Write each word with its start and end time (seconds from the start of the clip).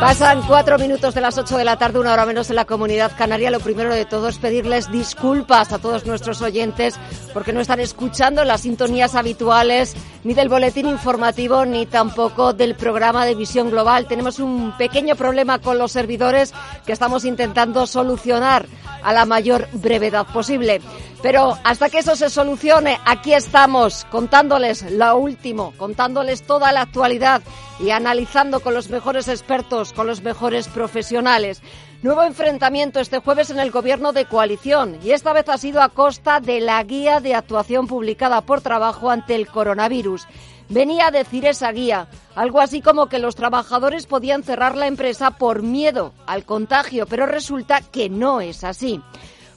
Pasan 0.00 0.40
cuatro 0.46 0.78
minutos 0.78 1.14
de 1.14 1.20
las 1.20 1.36
ocho 1.36 1.58
de 1.58 1.64
la 1.64 1.76
tarde, 1.76 1.98
una 1.98 2.14
hora 2.14 2.24
menos 2.24 2.48
en 2.48 2.56
la 2.56 2.64
comunidad 2.64 3.12
canaria. 3.18 3.50
Lo 3.50 3.60
primero 3.60 3.92
de 3.94 4.06
todo 4.06 4.28
es 4.28 4.38
pedirles 4.38 4.90
disculpas 4.90 5.74
a 5.74 5.78
todos 5.78 6.06
nuestros 6.06 6.40
oyentes 6.40 6.94
porque 7.34 7.52
no 7.52 7.60
están 7.60 7.80
escuchando 7.80 8.42
las 8.44 8.62
sintonías 8.62 9.14
habituales 9.14 9.94
ni 10.24 10.32
del 10.32 10.48
boletín 10.48 10.88
informativo 10.88 11.66
ni 11.66 11.84
tampoco 11.84 12.54
del 12.54 12.76
programa 12.76 13.26
de 13.26 13.34
visión 13.34 13.70
global. 13.70 14.06
Tenemos 14.06 14.38
un 14.38 14.74
pequeño 14.78 15.16
problema 15.16 15.58
con 15.58 15.78
los 15.78 15.92
servidores 15.92 16.54
que 16.86 16.92
estamos 16.92 17.26
intentando 17.26 17.86
solucionar 17.86 18.64
a 19.02 19.12
la 19.12 19.26
mayor 19.26 19.68
brevedad 19.74 20.26
posible. 20.26 20.80
Pero 21.22 21.58
hasta 21.64 21.90
que 21.90 21.98
eso 21.98 22.16
se 22.16 22.30
solucione, 22.30 22.98
aquí 23.04 23.34
estamos 23.34 24.06
contándoles 24.10 24.90
lo 24.90 25.16
último, 25.16 25.74
contándoles 25.76 26.42
toda 26.42 26.72
la 26.72 26.80
actualidad 26.82 27.42
y 27.78 27.90
analizando 27.90 28.60
con 28.60 28.72
los 28.72 28.88
mejores 28.88 29.28
expertos, 29.28 29.92
con 29.92 30.06
los 30.06 30.22
mejores 30.22 30.68
profesionales. 30.68 31.60
Nuevo 32.02 32.22
enfrentamiento 32.22 33.00
este 33.00 33.18
jueves 33.18 33.50
en 33.50 33.60
el 33.60 33.70
gobierno 33.70 34.14
de 34.14 34.24
coalición 34.24 34.98
y 35.04 35.10
esta 35.10 35.34
vez 35.34 35.50
ha 35.50 35.58
sido 35.58 35.82
a 35.82 35.90
costa 35.90 36.40
de 36.40 36.60
la 36.60 36.82
guía 36.84 37.20
de 37.20 37.34
actuación 37.34 37.86
publicada 37.86 38.40
por 38.40 38.62
trabajo 38.62 39.10
ante 39.10 39.34
el 39.34 39.46
coronavirus. 39.46 40.26
Venía 40.70 41.08
a 41.08 41.10
decir 41.10 41.44
esa 41.44 41.70
guía 41.72 42.08
algo 42.34 42.60
así 42.60 42.80
como 42.80 43.08
que 43.10 43.18
los 43.18 43.36
trabajadores 43.36 44.06
podían 44.06 44.42
cerrar 44.42 44.74
la 44.74 44.86
empresa 44.86 45.32
por 45.32 45.62
miedo 45.62 46.14
al 46.26 46.46
contagio, 46.46 47.04
pero 47.06 47.26
resulta 47.26 47.82
que 47.82 48.08
no 48.08 48.40
es 48.40 48.64
así. 48.64 49.02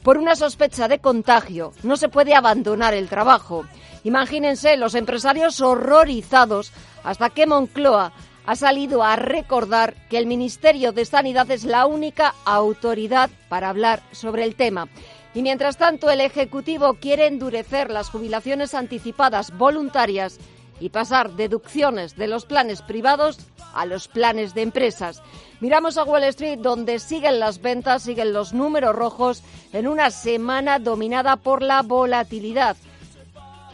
Por 0.03 0.17
una 0.17 0.35
sospecha 0.35 0.89
de 0.89 0.99
contagio 0.99 1.71
no 1.83 1.95
se 1.95 2.09
puede 2.09 2.35
abandonar 2.35 2.93
el 2.93 3.07
trabajo. 3.07 3.65
Imagínense 4.03 4.75
los 4.75 4.95
empresarios 4.95 5.61
horrorizados 5.61 6.73
hasta 7.05 7.29
que 7.29 7.47
Moncloa 7.47 8.11
ha 8.45 8.55
salido 8.57 9.03
a 9.03 9.15
recordar 9.15 9.95
que 10.09 10.17
el 10.17 10.27
Ministerio 10.27 10.91
de 10.91 11.05
Sanidad 11.05 11.49
es 11.51 11.63
la 11.63 11.85
única 11.85 12.35
autoridad 12.43 13.29
para 13.47 13.69
hablar 13.69 14.03
sobre 14.11 14.43
el 14.43 14.55
tema. 14.55 14.89
Y 15.33 15.41
mientras 15.41 15.77
tanto, 15.77 16.11
el 16.11 16.19
Ejecutivo 16.19 16.95
quiere 16.95 17.27
endurecer 17.27 17.89
las 17.89 18.09
jubilaciones 18.09 18.73
anticipadas 18.73 19.57
voluntarias 19.57 20.37
y 20.83 20.89
pasar 20.89 21.31
deducciones 21.37 22.17
de 22.17 22.27
los 22.27 22.45
planes 22.45 22.81
privados 22.81 23.37
a 23.73 23.85
los 23.85 24.09
planes 24.09 24.53
de 24.53 24.63
empresas. 24.63 25.23
Miramos 25.61 25.97
a 25.97 26.03
Wall 26.03 26.25
Street 26.25 26.59
donde 26.59 26.99
siguen 26.99 27.39
las 27.39 27.61
ventas, 27.61 28.03
siguen 28.03 28.33
los 28.33 28.51
números 28.51 28.93
rojos 28.93 29.43
en 29.71 29.87
una 29.87 30.11
semana 30.11 30.79
dominada 30.79 31.37
por 31.37 31.61
la 31.61 31.83
volatilidad. 31.83 32.75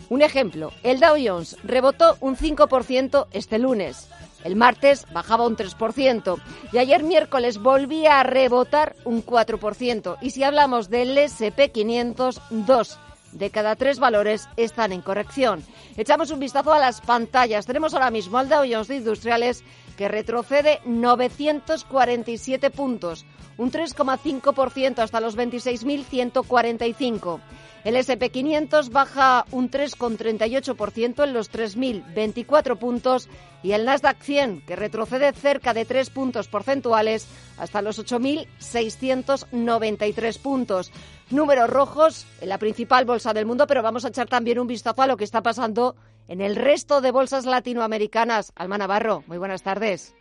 Un 0.09 0.21
ejemplo, 0.21 0.71
el 0.83 0.99
Dow 0.99 1.15
Jones 1.19 1.57
rebotó 1.63 2.15
un 2.21 2.37
5% 2.37 3.25
este 3.31 3.57
lunes. 3.57 4.07
El 4.43 4.55
martes 4.55 5.07
bajaba 5.11 5.47
un 5.47 5.57
3% 5.57 6.39
y 6.71 6.77
ayer 6.77 7.02
miércoles 7.02 7.57
volvía 7.57 8.19
a 8.19 8.23
rebotar 8.23 8.95
un 9.03 9.25
4%. 9.25 10.17
Y 10.21 10.30
si 10.30 10.43
hablamos 10.43 10.91
del 10.91 11.17
SP500, 11.17 12.39
dos 12.52 12.99
de 13.31 13.49
cada 13.49 13.75
tres 13.75 13.99
valores 13.99 14.47
están 14.58 14.91
en 14.91 15.02
corrección. 15.02 15.63
Echamos 15.97 16.31
un 16.31 16.39
vistazo 16.39 16.73
a 16.73 16.80
las 16.80 17.02
pantallas. 17.02 17.66
Tenemos 17.66 17.94
ahora 17.94 18.11
mismo 18.11 18.38
al 18.38 18.49
Dow 18.49 18.63
Jones 18.69 18.88
de 18.88 18.97
Industriales 18.97 19.63
que 20.00 20.08
retrocede 20.08 20.80
947 20.86 22.69
puntos, 22.69 23.25
un 23.58 23.69
3,5% 23.69 25.00
hasta 25.00 25.19
los 25.19 25.38
26.145. 25.38 27.42
El 27.83 27.98
SP500 27.98 28.93
baja 28.93 29.45
un 29.52 29.70
3,38% 29.70 31.26
en 31.26 31.33
los 31.33 31.52
3.024 31.52 32.77
puntos 32.77 33.27
y 33.61 33.73
el 33.73 33.83
Nasdaq 33.83 34.21
100, 34.21 34.65
que 34.65 34.77
retrocede 34.77 35.33
cerca 35.33 35.73
de 35.73 35.83
3 35.83 36.10
puntos 36.11 36.48
porcentuales 36.48 37.27
hasta 37.58 37.81
los 37.81 37.99
8.693 37.99 40.42
puntos. 40.42 40.93
Números 41.30 41.70
rojos 41.70 42.26
en 42.39 42.48
la 42.48 42.58
principal 42.58 43.04
bolsa 43.04 43.33
del 43.33 43.45
mundo, 43.45 43.67
pero 43.67 43.83
vamos 43.83 44.05
a 44.05 44.08
echar 44.08 44.30
también 44.30 44.60
un 44.60 44.67
vistazo 44.67 45.02
a 45.02 45.08
lo 45.08 45.17
que 45.17 45.26
está 45.26 45.43
pasando 45.43 45.98
en 46.30 46.42
el 46.42 46.56
resto 46.56 47.02
de 47.02 47.12
bolsas 47.12 47.45
latinoamericanas. 47.45 48.54
Alma 48.56 48.78
Navarro, 48.78 49.23
muy 49.28 49.38
buenas 49.38 49.64
tardes. 49.64 50.14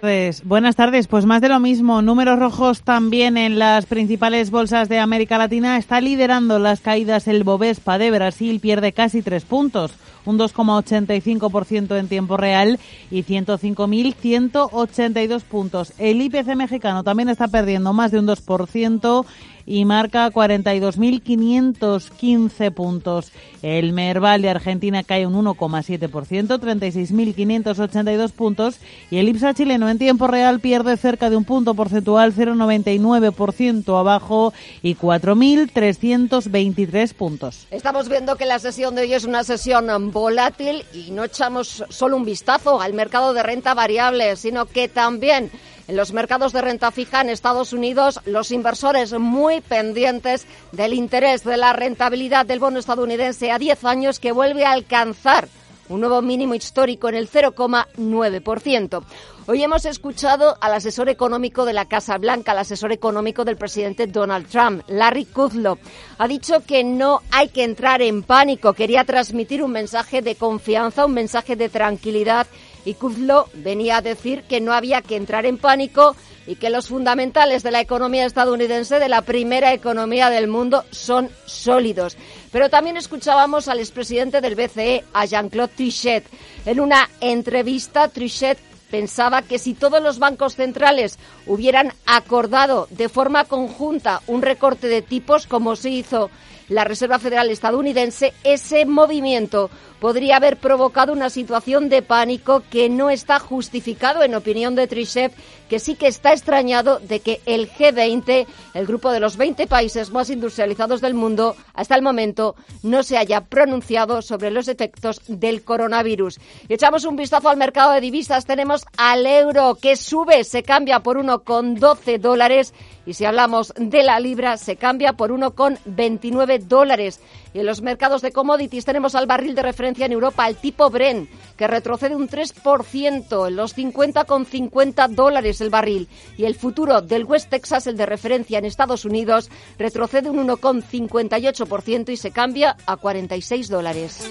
Pues, 0.00 0.44
buenas 0.44 0.76
tardes. 0.76 1.06
Pues 1.06 1.24
más 1.24 1.40
de 1.40 1.48
lo 1.48 1.60
mismo. 1.60 2.02
Números 2.02 2.38
rojos 2.38 2.82
también 2.82 3.36
en 3.36 3.58
las 3.58 3.86
principales 3.86 4.50
bolsas 4.50 4.88
de 4.88 4.98
América 4.98 5.38
Latina. 5.38 5.78
Está 5.78 6.00
liderando 6.00 6.58
las 6.58 6.80
caídas 6.80 7.28
el 7.28 7.44
Bovespa 7.44 7.98
de 7.98 8.10
Brasil. 8.10 8.60
Pierde 8.60 8.92
casi 8.92 9.22
tres 9.22 9.44
puntos, 9.44 9.92
un 10.26 10.38
2,85% 10.38 11.98
en 11.98 12.08
tiempo 12.08 12.36
real 12.36 12.78
y 13.10 13.22
105.182 13.22 15.42
puntos. 15.42 15.94
El 15.98 16.20
IPC 16.20 16.54
mexicano 16.56 17.02
también 17.02 17.30
está 17.30 17.48
perdiendo 17.48 17.92
más 17.92 18.10
de 18.10 18.18
un 18.18 18.26
2% 18.26 19.24
y 19.66 19.84
marca 19.84 20.30
42.515 20.30 22.72
puntos. 22.72 23.32
El 23.62 23.92
Merval 23.92 24.42
de 24.42 24.50
Argentina 24.50 25.02
cae 25.02 25.26
un 25.26 25.34
1,7%, 25.34 26.60
36.582 26.60 28.30
puntos 28.30 28.76
y 29.10 29.16
el 29.18 29.28
IPSA 29.28 29.54
chileno 29.54 29.90
en 29.90 29.98
tiempo 29.98 30.28
real 30.28 30.60
pierde 30.60 30.96
cerca 30.96 31.28
de 31.30 31.36
un 31.36 31.42
punto 31.44 31.74
porcentual, 31.74 32.32
0,99% 32.32 33.98
abajo 33.98 34.52
y 34.82 34.94
4.323 34.94 37.12
puntos. 37.14 37.66
Estamos 37.72 38.08
viendo 38.08 38.36
que 38.36 38.46
la 38.46 38.60
sesión 38.60 38.94
de 38.94 39.02
hoy 39.02 39.12
es 39.12 39.24
una 39.24 39.42
sesión 39.42 39.90
volátil 40.20 40.84
y 40.92 41.10
no 41.10 41.24
echamos 41.24 41.84
solo 41.90 42.16
un 42.16 42.24
vistazo 42.24 42.80
al 42.80 42.94
mercado 42.94 43.34
de 43.34 43.42
renta 43.42 43.74
variable, 43.74 44.36
sino 44.36 44.66
que 44.66 44.88
también 44.88 45.50
en 45.88 45.96
los 45.96 46.12
mercados 46.12 46.52
de 46.52 46.62
renta 46.62 46.90
fija 46.90 47.20
en 47.20 47.28
Estados 47.28 47.72
Unidos, 47.72 48.20
los 48.24 48.50
inversores 48.50 49.12
muy 49.12 49.60
pendientes 49.60 50.46
del 50.72 50.94
interés 50.94 51.44
de 51.44 51.56
la 51.56 51.72
rentabilidad 51.72 52.46
del 52.46 52.58
bono 52.58 52.78
estadounidense 52.78 53.52
a 53.52 53.58
10 53.58 53.84
años 53.84 54.18
que 54.18 54.32
vuelve 54.32 54.64
a 54.64 54.72
alcanzar 54.72 55.48
un 55.88 56.00
nuevo 56.00 56.22
mínimo 56.22 56.54
histórico 56.54 57.08
en 57.08 57.14
el 57.14 57.30
0,9%. 57.30 59.02
Hoy 59.48 59.62
hemos 59.62 59.84
escuchado 59.84 60.56
al 60.60 60.74
asesor 60.74 61.08
económico 61.08 61.64
de 61.64 61.72
la 61.72 61.86
Casa 61.86 62.18
Blanca, 62.18 62.52
al 62.52 62.58
asesor 62.58 62.90
económico 62.92 63.44
del 63.44 63.56
presidente 63.56 64.06
Donald 64.06 64.48
Trump, 64.48 64.82
Larry 64.88 65.26
Kudlow. 65.26 65.78
Ha 66.18 66.26
dicho 66.26 66.64
que 66.66 66.82
no 66.82 67.22
hay 67.30 67.48
que 67.48 67.62
entrar 67.62 68.02
en 68.02 68.24
pánico. 68.24 68.72
Quería 68.72 69.04
transmitir 69.04 69.62
un 69.62 69.70
mensaje 69.70 70.20
de 70.20 70.34
confianza, 70.34 71.06
un 71.06 71.14
mensaje 71.14 71.54
de 71.54 71.68
tranquilidad 71.68 72.48
y 72.86 72.94
Kuzlo 72.94 73.48
venía 73.52 73.98
a 73.98 74.00
decir 74.00 74.44
que 74.44 74.60
no 74.60 74.72
había 74.72 75.02
que 75.02 75.16
entrar 75.16 75.44
en 75.44 75.58
pánico 75.58 76.14
y 76.46 76.54
que 76.54 76.70
los 76.70 76.86
fundamentales 76.86 77.64
de 77.64 77.72
la 77.72 77.80
economía 77.80 78.24
estadounidense, 78.24 79.00
de 79.00 79.08
la 79.08 79.22
primera 79.22 79.72
economía 79.72 80.30
del 80.30 80.46
mundo, 80.46 80.84
son 80.92 81.28
sólidos. 81.44 82.16
Pero 82.56 82.70
también 82.70 82.96
escuchábamos 82.96 83.68
al 83.68 83.80
expresidente 83.80 84.40
del 84.40 84.54
BCE, 84.54 85.04
a 85.12 85.26
Jean-Claude 85.26 85.74
Trichet. 85.76 86.24
En 86.64 86.80
una 86.80 87.10
entrevista, 87.20 88.08
Trichet 88.08 88.56
pensaba 88.90 89.42
que 89.42 89.58
si 89.58 89.74
todos 89.74 90.02
los 90.02 90.18
bancos 90.18 90.56
centrales 90.56 91.18
hubieran 91.46 91.92
acordado 92.06 92.88
de 92.88 93.10
forma 93.10 93.44
conjunta 93.44 94.22
un 94.26 94.40
recorte 94.40 94.88
de 94.88 95.02
tipos, 95.02 95.46
como 95.46 95.76
se 95.76 95.90
hizo 95.90 96.30
la 96.70 96.84
Reserva 96.84 97.18
Federal 97.18 97.50
estadounidense, 97.50 98.32
ese 98.42 98.86
movimiento 98.86 99.68
podría 100.00 100.36
haber 100.36 100.56
provocado 100.56 101.12
una 101.12 101.28
situación 101.28 101.90
de 101.90 102.00
pánico 102.00 102.62
que 102.70 102.88
no 102.88 103.10
está 103.10 103.38
justificado, 103.38 104.22
en 104.22 104.34
opinión 104.34 104.74
de 104.76 104.86
Trichet, 104.86 105.34
que 105.68 105.78
sí 105.78 105.94
que 105.94 106.06
está 106.06 106.32
extrañado 106.32 106.98
de 107.00 107.20
que 107.20 107.40
el 107.46 107.70
G20, 107.70 108.46
el 108.74 108.86
grupo 108.86 109.10
de 109.10 109.20
los 109.20 109.36
20 109.36 109.66
países 109.66 110.10
más 110.10 110.30
industrializados 110.30 111.00
del 111.00 111.14
mundo, 111.14 111.56
hasta 111.74 111.94
el 111.94 112.02
momento 112.02 112.54
no 112.82 113.02
se 113.02 113.18
haya 113.18 113.42
pronunciado 113.42 114.22
sobre 114.22 114.50
los 114.50 114.68
efectos 114.68 115.20
del 115.28 115.62
coronavirus. 115.62 116.38
Echamos 116.68 117.04
un 117.04 117.16
vistazo 117.16 117.48
al 117.48 117.56
mercado 117.56 117.92
de 117.92 118.00
divisas. 118.00 118.46
Tenemos 118.46 118.84
al 118.96 119.26
euro 119.26 119.76
que 119.80 119.96
sube, 119.96 120.44
se 120.44 120.62
cambia 120.62 121.00
por 121.00 121.18
1,12 121.18 122.18
dólares 122.18 122.72
y 123.06 123.14
si 123.14 123.24
hablamos 123.24 123.72
de 123.76 124.02
la 124.02 124.18
libra 124.18 124.56
se 124.56 124.76
cambia 124.76 125.12
por 125.12 125.30
1,29 125.30 126.58
dólares. 126.62 127.20
Y 127.54 127.60
en 127.60 127.66
los 127.66 127.80
mercados 127.80 128.20
de 128.20 128.32
commodities 128.32 128.84
tenemos 128.84 129.14
al 129.14 129.26
barril 129.26 129.54
de 129.54 129.62
referencia 129.62 130.04
en 130.04 130.12
Europa, 130.12 130.46
el 130.46 130.56
tipo 130.56 130.90
Bren, 130.90 131.28
que 131.56 131.66
retrocede 131.66 132.14
un 132.14 132.28
3% 132.28 133.48
en 133.48 133.56
los 133.56 133.76
50,50 133.76 135.08
dólares 135.08 135.55
el 135.60 135.70
barril. 135.70 136.08
Y 136.36 136.44
el 136.44 136.54
futuro 136.54 137.00
del 137.02 137.24
West 137.24 137.50
Texas, 137.50 137.86
el 137.86 137.96
de 137.96 138.06
referencia 138.06 138.58
en 138.58 138.64
Estados 138.64 139.04
Unidos, 139.04 139.50
retrocede 139.78 140.30
un 140.30 140.46
1,58% 140.46 142.10
y 142.10 142.16
se 142.16 142.30
cambia 142.30 142.76
a 142.86 142.96
46 142.96 143.68
dólares. 143.68 144.28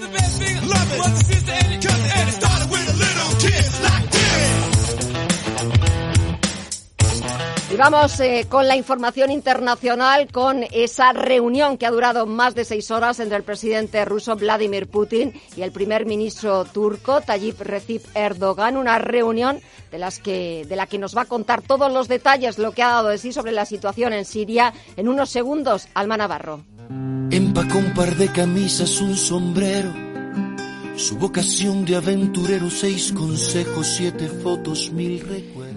Y 7.75 7.77
vamos 7.77 8.21
eh, 8.21 8.47
con 8.47 8.69
la 8.69 8.77
información 8.77 9.31
internacional, 9.31 10.31
con 10.31 10.63
esa 10.71 11.11
reunión 11.11 11.77
que 11.77 11.85
ha 11.85 11.91
durado 11.91 12.25
más 12.25 12.55
de 12.55 12.63
seis 12.63 12.89
horas 12.89 13.19
entre 13.19 13.35
el 13.35 13.43
presidente 13.43 14.05
ruso 14.05 14.37
Vladimir 14.37 14.87
Putin 14.87 15.33
y 15.57 15.61
el 15.61 15.73
primer 15.73 16.05
ministro 16.05 16.63
turco 16.63 17.19
Tayyip 17.19 17.59
Recep 17.59 18.01
Erdogan. 18.15 18.77
Una 18.77 18.97
reunión 18.97 19.59
de, 19.91 19.97
las 19.97 20.19
que, 20.19 20.65
de 20.69 20.75
la 20.77 20.87
que 20.87 20.97
nos 20.97 21.17
va 21.17 21.23
a 21.23 21.25
contar 21.25 21.63
todos 21.63 21.91
los 21.91 22.07
detalles, 22.07 22.59
lo 22.59 22.71
que 22.71 22.81
ha 22.81 22.91
dado 22.91 23.09
de 23.09 23.17
sí 23.17 23.33
sobre 23.33 23.51
la 23.51 23.65
situación 23.65 24.13
en 24.13 24.23
Siria. 24.23 24.73
En 24.95 25.09
unos 25.09 25.29
segundos, 25.29 25.89
Alma 25.95 26.15
Navarro. 26.15 26.63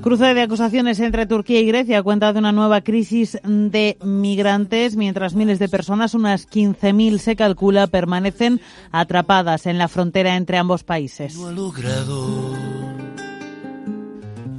Cruce 0.09 0.33
de 0.33 0.41
acusaciones 0.41 1.01
entre 1.01 1.27
Turquía 1.27 1.61
y 1.61 1.67
Grecia 1.67 2.03
cuenta 2.03 2.33
de 2.33 2.39
una 2.39 2.51
nueva 2.51 2.81
crisis 2.81 3.39
de 3.45 3.99
migrantes, 4.03 4.97
mientras 4.97 5.35
miles 5.35 5.59
de 5.59 5.69
personas, 5.69 6.15
unas 6.15 6.49
15.000 6.49 7.19
se 7.19 7.37
calcula, 7.37 7.89
permanecen 7.89 8.59
atrapadas 8.91 9.67
en 9.67 9.77
la 9.77 9.87
frontera 9.87 10.37
entre 10.37 10.57
ambos 10.57 10.83
países. 10.83 11.37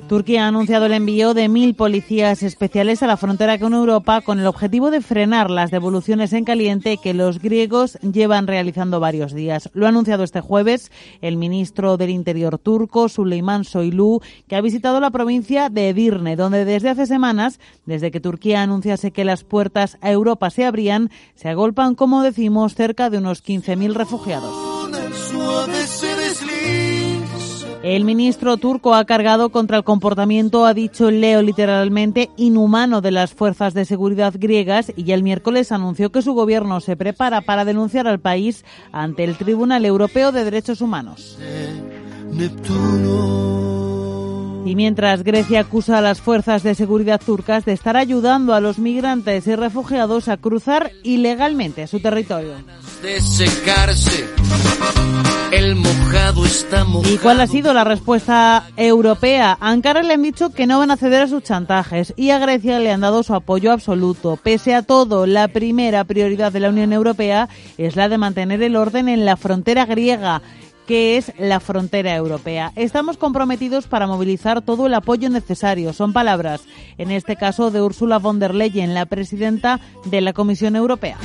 Turquía 0.10 0.46
ha 0.46 0.48
anunciado 0.48 0.88
el 0.88 0.94
envío 0.94 1.36
de 1.36 1.48
mil 1.50 1.76
policías 1.76 2.42
especiales 2.42 3.04
a 3.04 3.08
la 3.08 3.16
frontera 3.16 3.60
con 3.60 3.76
Europa 3.76 4.22
con 4.22 4.40
el 4.40 4.48
objetivo 4.48 4.90
de 4.90 5.02
frenar 5.02 5.52
las 5.52 5.70
devoluciones 5.70 6.34
en 6.34 6.46
caliente 6.46 6.98
que 6.98 7.14
los 7.14 7.40
griegos 7.40 8.00
llevan 8.02 8.48
realizando 8.48 9.00
varios 9.00 9.36
días. 9.36 9.70
Lo 9.74 9.86
ha 9.86 9.90
anunciado 9.90 10.24
este 10.24 10.42
jueves 10.42 10.92
el 11.22 11.38
ministro 11.38 11.96
del 11.96 12.10
Interior 12.10 12.58
turco, 12.58 13.08
Süleyman 13.08 13.66
Soylu, 13.66 14.20
que 14.48 14.56
ha 14.56 14.62
visitado 14.62 15.00
la 15.00 15.12
provincia 15.12 15.70
de 15.70 15.90
Edirne, 15.90 16.36
donde 16.36 16.66
desde 16.66 16.90
hace 16.90 17.06
semanas, 17.06 17.60
desde 17.86 18.10
que 18.10 18.20
Turquía 18.20 18.64
anunciase 18.64 19.12
que 19.12 19.26
las 19.26 19.44
puertas 19.44 20.00
a 20.02 20.10
Europa 20.10 20.50
se 20.50 20.66
abrían, 20.66 21.12
se 21.36 21.50
agolpan, 21.50 21.94
como 21.94 22.24
decimos, 22.24 22.74
cerca 22.74 23.12
de 23.12 23.20
unos 23.20 23.44
15.000 23.44 23.94
refugiados. 23.94 24.80
El 27.90 28.06
ministro 28.06 28.58
turco 28.58 28.94
ha 28.94 29.04
cargado 29.06 29.50
contra 29.50 29.78
el 29.78 29.84
comportamiento, 29.84 30.68
ha 30.68 30.76
dicho 30.76 31.10
Leo 31.10 31.42
literalmente, 31.42 32.30
inhumano 32.38 33.02
de 33.02 33.10
las 33.10 33.34
fuerzas 33.34 33.74
de 33.74 33.84
seguridad 33.84 34.36
griegas 34.38 34.94
y 34.96 35.12
el 35.12 35.24
miércoles 35.24 35.72
anunció 35.72 36.12
que 36.12 36.22
su 36.22 36.34
gobierno 36.34 36.82
se 36.82 36.96
prepara 36.96 37.42
para 37.42 37.66
denunciar 37.66 38.08
al 38.08 38.20
país 38.20 38.64
ante 38.92 39.24
el 39.24 39.38
Tribunal 39.38 39.86
Europeo 39.86 40.32
de 40.32 40.44
Derechos 40.44 40.82
Humanos. 40.82 41.40
Y 44.66 44.76
mientras 44.76 45.24
Grecia 45.24 45.62
acusa 45.62 45.98
a 45.98 46.02
las 46.02 46.22
fuerzas 46.22 46.62
de 46.62 46.76
seguridad 46.76 47.20
turcas 47.20 47.66
de 47.66 47.74
estar 47.74 47.98
ayudando 47.98 48.54
a 48.54 48.62
los 48.62 48.78
migrantes 48.78 49.48
y 49.48 49.56
refugiados 49.56 50.28
a 50.28 50.38
cruzar 50.38 50.92
ilegalmente 51.02 51.88
su 51.88 52.00
territorio. 52.00 52.54
¿Y 57.06 57.18
cuál 57.18 57.42
ha 57.42 57.48
sido 57.48 57.74
la 57.74 57.84
respuesta 57.84 58.68
europea? 58.76 59.58
A 59.60 59.70
Ankara 59.70 60.02
le 60.02 60.14
han 60.14 60.24
dicho 60.24 60.50
que 60.52 60.66
no 60.66 60.80
van 60.80 60.90
a 60.90 60.98
ceder 60.98 61.24
a 61.24 61.28
sus 61.28 61.44
chantajes 61.44 62.14
y 62.16 62.32
a 62.32 62.40
Grecia 62.40 62.80
le 62.80 62.92
han 62.92 63.02
dado 63.02 63.24
su 63.24 63.36
apoyo 63.36 63.72
absoluto. 63.72 64.38
Pese 64.42 64.74
a 64.74 64.82
todo, 64.82 65.26
la 65.26 65.48
primera 65.48 66.04
prioridad 66.06 66.52
de 66.52 66.60
la 66.60 66.70
Unión 66.70 66.92
Europea 66.92 67.50
es 67.78 67.96
la 67.96 68.10
de 68.10 68.18
mantener 68.18 68.64
el 68.64 68.76
orden 68.76 69.10
en 69.10 69.26
la 69.26 69.38
frontera 69.38 69.86
griega 69.86 70.42
que 70.90 71.18
es 71.18 71.32
la 71.38 71.60
frontera 71.60 72.16
europea. 72.16 72.72
Estamos 72.76 73.16
comprometidos 73.18 73.86
para 73.86 74.08
movilizar 74.08 74.64
todo 74.64 74.88
el 74.88 74.96
apoyo 74.96 75.30
necesario. 75.30 75.94
Son 75.94 76.14
palabras, 76.14 76.64
en 76.98 77.12
este 77.12 77.36
caso, 77.36 77.70
de 77.70 77.80
Ursula 77.80 78.18
von 78.18 78.40
der 78.40 78.56
Leyen, 78.56 78.96
la 78.96 79.06
presidenta 79.06 79.80
de 80.06 80.22
la 80.22 80.34
Comisión 80.34 80.76
Europea. 80.76 81.20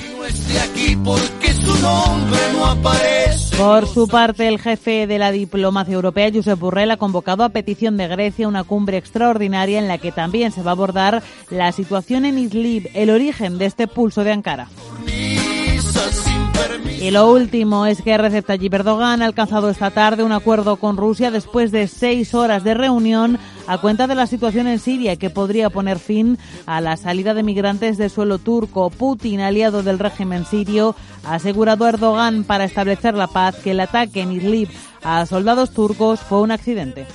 Por 3.56 3.86
su 3.86 4.06
parte, 4.06 4.48
el 4.48 4.58
jefe 4.58 5.06
de 5.06 5.18
la 5.18 5.32
diplomacia 5.32 5.94
europea, 5.94 6.30
Josep 6.30 6.58
Borrell, 6.58 6.90
ha 6.90 6.98
convocado 6.98 7.42
a 7.42 7.48
petición 7.48 7.96
de 7.96 8.06
Grecia 8.06 8.46
una 8.46 8.64
cumbre 8.64 8.98
extraordinaria 8.98 9.78
en 9.78 9.88
la 9.88 9.96
que 9.96 10.12
también 10.12 10.52
se 10.52 10.60
va 10.60 10.72
a 10.72 10.74
abordar 10.74 11.22
la 11.48 11.72
situación 11.72 12.26
en 12.26 12.36
Idlib, 12.36 12.90
el 12.92 13.08
origen 13.08 13.56
de 13.56 13.64
este 13.64 13.88
pulso 13.88 14.24
de 14.24 14.32
Ankara. 14.32 14.68
Y 17.04 17.10
lo 17.10 17.30
último 17.30 17.84
es 17.84 18.00
que 18.00 18.16
Recep 18.16 18.46
Tayyip 18.46 18.72
Erdogan 18.72 19.20
ha 19.20 19.26
alcanzado 19.26 19.68
esta 19.68 19.90
tarde 19.90 20.22
un 20.22 20.32
acuerdo 20.32 20.76
con 20.76 20.96
Rusia 20.96 21.30
después 21.30 21.70
de 21.70 21.86
seis 21.86 22.32
horas 22.32 22.64
de 22.64 22.72
reunión 22.72 23.38
a 23.66 23.76
cuenta 23.76 24.06
de 24.06 24.14
la 24.14 24.26
situación 24.26 24.68
en 24.68 24.78
Siria 24.78 25.16
que 25.16 25.28
podría 25.28 25.68
poner 25.68 25.98
fin 25.98 26.38
a 26.64 26.80
la 26.80 26.96
salida 26.96 27.34
de 27.34 27.42
migrantes 27.42 27.98
de 27.98 28.08
suelo 28.08 28.38
turco. 28.38 28.88
Putin, 28.88 29.42
aliado 29.42 29.82
del 29.82 29.98
régimen 29.98 30.46
sirio, 30.46 30.96
ha 31.24 31.34
asegurado 31.34 31.84
a 31.84 31.90
Erdogan 31.90 32.42
para 32.42 32.64
establecer 32.64 33.12
la 33.12 33.26
paz 33.26 33.56
que 33.56 33.72
el 33.72 33.80
ataque 33.80 34.22
en 34.22 34.32
Idlib 34.32 34.70
a 35.02 35.26
soldados 35.26 35.72
turcos 35.72 36.20
fue 36.20 36.40
un 36.40 36.52
accidente. 36.52 37.06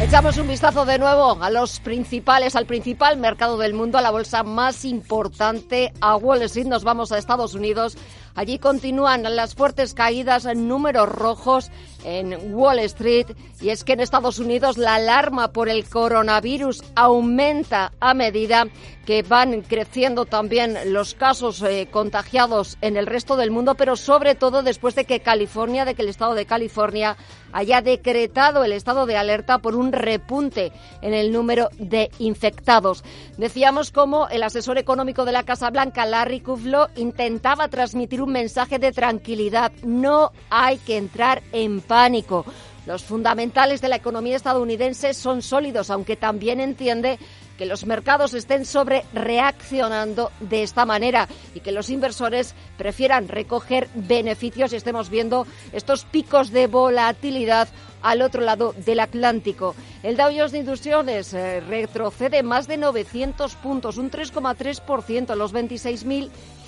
Echamos 0.00 0.38
un 0.38 0.48
vistazo 0.48 0.86
de 0.86 0.98
nuevo 0.98 1.42
a 1.42 1.50
los 1.50 1.78
principales, 1.78 2.56
al 2.56 2.64
principal 2.64 3.18
mercado 3.18 3.58
del 3.58 3.74
mundo, 3.74 3.98
a 3.98 4.00
la 4.00 4.10
bolsa 4.10 4.42
más 4.42 4.86
importante, 4.86 5.92
a 6.00 6.16
Wall 6.16 6.40
Street. 6.40 6.66
Nos 6.66 6.84
vamos 6.84 7.12
a 7.12 7.18
Estados 7.18 7.52
Unidos. 7.52 7.98
Allí 8.40 8.58
continúan 8.58 9.22
las 9.36 9.54
fuertes 9.54 9.92
caídas 9.92 10.46
en 10.46 10.66
números 10.66 11.10
rojos 11.10 11.70
en 12.04 12.54
Wall 12.54 12.78
Street 12.78 13.26
y 13.60 13.68
es 13.68 13.84
que 13.84 13.92
en 13.92 14.00
Estados 14.00 14.38
Unidos 14.38 14.78
la 14.78 14.94
alarma 14.94 15.52
por 15.52 15.68
el 15.68 15.86
coronavirus 15.86 16.82
aumenta 16.94 17.92
a 18.00 18.14
medida 18.14 18.66
que 19.04 19.22
van 19.22 19.62
creciendo 19.62 20.24
también 20.24 20.92
los 20.92 21.14
casos 21.14 21.60
eh, 21.62 21.88
contagiados 21.90 22.78
en 22.80 22.96
el 22.96 23.06
resto 23.06 23.36
del 23.36 23.50
mundo, 23.50 23.74
pero 23.74 23.96
sobre 23.96 24.34
todo 24.34 24.62
después 24.62 24.94
de 24.94 25.04
que 25.04 25.20
California, 25.20 25.84
de 25.84 25.94
que 25.94 26.02
el 26.02 26.08
estado 26.08 26.34
de 26.34 26.46
California 26.46 27.16
haya 27.52 27.82
decretado 27.82 28.62
el 28.62 28.72
estado 28.72 29.06
de 29.06 29.16
alerta 29.16 29.58
por 29.58 29.74
un 29.74 29.92
repunte 29.92 30.72
en 31.02 31.12
el 31.12 31.32
número 31.32 31.70
de 31.78 32.10
infectados. 32.20 33.02
Decíamos 33.36 33.90
cómo 33.90 34.28
el 34.28 34.44
asesor 34.44 34.78
económico 34.78 35.24
de 35.24 35.32
la 35.32 35.42
Casa 35.42 35.70
Blanca, 35.70 36.06
Larry 36.06 36.40
Kuflo, 36.40 36.88
intentaba 36.94 37.68
transmitir 37.68 38.22
un 38.22 38.29
mensaje 38.30 38.78
de 38.78 38.92
tranquilidad. 38.92 39.72
No 39.82 40.32
hay 40.48 40.78
que 40.78 40.96
entrar 40.96 41.42
en 41.52 41.80
pánico. 41.80 42.44
Los 42.86 43.04
fundamentales 43.04 43.80
de 43.80 43.88
la 43.88 43.96
economía 43.96 44.36
estadounidense 44.36 45.14
son 45.14 45.42
sólidos, 45.42 45.90
aunque 45.90 46.16
también 46.16 46.60
entiende 46.60 47.18
que 47.60 47.66
los 47.66 47.84
mercados 47.84 48.32
estén 48.32 48.64
sobre 48.64 49.04
reaccionando 49.12 50.32
de 50.40 50.62
esta 50.62 50.86
manera 50.86 51.28
y 51.54 51.60
que 51.60 51.72
los 51.72 51.90
inversores 51.90 52.54
prefieran 52.78 53.28
recoger 53.28 53.86
beneficios 53.94 54.72
y 54.72 54.76
estemos 54.76 55.10
viendo 55.10 55.46
estos 55.74 56.06
picos 56.06 56.52
de 56.52 56.68
volatilidad 56.68 57.68
al 58.00 58.22
otro 58.22 58.40
lado 58.40 58.74
del 58.78 59.00
Atlántico. 59.00 59.74
El 60.02 60.16
Dow 60.16 60.30
Jones 60.34 60.52
de 60.52 60.58
Industriales 60.60 61.34
eh, 61.34 61.60
retrocede 61.60 62.42
más 62.42 62.66
de 62.66 62.78
900 62.78 63.54
puntos, 63.56 63.98
un 63.98 64.10
3,3%, 64.10 65.34
los 65.34 65.52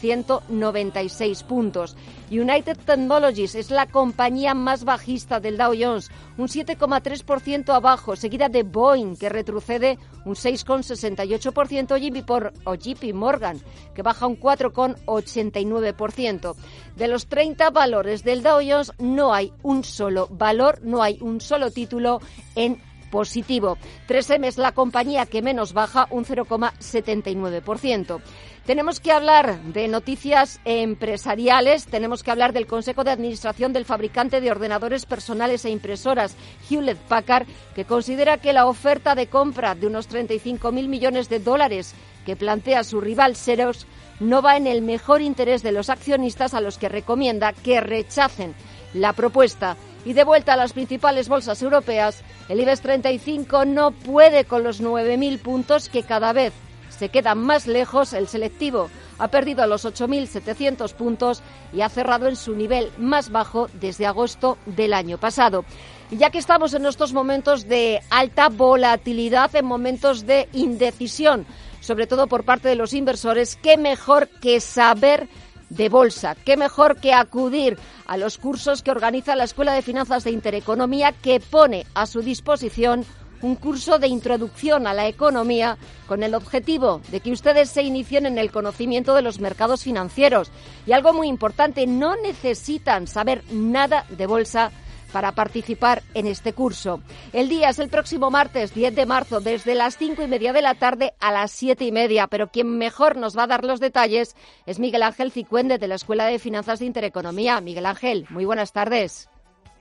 26.196 0.02 1.44
puntos. 1.44 1.96
United 2.30 2.76
Technologies 2.84 3.54
es 3.54 3.70
la 3.70 3.86
compañía 3.86 4.52
más 4.54 4.84
bajista 4.84 5.40
del 5.40 5.56
Dow 5.56 5.72
Jones, 5.78 6.10
un 6.36 6.48
7,3% 6.48 7.72
abajo, 7.74 8.16
seguida 8.16 8.48
de 8.48 8.64
Boeing, 8.64 9.14
que 9.16 9.28
retrocede 9.28 10.00
un 10.24 10.34
6,68%, 10.34 11.98
JP, 11.98 12.24
por, 12.24 12.52
o 12.64 12.74
JP 12.74 13.12
Morgan, 13.14 13.60
que 13.94 14.02
baja 14.02 14.26
un 14.26 14.40
4,89%. 14.40 16.56
De 16.96 17.06
los 17.08 17.26
30 17.26 17.68
valores 17.70 18.24
del 18.24 18.42
Dow 18.42 18.60
Jones, 18.66 18.92
no 18.98 19.34
hay 19.34 19.52
un 19.62 19.84
solo 19.84 20.26
valor, 20.30 20.80
no 20.82 21.02
hay 21.02 21.18
un 21.20 21.38
solo 21.40 21.70
título 21.70 22.20
en 22.54 22.80
positivo. 23.12 23.78
3M 24.08 24.46
es 24.46 24.58
la 24.58 24.72
compañía 24.72 25.26
que 25.26 25.42
menos 25.42 25.74
baja, 25.74 26.08
un 26.10 26.24
0,79%. 26.24 28.20
Tenemos 28.66 29.00
que 29.00 29.10
hablar 29.10 29.60
de 29.62 29.88
noticias 29.88 30.60
empresariales, 30.64 31.86
tenemos 31.86 32.22
que 32.22 32.30
hablar 32.30 32.52
del 32.52 32.68
Consejo 32.68 33.02
de 33.02 33.10
Administración 33.10 33.72
del 33.72 33.84
fabricante 33.84 34.40
de 34.40 34.52
ordenadores 34.52 35.04
personales 35.04 35.64
e 35.64 35.70
impresoras 35.70 36.36
Hewlett 36.70 36.98
Packard, 36.98 37.48
que 37.74 37.84
considera 37.84 38.38
que 38.38 38.52
la 38.52 38.66
oferta 38.66 39.16
de 39.16 39.26
compra 39.26 39.74
de 39.74 39.88
unos 39.88 40.08
35.000 40.08 40.86
millones 40.86 41.28
de 41.28 41.40
dólares 41.40 41.92
que 42.24 42.36
plantea 42.36 42.84
su 42.84 43.00
rival 43.00 43.34
Xerox 43.34 43.84
no 44.20 44.42
va 44.42 44.56
en 44.56 44.68
el 44.68 44.80
mejor 44.80 45.22
interés 45.22 45.64
de 45.64 45.72
los 45.72 45.90
accionistas 45.90 46.54
a 46.54 46.60
los 46.60 46.78
que 46.78 46.88
recomienda 46.88 47.52
que 47.52 47.80
rechacen 47.80 48.54
la 48.94 49.12
propuesta. 49.12 49.76
Y 50.04 50.12
de 50.12 50.22
vuelta 50.22 50.52
a 50.52 50.56
las 50.56 50.72
principales 50.72 51.28
bolsas 51.28 51.60
europeas, 51.62 52.22
el 52.48 52.60
IBEX 52.60 52.80
35 52.80 53.64
no 53.64 53.90
puede 53.90 54.44
con 54.44 54.62
los 54.62 54.80
9.000 54.80 55.40
puntos 55.40 55.88
que 55.88 56.04
cada 56.04 56.32
vez 56.32 56.52
se 56.98 57.08
quedan 57.08 57.38
más 57.38 57.66
lejos. 57.66 58.12
El 58.12 58.28
selectivo 58.28 58.90
Ha 59.18 59.28
perdido 59.28 59.66
los 59.66 59.84
8.700 59.84 60.94
puntos 60.94 61.42
y 61.72 61.80
ha 61.82 61.88
cerrado 61.88 62.28
en 62.28 62.36
su 62.36 62.54
nivel 62.54 62.90
más 62.98 63.30
bajo 63.30 63.68
desde 63.74 64.06
agosto 64.06 64.58
del 64.66 64.92
año 64.92 65.18
pasado. 65.18 65.64
Ya 66.10 66.30
que 66.30 66.38
estamos 66.38 66.74
en 66.74 66.86
estos 66.86 67.12
momentos 67.12 67.68
de 67.68 68.00
alta 68.10 68.48
volatilidad, 68.48 69.54
en 69.54 69.64
momentos 69.64 70.26
de 70.26 70.48
indecisión, 70.52 71.46
sobre 71.80 72.06
todo 72.06 72.26
por 72.26 72.44
parte 72.44 72.68
de 72.68 72.76
los 72.76 72.94
inversores, 72.94 73.56
qué 73.56 73.76
mejor 73.76 74.28
que 74.28 74.60
saber 74.60 75.28
de 75.72 75.88
bolsa. 75.88 76.36
Qué 76.44 76.56
mejor 76.56 77.00
que 77.00 77.14
acudir 77.14 77.78
a 78.06 78.16
los 78.16 78.38
cursos 78.38 78.82
que 78.82 78.90
organiza 78.90 79.36
la 79.36 79.44
Escuela 79.44 79.72
de 79.72 79.82
Finanzas 79.82 80.24
de 80.24 80.30
Intereconomía 80.30 81.12
que 81.12 81.40
pone 81.40 81.86
a 81.94 82.06
su 82.06 82.20
disposición 82.20 83.06
un 83.42 83.56
curso 83.56 83.98
de 83.98 84.08
introducción 84.08 84.86
a 84.86 84.94
la 84.94 85.08
economía 85.08 85.76
con 86.06 86.22
el 86.22 86.34
objetivo 86.34 87.00
de 87.10 87.20
que 87.20 87.32
ustedes 87.32 87.70
se 87.70 87.82
inicien 87.82 88.26
en 88.26 88.38
el 88.38 88.50
conocimiento 88.50 89.14
de 89.14 89.22
los 89.22 89.40
mercados 89.40 89.82
financieros. 89.82 90.50
Y 90.86 90.92
algo 90.92 91.12
muy 91.12 91.28
importante, 91.28 91.86
no 91.86 92.16
necesitan 92.16 93.06
saber 93.06 93.42
nada 93.50 94.06
de 94.08 94.26
bolsa 94.26 94.72
para 95.12 95.32
participar 95.32 96.02
en 96.14 96.26
este 96.26 96.54
curso. 96.54 97.02
El 97.32 97.48
día 97.48 97.68
es 97.68 97.78
el 97.78 97.90
próximo 97.90 98.30
martes 98.30 98.74
10 98.74 98.94
de 98.94 99.06
marzo, 99.06 99.40
desde 99.40 99.74
las 99.74 99.96
cinco 99.96 100.22
y 100.22 100.26
media 100.26 100.52
de 100.52 100.62
la 100.62 100.74
tarde 100.74 101.12
a 101.20 101.30
las 101.30 101.52
siete 101.52 101.84
y 101.84 101.92
media. 101.92 102.26
Pero 102.26 102.48
quien 102.48 102.78
mejor 102.78 103.16
nos 103.16 103.36
va 103.36 103.44
a 103.44 103.48
dar 103.48 103.64
los 103.64 103.78
detalles 103.78 104.34
es 104.66 104.78
Miguel 104.78 105.02
Ángel 105.02 105.30
Cicuende 105.30 105.78
de 105.78 105.88
la 105.88 105.96
Escuela 105.96 106.26
de 106.26 106.38
Finanzas 106.38 106.80
de 106.80 106.86
Intereconomía. 106.86 107.60
Miguel 107.60 107.86
Ángel, 107.86 108.26
muy 108.30 108.44
buenas 108.44 108.72
tardes. 108.72 109.28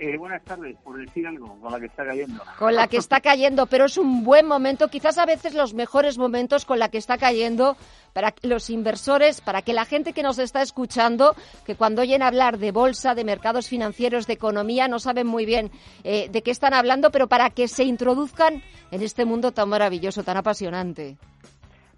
Eh, 0.03 0.17
buenas 0.17 0.43
tardes, 0.43 0.75
por 0.83 0.97
decir 0.97 1.27
algo, 1.27 1.59
con 1.61 1.71
la 1.71 1.79
que 1.79 1.85
está 1.85 2.03
cayendo. 2.03 2.43
Con 2.57 2.73
la 2.73 2.87
que 2.87 2.97
está 2.97 3.21
cayendo, 3.21 3.67
pero 3.67 3.85
es 3.85 3.99
un 3.99 4.23
buen 4.23 4.47
momento, 4.47 4.87
quizás 4.87 5.19
a 5.19 5.27
veces 5.27 5.53
los 5.53 5.75
mejores 5.75 6.17
momentos 6.17 6.65
con 6.65 6.79
la 6.79 6.89
que 6.89 6.97
está 6.97 7.19
cayendo 7.19 7.77
para 8.11 8.33
los 8.41 8.71
inversores, 8.71 9.41
para 9.41 9.61
que 9.61 9.73
la 9.73 9.85
gente 9.85 10.13
que 10.13 10.23
nos 10.23 10.39
está 10.39 10.63
escuchando, 10.63 11.35
que 11.67 11.75
cuando 11.75 12.01
oyen 12.01 12.23
hablar 12.23 12.57
de 12.57 12.71
bolsa, 12.71 13.13
de 13.13 13.23
mercados 13.23 13.67
financieros, 13.67 14.25
de 14.25 14.33
economía, 14.33 14.87
no 14.87 14.97
saben 14.97 15.27
muy 15.27 15.45
bien 15.45 15.69
eh, 16.03 16.29
de 16.31 16.41
qué 16.41 16.49
están 16.49 16.73
hablando, 16.73 17.11
pero 17.11 17.27
para 17.27 17.51
que 17.51 17.67
se 17.67 17.83
introduzcan 17.83 18.63
en 18.89 19.03
este 19.03 19.23
mundo 19.25 19.51
tan 19.51 19.69
maravilloso, 19.69 20.23
tan 20.23 20.35
apasionante. 20.35 21.17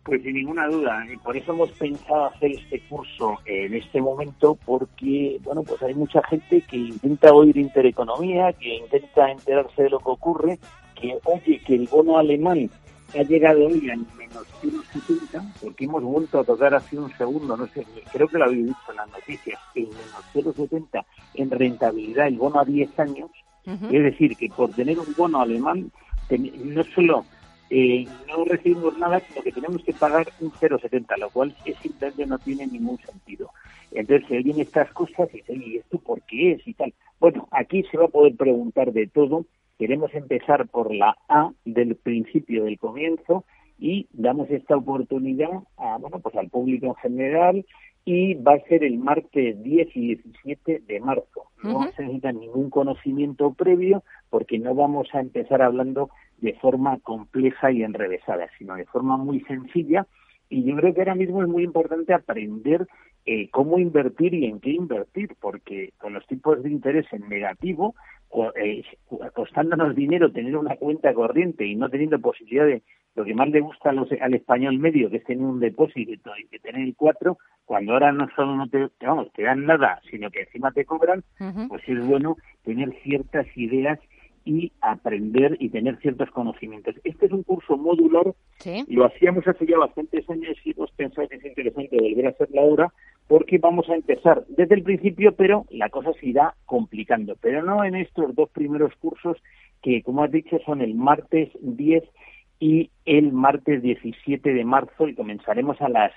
Pues 0.03 0.22
sin 0.22 0.33
ninguna 0.33 0.67
duda, 0.67 1.05
y 1.12 1.15
por 1.15 1.38
eso 1.38 1.53
hemos 1.53 1.72
pensado 1.72 2.25
hacer 2.25 2.51
este 2.51 2.81
curso 2.89 3.38
en 3.45 3.74
este 3.74 4.01
momento, 4.01 4.57
porque 4.65 5.39
bueno, 5.43 5.63
pues 5.63 5.81
hay 5.81 5.93
mucha 5.93 6.22
gente 6.24 6.62
que 6.62 6.75
intenta 6.75 7.31
oír 7.31 7.55
intereconomía, 7.55 8.51
que 8.51 8.75
intenta 8.75 9.31
enterarse 9.31 9.83
de 9.83 9.89
lo 9.89 10.00
que 10.00 10.10
ocurre, 10.10 10.60
que 11.00 11.17
oye 11.24 11.62
que 11.65 11.75
el 11.75 11.88
bono 11.88 12.17
alemán 12.17 12.69
ha 13.17 13.24
llegado 13.24 13.65
hoy 13.65 13.89
a 13.89 13.95
menos 14.17 14.45
0,70, 14.62 15.53
porque 15.62 15.86
hemos 15.86 16.03
vuelto 16.03 16.39
a 16.39 16.43
tocar 16.43 16.74
hace 16.75 16.98
un 16.98 17.10
segundo, 17.17 17.55
no 17.55 17.67
sé, 17.67 17.86
creo 18.12 18.27
que 18.27 18.38
lo 18.38 18.45
habéis 18.45 18.65
visto 18.65 18.91
en 18.91 18.98
las 18.98 19.10
noticias, 19.10 19.60
en 19.75 19.89
menos 19.89 20.24
0,70 20.33 21.05
en 21.36 21.50
rentabilidad 21.50 22.27
el 22.27 22.38
bono 22.38 22.60
a 22.60 22.65
10 22.65 23.00
años, 23.00 23.31
es 23.65 24.03
decir, 24.03 24.36
que 24.36 24.50
por 24.50 24.69
tener 24.72 25.00
un 25.00 25.13
bono 25.15 25.39
alemán, 25.39 25.89
no 26.29 26.83
solo 26.95 27.24
eh, 27.70 28.05
no 28.27 28.46
recibimos 28.46 28.98
nada, 28.98 29.20
sino 29.20 29.41
que 29.41 29.51
tenemos 29.51 29.84
que 29.84 29.93
pagar 29.93 30.27
un 30.39 30.51
0,70, 30.51 31.17
lo 31.17 31.29
cual 31.29 31.55
es 31.65 31.77
simplemente 31.77 32.25
no 32.25 32.38
tiene 32.39 32.67
ningún 32.67 32.98
sentido. 33.00 33.50
Entonces, 33.91 34.29
alguien 34.32 34.60
estas 34.60 34.91
cosas 34.93 35.29
y 35.34 35.38
dice, 35.38 35.53
¿y 35.53 35.77
esto 35.77 36.00
por 36.00 36.22
qué 36.24 36.53
es? 36.53 36.67
y 36.67 36.74
tal. 36.74 36.93
Bueno, 37.20 37.48
aquí 37.51 37.84
se 37.91 37.98
va 37.98 38.05
a 38.05 38.10
poder 38.10 38.36
preguntar 38.36 38.91
de 38.91 39.08
todo. 39.08 39.46
Queremos 39.77 40.13
empezar 40.13 40.67
por 40.67 40.93
la 40.93 41.17
A 41.29 41.51
del 41.65 41.96
principio, 41.96 42.65
del 42.65 42.77
comienzo, 42.77 43.46
y 43.79 44.08
damos 44.13 44.50
esta 44.50 44.77
oportunidad 44.77 45.50
a, 45.77 45.98
bueno, 45.98 46.20
pues 46.20 46.36
al 46.36 46.50
público 46.50 46.88
en 46.88 46.96
general 46.96 47.65
y 48.05 48.33
va 48.36 48.53
a 48.53 48.67
ser 48.67 48.83
el 48.83 48.98
martes 48.98 49.62
10 49.63 49.95
y 49.95 50.15
17 50.15 50.83
de 50.86 51.00
marzo. 51.00 51.45
No 51.63 51.89
se 51.93 52.01
necesita 52.01 52.33
ningún 52.33 52.69
conocimiento 52.69 53.53
previo 53.53 54.03
porque 54.29 54.60
no 54.60 54.75
vamos 54.75 55.07
a 55.13 55.22
empezar 55.22 55.62
hablando 55.62 56.10
de 56.39 56.53
forma 56.55 57.00
compleja 57.00 57.72
y 57.72 57.83
enrevesada, 57.83 58.50
sino 58.57 58.75
de 58.75 58.86
forma 58.86 59.15
muy 59.15 59.39
sencilla. 59.41 60.05
Y 60.50 60.65
yo 60.65 60.75
creo 60.75 60.93
que 60.93 61.01
ahora 61.01 61.15
mismo 61.15 61.41
es 61.41 61.48
muy 61.48 61.63
importante 61.63 62.13
aprender 62.13 62.86
eh, 63.25 63.50
cómo 63.50 63.79
invertir 63.79 64.33
y 64.33 64.45
en 64.45 64.60
qué 64.60 64.72
invertir, 64.72 65.36
porque 65.39 65.93
con 65.98 66.13
los 66.13 66.27
tipos 66.27 66.62
de 66.62 66.69
interés 66.69 67.05
en 67.13 67.29
negativo, 67.29 67.95
costándonos 69.33 69.95
dinero 69.95 70.31
tener 70.31 70.57
una 70.57 70.75
cuenta 70.75 71.13
corriente 71.13 71.65
y 71.65 71.75
no 71.75 71.89
teniendo 71.89 72.19
posibilidad 72.19 72.65
de 72.65 72.81
lo 73.15 73.23
que 73.23 73.35
más 73.35 73.49
le 73.49 73.59
gusta 73.59 73.91
al 73.91 74.33
español 74.33 74.79
medio, 74.79 75.09
que 75.09 75.17
es 75.17 75.23
tener 75.23 75.45
un 75.45 75.59
depósito 75.59 76.31
y 76.37 76.47
que 76.47 76.59
tener 76.59 76.81
el 76.81 76.95
cuatro, 76.95 77.37
cuando 77.65 77.93
ahora 77.93 78.11
no 78.11 78.27
solo 78.35 78.55
no 78.55 78.67
te, 78.67 78.89
vamos, 79.05 79.31
te 79.33 79.43
dan 79.43 79.65
nada, 79.65 80.01
sino 80.09 80.31
que 80.31 80.41
encima 80.41 80.71
te 80.71 80.85
cobran, 80.85 81.23
pues 81.69 81.83
es 81.87 82.05
bueno 82.05 82.37
tener 82.63 82.91
ciertas 83.03 83.45
ideas 83.55 83.99
y 84.45 84.71
aprender 84.81 85.55
y 85.59 85.69
tener 85.69 85.97
ciertos 85.99 86.29
conocimientos. 86.31 86.95
Este 87.03 87.27
es 87.27 87.31
un 87.31 87.43
curso 87.43 87.77
modular, 87.77 88.33
lo 88.87 89.05
hacíamos 89.05 89.47
hace 89.47 89.65
ya 89.65 89.77
bastantes 89.77 90.27
años 90.29 90.57
y 90.65 90.71
hemos 90.71 90.91
pensado 90.91 91.27
que 91.27 91.35
es 91.35 91.45
interesante 91.45 91.97
volver 91.97 92.27
a 92.27 92.29
hacerlo 92.29 92.61
ahora 92.61 92.93
porque 93.27 93.58
vamos 93.58 93.89
a 93.89 93.96
empezar 93.96 94.46
desde 94.48 94.75
el 94.75 94.84
principio, 94.84 95.34
pero 95.36 95.65
la 95.70 95.89
cosa 95.89 96.12
se 96.20 96.27
irá 96.27 96.56
complicando. 96.65 97.36
Pero 97.42 97.63
no 97.63 97.84
en 97.84 97.96
estos 97.96 98.36
dos 98.36 98.50
primeros 98.50 98.94
cursos 98.96 99.38
que, 99.82 100.03
como 100.03 100.24
has 100.24 100.32
dicho, 100.32 100.60
son 100.65 100.82
el 100.82 100.96
martes 100.96 101.50
10 101.62 102.03
y 102.60 102.92
el 103.06 103.34
martes 103.34 103.82
17 103.82 104.53
de 104.53 104.65
marzo 104.65 105.08
y 105.08 105.15
comenzaremos 105.15 105.82
a 105.82 105.89
las 105.89 106.12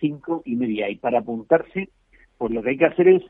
cinco 0.00 0.42
y 0.44 0.56
media. 0.56 0.88
Y 0.88 0.96
para 0.96 1.20
apuntarse, 1.20 1.90
pues 2.38 2.52
lo 2.52 2.62
que 2.62 2.70
hay 2.70 2.78
que 2.78 2.86
hacer 2.86 3.08
es 3.08 3.22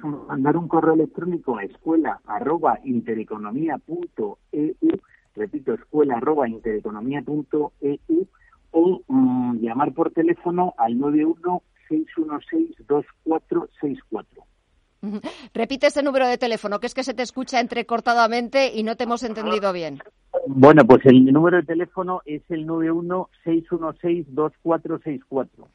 mandar 0.00 0.56
un 0.56 0.68
correo 0.68 0.94
electrónico 0.94 1.58
a 1.58 1.64
escuela 1.64 2.20
arroba 2.26 2.78
intereconomía.eu, 2.84 4.76
repito, 5.36 5.74
escuela 5.74 6.16
arroba 6.16 6.48
intereconomía.eu 6.48 8.26
o 8.72 9.02
mm, 9.08 9.58
llamar 9.60 9.92
por 9.92 10.12
teléfono 10.12 10.74
al 10.78 10.98
91 10.98 11.62
616 11.90 12.86
2464. 12.86 14.46
Repite 15.54 15.86
ese 15.88 16.02
número 16.02 16.26
de 16.26 16.38
teléfono, 16.38 16.78
que 16.78 16.86
es 16.86 16.94
que 16.94 17.04
se 17.04 17.14
te 17.14 17.22
escucha 17.22 17.60
entrecortadamente 17.60 18.72
y 18.74 18.82
no 18.82 18.96
te 18.96 19.04
hemos 19.04 19.22
entendido 19.22 19.72
bien. 19.72 20.00
Bueno, 20.46 20.86
pues 20.86 21.04
el 21.04 21.26
número 21.26 21.58
de 21.58 21.64
teléfono 21.64 22.22
es 22.24 22.40
el 22.48 22.66
916162464. 22.66 25.66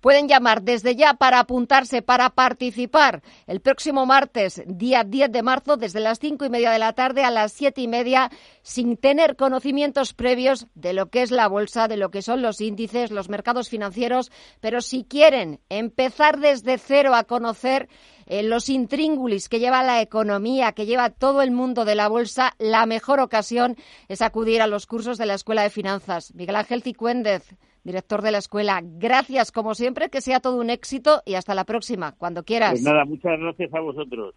Pueden 0.00 0.26
llamar 0.26 0.62
desde 0.62 0.96
ya 0.96 1.12
para 1.14 1.40
apuntarse, 1.40 2.00
para 2.00 2.30
participar. 2.30 3.20
El 3.46 3.60
próximo 3.60 4.06
martes, 4.06 4.62
día 4.66 5.04
10 5.04 5.32
de 5.32 5.42
marzo, 5.42 5.76
desde 5.76 6.00
las 6.00 6.18
cinco 6.18 6.46
y 6.46 6.50
media 6.50 6.70
de 6.70 6.78
la 6.78 6.94
tarde 6.94 7.24
a 7.24 7.30
las 7.30 7.52
siete 7.52 7.82
y 7.82 7.88
media, 7.88 8.30
sin 8.62 8.96
tener 8.96 9.36
conocimientos 9.36 10.14
previos 10.14 10.66
de 10.74 10.94
lo 10.94 11.10
que 11.10 11.20
es 11.22 11.30
la 11.30 11.48
bolsa, 11.48 11.86
de 11.86 11.98
lo 11.98 12.10
que 12.10 12.22
son 12.22 12.40
los 12.40 12.62
índices, 12.62 13.10
los 13.10 13.28
mercados 13.28 13.68
financieros, 13.68 14.32
pero 14.60 14.80
si 14.80 15.04
quieren 15.04 15.60
empezar 15.68 16.40
desde 16.40 16.78
cero 16.78 17.14
a 17.14 17.24
conocer 17.24 17.90
eh, 18.30 18.44
los 18.44 18.68
intríngulis 18.68 19.48
que 19.48 19.58
lleva 19.58 19.82
la 19.82 20.00
economía, 20.00 20.70
que 20.70 20.86
lleva 20.86 21.10
todo 21.10 21.42
el 21.42 21.50
mundo 21.50 21.84
de 21.84 21.96
la 21.96 22.06
bolsa, 22.06 22.52
la 22.60 22.86
mejor 22.86 23.18
ocasión 23.18 23.74
es 24.06 24.22
acudir 24.22 24.62
a 24.62 24.68
los 24.68 24.86
cursos 24.86 25.18
de 25.18 25.26
la 25.26 25.34
Escuela 25.34 25.64
de 25.64 25.70
Finanzas. 25.70 26.32
Miguel 26.36 26.54
Ángel 26.54 26.82
Cicuéndez, 26.84 27.56
director 27.82 28.22
de 28.22 28.30
la 28.30 28.38
escuela, 28.38 28.80
gracias 28.84 29.50
como 29.50 29.74
siempre, 29.74 30.10
que 30.10 30.20
sea 30.20 30.38
todo 30.38 30.60
un 30.60 30.70
éxito 30.70 31.22
y 31.26 31.34
hasta 31.34 31.56
la 31.56 31.64
próxima, 31.64 32.12
cuando 32.12 32.44
quieras. 32.44 32.70
Pues 32.70 32.84
nada, 32.84 33.04
muchas 33.04 33.36
gracias 33.36 33.74
a 33.74 33.80
vosotros. 33.80 34.32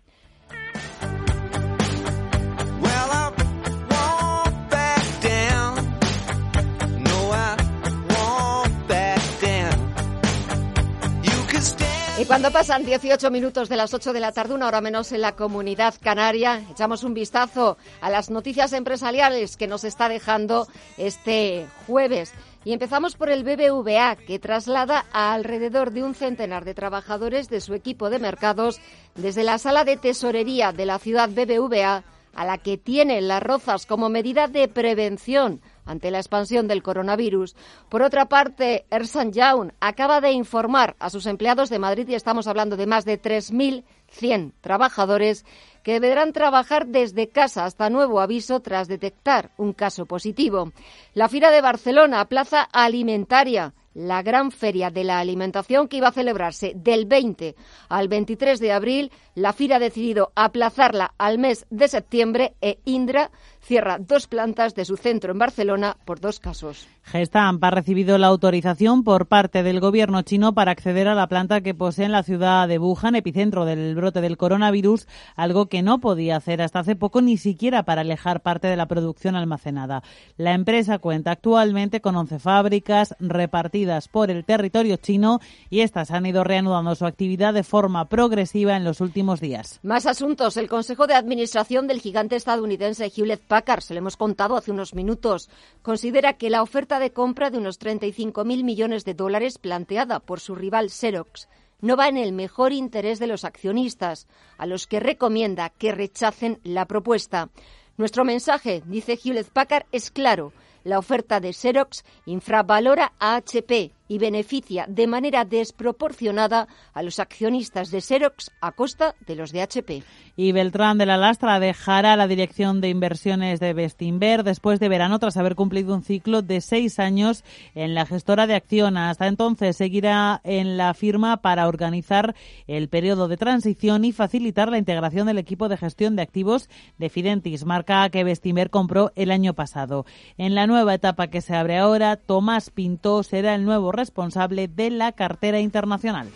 Y 12.20 12.26
cuando 12.26 12.52
pasan 12.52 12.86
18 12.86 13.32
minutos 13.32 13.70
de 13.70 13.76
las 13.76 13.92
8 13.92 14.14
de 14.14 14.20
la 14.20 14.32
tarde, 14.32 14.54
una 14.54 14.68
hora 14.68 14.82
menos 14.82 15.12
en 15.12 15.22
la 15.22 15.36
comunidad 15.36 15.96
canaria, 16.00 16.62
echamos 16.70 17.04
un 17.04 17.16
vistazo 17.16 17.76
a 18.02 18.12
las 18.12 18.30
noticias 18.30 18.72
empresariales 18.74 19.58
que 19.58 19.66
nos 19.66 19.84
está 19.84 20.10
dejando 20.10 20.68
este 20.98 21.66
jueves. 21.88 22.32
Y 22.66 22.74
empezamos 22.74 23.16
por 23.16 23.32
el 23.32 23.44
BBVA, 23.44 24.16
que 24.16 24.38
traslada 24.38 25.06
a 25.12 25.34
alrededor 25.34 25.90
de 25.90 26.04
un 26.04 26.14
centenar 26.14 26.66
de 26.66 26.76
trabajadores 26.76 27.50
de 27.50 27.62
su 27.62 27.74
equipo 27.74 28.12
de 28.12 28.20
mercados 28.20 28.80
desde 29.16 29.44
la 29.44 29.58
sala 29.58 29.84
de 29.84 29.98
tesorería 29.98 30.72
de 30.72 30.86
la 30.86 31.00
ciudad 31.00 31.30
BBVA 31.30 32.04
a 32.36 32.46
la 32.46 32.60
que 32.60 32.78
tiene 32.78 33.22
Las 33.22 33.42
Rozas 33.42 33.88
como 33.88 34.10
medida 34.10 34.48
de 34.48 34.68
prevención 34.68 35.62
ante 35.86 36.12
la 36.12 36.20
expansión 36.20 36.68
del 36.68 36.84
coronavirus. 36.84 37.56
Por 37.90 38.02
otra 38.02 38.28
parte, 38.28 38.86
Ersan 38.90 39.32
Young 39.32 39.72
acaba 39.80 40.22
de 40.22 40.32
informar 40.32 40.96
a 41.00 41.10
sus 41.10 41.26
empleados 41.26 41.70
de 41.70 41.80
Madrid, 41.80 42.08
y 42.10 42.16
estamos 42.16 42.48
hablando 42.48 42.78
de 42.78 42.88
más 42.88 43.06
de 43.06 43.22
3.100 43.22 44.54
trabajadores, 44.62 45.46
que 45.84 46.00
deberán 46.00 46.32
trabajar 46.34 46.88
desde 46.88 47.30
casa 47.30 47.66
hasta 47.66 47.90
nuevo 47.90 48.22
aviso 48.22 48.62
tras 48.62 48.88
detectar 48.88 49.52
un 49.58 49.74
caso 49.74 50.06
positivo. 50.06 50.72
La 51.14 51.28
Fira 51.28 51.52
de 51.52 51.62
Barcelona, 51.62 52.26
plaza 52.26 52.62
alimentaria, 52.62 53.74
la 53.94 54.22
gran 54.24 54.52
feria 54.52 54.90
de 54.90 55.04
la 55.04 55.20
alimentación 55.20 55.88
que 55.88 55.98
iba 55.98 56.08
a 56.08 56.14
celebrarse 56.14 56.74
del 56.76 57.06
20 57.06 57.56
al 57.90 58.08
23 58.08 58.60
de 58.60 58.72
abril. 58.72 59.12
La 59.36 59.54
FIRA 59.54 59.78
ha 59.78 59.80
decidido 59.80 60.32
aplazarla 60.36 61.14
al 61.18 61.38
mes 61.38 61.66
de 61.70 61.88
septiembre 61.88 62.56
e 62.62 62.80
Indra 62.86 63.32
cierra 63.64 63.98
dos 64.00 64.28
plantas 64.28 64.76
de 64.76 64.86
su 64.86 64.98
centro 64.98 65.32
en 65.32 65.40
Barcelona 65.40 65.98
por 66.06 66.20
dos 66.20 66.40
casos. 66.40 66.88
Gestamp 67.04 67.64
ha 67.64 67.72
recibido 67.72 68.18
la 68.18 68.28
autorización 68.28 69.04
por 69.04 69.28
parte 69.28 69.64
del 69.64 69.80
gobierno 69.80 70.22
chino 70.22 70.54
para 70.54 70.72
acceder 70.72 71.08
a 71.08 71.16
la 71.16 71.28
planta 71.28 71.62
que 71.62 71.74
posee 71.74 72.06
en 72.06 72.12
la 72.12 72.24
ciudad 72.24 72.68
de 72.68 72.80
Wuhan, 72.80 73.16
epicentro 73.16 73.66
del 73.66 73.96
brote 73.96 74.22
del 74.22 74.38
coronavirus, 74.38 75.08
algo 75.36 75.68
que 75.68 75.82
no 75.82 76.00
podía 76.00 76.38
hacer 76.38 76.62
hasta 76.62 76.80
hace 76.80 76.96
poco 76.96 77.22
ni 77.22 77.38
siquiera 77.38 77.84
para 77.84 78.02
alejar 78.02 78.42
parte 78.42 78.68
de 78.68 78.78
la 78.78 78.88
producción 78.88 79.36
almacenada. 79.36 80.04
La 80.38 80.54
empresa 80.54 81.00
cuenta 81.00 81.32
actualmente 81.32 82.02
con 82.02 82.16
11 82.16 82.40
fábricas 82.40 83.16
repartidas 83.20 84.08
por 84.08 84.32
el 84.32 84.46
territorio 84.46 84.98
chino 84.98 85.40
y 85.70 85.82
estas 85.82 86.12
han 86.12 86.26
ido 86.26 86.44
reanudando 86.44 86.96
su 86.96 87.06
actividad 87.06 87.54
de 87.54 87.64
forma 87.64 88.06
progresiva 88.06 88.78
en 88.78 88.84
los 88.84 89.02
últimos 89.02 89.42
días. 89.42 89.80
Más 89.84 90.06
asuntos. 90.06 90.58
El 90.58 90.70
Consejo 90.70 91.08
de 91.08 91.16
Administración 91.16 91.88
del 91.88 92.00
gigante 92.00 92.36
estadounidense 92.36 93.12
Hewlett 93.16 93.42
Packard, 93.54 93.82
se 93.84 93.94
lo 93.94 94.00
hemos 94.00 94.18
contado 94.18 94.58
hace 94.58 94.72
unos 94.72 94.96
minutos, 94.96 95.48
considera 95.84 96.34
que 96.34 96.50
la 96.50 96.64
oferta 96.64 96.98
de 96.98 97.12
compra 97.14 97.52
de 97.52 97.60
unos 97.60 97.80
35.000 97.80 98.64
millones 98.64 99.06
de 99.06 99.14
dólares 99.14 99.60
planteada 99.60 100.20
por 100.20 100.40
su 100.40 100.56
rival 100.56 100.90
Xerox 100.90 101.48
no 101.80 101.96
va 101.96 102.08
en 102.08 102.18
el 102.18 102.32
mejor 102.32 102.74
interés 102.74 103.20
de 103.20 103.28
los 103.28 103.46
accionistas, 103.46 104.26
a 104.58 104.66
los 104.66 104.88
que 104.88 105.00
recomienda 105.00 105.70
que 105.70 105.92
rechacen 105.92 106.62
la 106.64 106.88
propuesta. 106.88 107.50
Nuestro 107.96 108.26
mensaje, 108.26 108.82
dice 108.88 109.20
Hewlett 109.24 109.52
Packard, 109.52 109.86
es 109.92 110.10
claro. 110.10 110.52
La 110.84 110.98
oferta 110.98 111.40
de 111.40 111.54
Xerox 111.54 112.04
infravalora 112.26 113.14
a 113.20 113.36
HP 113.36 113.92
y 114.14 114.20
beneficia 114.20 114.86
de 114.88 115.08
manera 115.08 115.44
desproporcionada 115.44 116.68
a 116.94 117.02
los 117.02 117.18
accionistas 117.18 117.90
de 117.90 118.00
Xerox 118.00 118.52
a 118.62 118.72
costa 118.72 119.16
de 119.26 119.36
los 119.36 119.52
de 119.52 119.64
HP. 119.64 120.04
Y 120.36 120.52
Beltrán 120.52 121.00
de 121.00 121.08
la 121.08 121.18
Lastra 121.18 121.60
dejará 121.60 122.16
la 122.16 122.28
dirección 122.28 122.80
de 122.80 122.90
inversiones 122.90 123.60
de 123.60 123.74
Bestinver 123.74 124.44
después 124.44 124.80
de 124.80 124.90
verano 124.90 125.18
tras 125.18 125.38
haber 125.38 125.56
cumplido 125.56 125.96
un 125.96 126.04
ciclo 126.04 126.44
de 126.44 126.62
seis 126.62 127.00
años 127.00 127.44
en 127.74 127.96
la 127.96 128.06
gestora 128.06 128.46
de 128.46 128.54
Acciona. 128.54 129.10
Hasta 129.10 129.26
entonces 129.26 129.78
seguirá 129.78 130.42
en 130.44 130.78
la 130.78 130.94
firma 130.94 131.38
para 131.38 131.68
organizar 131.68 132.36
el 132.68 132.90
periodo 132.90 133.28
de 133.28 133.38
transición 133.38 134.06
y 134.06 134.12
facilitar 134.12 134.70
la 134.70 134.78
integración 134.78 135.26
del 135.26 135.40
equipo 135.40 135.70
de 135.70 135.78
gestión 135.78 136.16
de 136.16 136.22
activos 136.22 136.70
de 137.00 137.10
Fidentis, 137.10 137.66
marca 137.66 138.08
que 138.10 138.24
Bestinver 138.24 138.70
compró 138.70 139.12
el 139.16 139.32
año 139.32 139.56
pasado. 139.56 140.06
En 140.38 140.54
la 140.54 140.68
nueva 140.68 140.94
etapa 140.94 141.28
que 141.28 141.42
se 141.42 141.56
abre 141.56 141.80
ahora, 141.80 142.16
Tomás 142.16 142.70
Pinto 142.70 143.24
será 143.24 143.56
el 143.56 143.66
nuevo 143.66 143.92
responsable 144.04 144.68
de 144.68 144.90
la 144.90 145.14
cartera 145.14 145.60
internacional. 145.62 146.28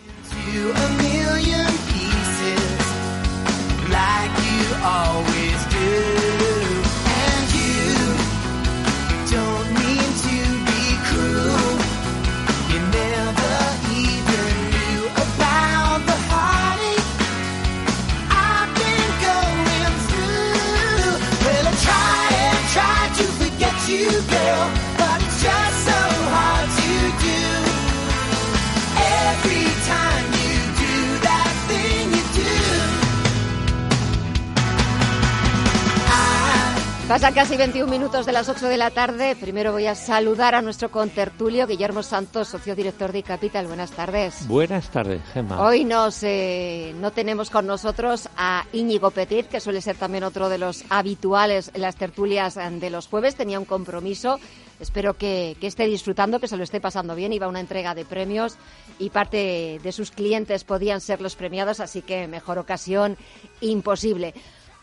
Pasan 37.08 37.32
casi 37.32 37.56
21 37.56 37.90
minutos 37.90 38.26
de 38.26 38.32
las 38.32 38.50
8 38.50 38.68
de 38.68 38.76
la 38.76 38.90
tarde. 38.90 39.34
Primero 39.34 39.72
voy 39.72 39.86
a 39.86 39.94
saludar 39.94 40.54
a 40.54 40.60
nuestro 40.60 40.90
contertulio, 40.90 41.66
Guillermo 41.66 42.02
Santos, 42.02 42.48
socio 42.48 42.76
director 42.76 43.12
de 43.12 43.22
Capital. 43.22 43.66
Buenas 43.66 43.92
tardes. 43.92 44.46
Buenas 44.46 44.90
tardes, 44.90 45.22
Gemma. 45.32 45.58
Hoy 45.66 45.86
nos, 45.86 46.22
eh, 46.22 46.94
no 47.00 47.10
tenemos 47.10 47.48
con 47.48 47.66
nosotros 47.66 48.28
a 48.36 48.66
Íñigo 48.74 49.10
Petit, 49.10 49.46
que 49.48 49.58
suele 49.58 49.80
ser 49.80 49.96
también 49.96 50.22
otro 50.22 50.50
de 50.50 50.58
los 50.58 50.84
habituales 50.90 51.70
en 51.72 51.80
las 51.80 51.96
tertulias 51.96 52.58
eh, 52.58 52.68
de 52.72 52.90
los 52.90 53.06
jueves. 53.06 53.36
Tenía 53.36 53.58
un 53.58 53.64
compromiso. 53.64 54.38
Espero 54.78 55.14
que, 55.14 55.56
que 55.62 55.66
esté 55.66 55.86
disfrutando, 55.86 56.40
que 56.40 56.46
se 56.46 56.58
lo 56.58 56.62
esté 56.62 56.78
pasando 56.78 57.14
bien. 57.14 57.32
Iba 57.32 57.46
a 57.46 57.48
una 57.48 57.60
entrega 57.60 57.94
de 57.94 58.04
premios 58.04 58.58
y 58.98 59.08
parte 59.08 59.80
de 59.82 59.92
sus 59.92 60.10
clientes 60.10 60.62
podían 60.62 61.00
ser 61.00 61.22
los 61.22 61.36
premiados, 61.36 61.80
así 61.80 62.02
que 62.02 62.28
mejor 62.28 62.58
ocasión 62.58 63.16
imposible. 63.62 64.34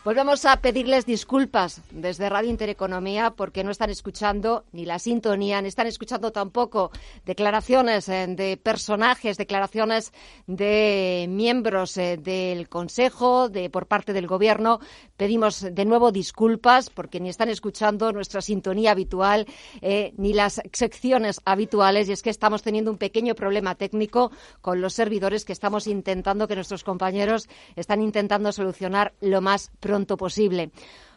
Volvemos 0.06 0.44
a 0.44 0.60
pedirles 0.60 1.04
disculpas 1.04 1.82
desde 1.90 2.28
Radio 2.28 2.48
Intereconomía 2.48 3.32
porque 3.32 3.64
no 3.64 3.72
están 3.72 3.90
escuchando 3.90 4.64
ni 4.70 4.86
la 4.86 5.00
sintonía, 5.00 5.60
ni 5.60 5.66
están 5.66 5.88
escuchando 5.88 6.30
tampoco 6.30 6.92
declaraciones 7.24 8.08
eh, 8.08 8.24
de 8.28 8.56
personajes, 8.56 9.36
declaraciones 9.36 10.12
de 10.46 11.26
miembros 11.28 11.96
eh, 11.96 12.18
del 12.18 12.68
Consejo, 12.68 13.48
de 13.48 13.68
por 13.68 13.88
parte 13.88 14.12
del 14.12 14.28
Gobierno. 14.28 14.78
Pedimos 15.16 15.62
de 15.62 15.84
nuevo 15.84 16.12
disculpas 16.12 16.88
porque 16.88 17.18
ni 17.18 17.28
están 17.28 17.48
escuchando 17.48 18.12
nuestra 18.12 18.42
sintonía 18.42 18.92
habitual 18.92 19.44
eh, 19.82 20.12
ni 20.18 20.34
las 20.34 20.62
secciones 20.72 21.40
habituales 21.44 22.08
y 22.08 22.12
es 22.12 22.22
que 22.22 22.30
estamos 22.30 22.62
teniendo 22.62 22.92
un 22.92 22.98
pequeño 22.98 23.34
problema 23.34 23.74
técnico 23.74 24.30
con 24.60 24.80
los 24.80 24.94
servidores 24.94 25.44
que 25.44 25.52
estamos 25.52 25.88
intentando, 25.88 26.46
que 26.46 26.54
nuestros 26.54 26.84
compañeros 26.84 27.48
están 27.74 28.00
intentando 28.02 28.52
solucionar 28.52 29.12
lo 29.20 29.40
más 29.40 29.72
pronto 29.80 29.95
posible. 30.04 30.70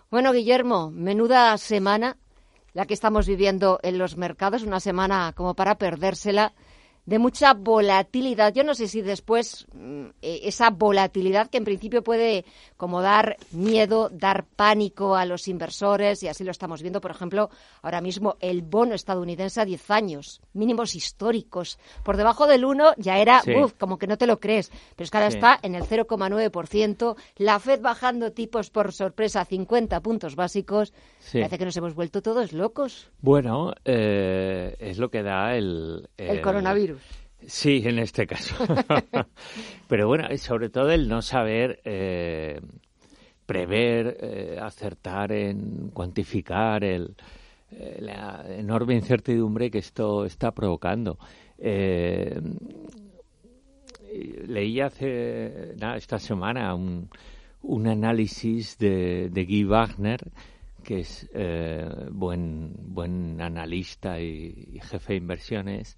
Bueno, 0.09 0.31
Guillermo, 0.31 0.89
menuda 0.91 1.57
semana 1.57 2.17
la 2.73 2.85
que 2.85 2.93
estamos 2.93 3.27
viviendo 3.27 3.79
en 3.83 3.97
los 3.97 4.15
mercados, 4.15 4.63
una 4.63 4.79
semana 4.79 5.33
como 5.35 5.53
para 5.55 5.77
perdérsela 5.77 6.53
de 7.05 7.17
mucha 7.17 7.53
volatilidad. 7.55 8.53
Yo 8.53 8.63
no 8.63 8.75
sé 8.75 8.87
si 8.87 9.01
después 9.01 9.65
mm, 9.73 10.05
e, 10.21 10.41
esa 10.43 10.69
volatilidad 10.69 11.49
que 11.49 11.57
en 11.57 11.65
principio 11.65 12.03
puede 12.03 12.45
como 12.77 13.01
dar 13.01 13.37
miedo, 13.51 14.09
dar 14.09 14.45
pánico 14.45 15.15
a 15.15 15.25
los 15.25 15.47
inversores, 15.47 16.21
y 16.21 16.27
así 16.27 16.43
lo 16.43 16.51
estamos 16.51 16.81
viendo, 16.81 17.01
por 17.01 17.11
ejemplo, 17.11 17.49
ahora 17.81 17.99
mismo 17.99 18.37
el 18.39 18.61
bono 18.61 18.93
estadounidense 18.93 19.59
a 19.59 19.65
10 19.65 19.89
años, 19.89 20.41
mínimos 20.59 20.93
históricos. 20.93 21.79
Por 22.03 22.17
debajo 22.17 22.45
del 22.45 22.65
1 22.65 22.93
ya 22.97 23.17
era, 23.17 23.41
como 23.79 23.97
que 23.97 24.07
no 24.07 24.17
te 24.17 24.27
lo 24.27 24.39
crees, 24.39 24.71
pero 24.95 25.05
es 25.05 25.11
que 25.11 25.17
ahora 25.17 25.29
está 25.29 25.59
en 25.63 25.75
el 25.75 25.83
0,9%, 25.83 27.15
la 27.37 27.59
Fed 27.59 27.81
bajando 27.81 28.31
tipos 28.31 28.69
por 28.69 28.93
sorpresa 28.93 29.41
a 29.41 29.45
50 29.45 29.99
puntos 30.01 30.35
básicos. 30.35 30.93
Parece 31.31 31.57
que 31.57 31.65
nos 31.65 31.77
hemos 31.77 31.95
vuelto 31.95 32.21
todos 32.21 32.53
locos. 32.53 33.09
Bueno, 33.21 33.73
eh, 33.85 34.75
es 34.79 34.97
lo 34.97 35.09
que 35.09 35.23
da 35.23 35.55
el, 35.55 36.09
el 36.17 36.41
coronavirus. 36.41 37.01
Sí, 37.45 37.81
en 37.85 37.99
este 37.99 38.27
caso. 38.27 38.55
Pero 39.87 40.07
bueno, 40.07 40.27
sobre 40.37 40.69
todo 40.69 40.91
el 40.91 41.07
no 41.07 41.21
saber 41.21 41.79
eh, 41.85 42.59
prever, 43.45 44.17
eh, 44.21 44.59
acertar 44.61 45.31
en 45.31 45.89
cuantificar 45.91 46.83
el, 46.83 47.15
eh, 47.71 47.97
la 48.01 48.45
enorme 48.49 48.95
incertidumbre 48.95 49.69
que 49.71 49.79
esto 49.79 50.25
está 50.25 50.51
provocando. 50.51 51.17
leí 54.47 54.79
hace 54.81 55.75
esta 55.95 56.19
semana 56.19 56.73
un, 56.73 57.09
un 57.61 57.87
análisis 57.87 58.77
de, 58.77 59.29
de 59.29 59.45
Guy 59.45 59.63
Wagner, 59.65 60.31
que 60.83 60.99
es 61.01 61.29
buen, 62.11 62.73
buen 62.79 63.41
analista 63.41 64.19
y 64.19 64.79
jefe 64.81 65.13
de 65.13 65.17
inversiones 65.17 65.97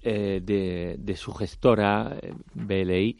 eh, 0.00 0.40
de, 0.40 1.16
su 1.16 1.32
gestora 1.32 2.16
eh, 2.22 2.32
BLI 2.54 3.16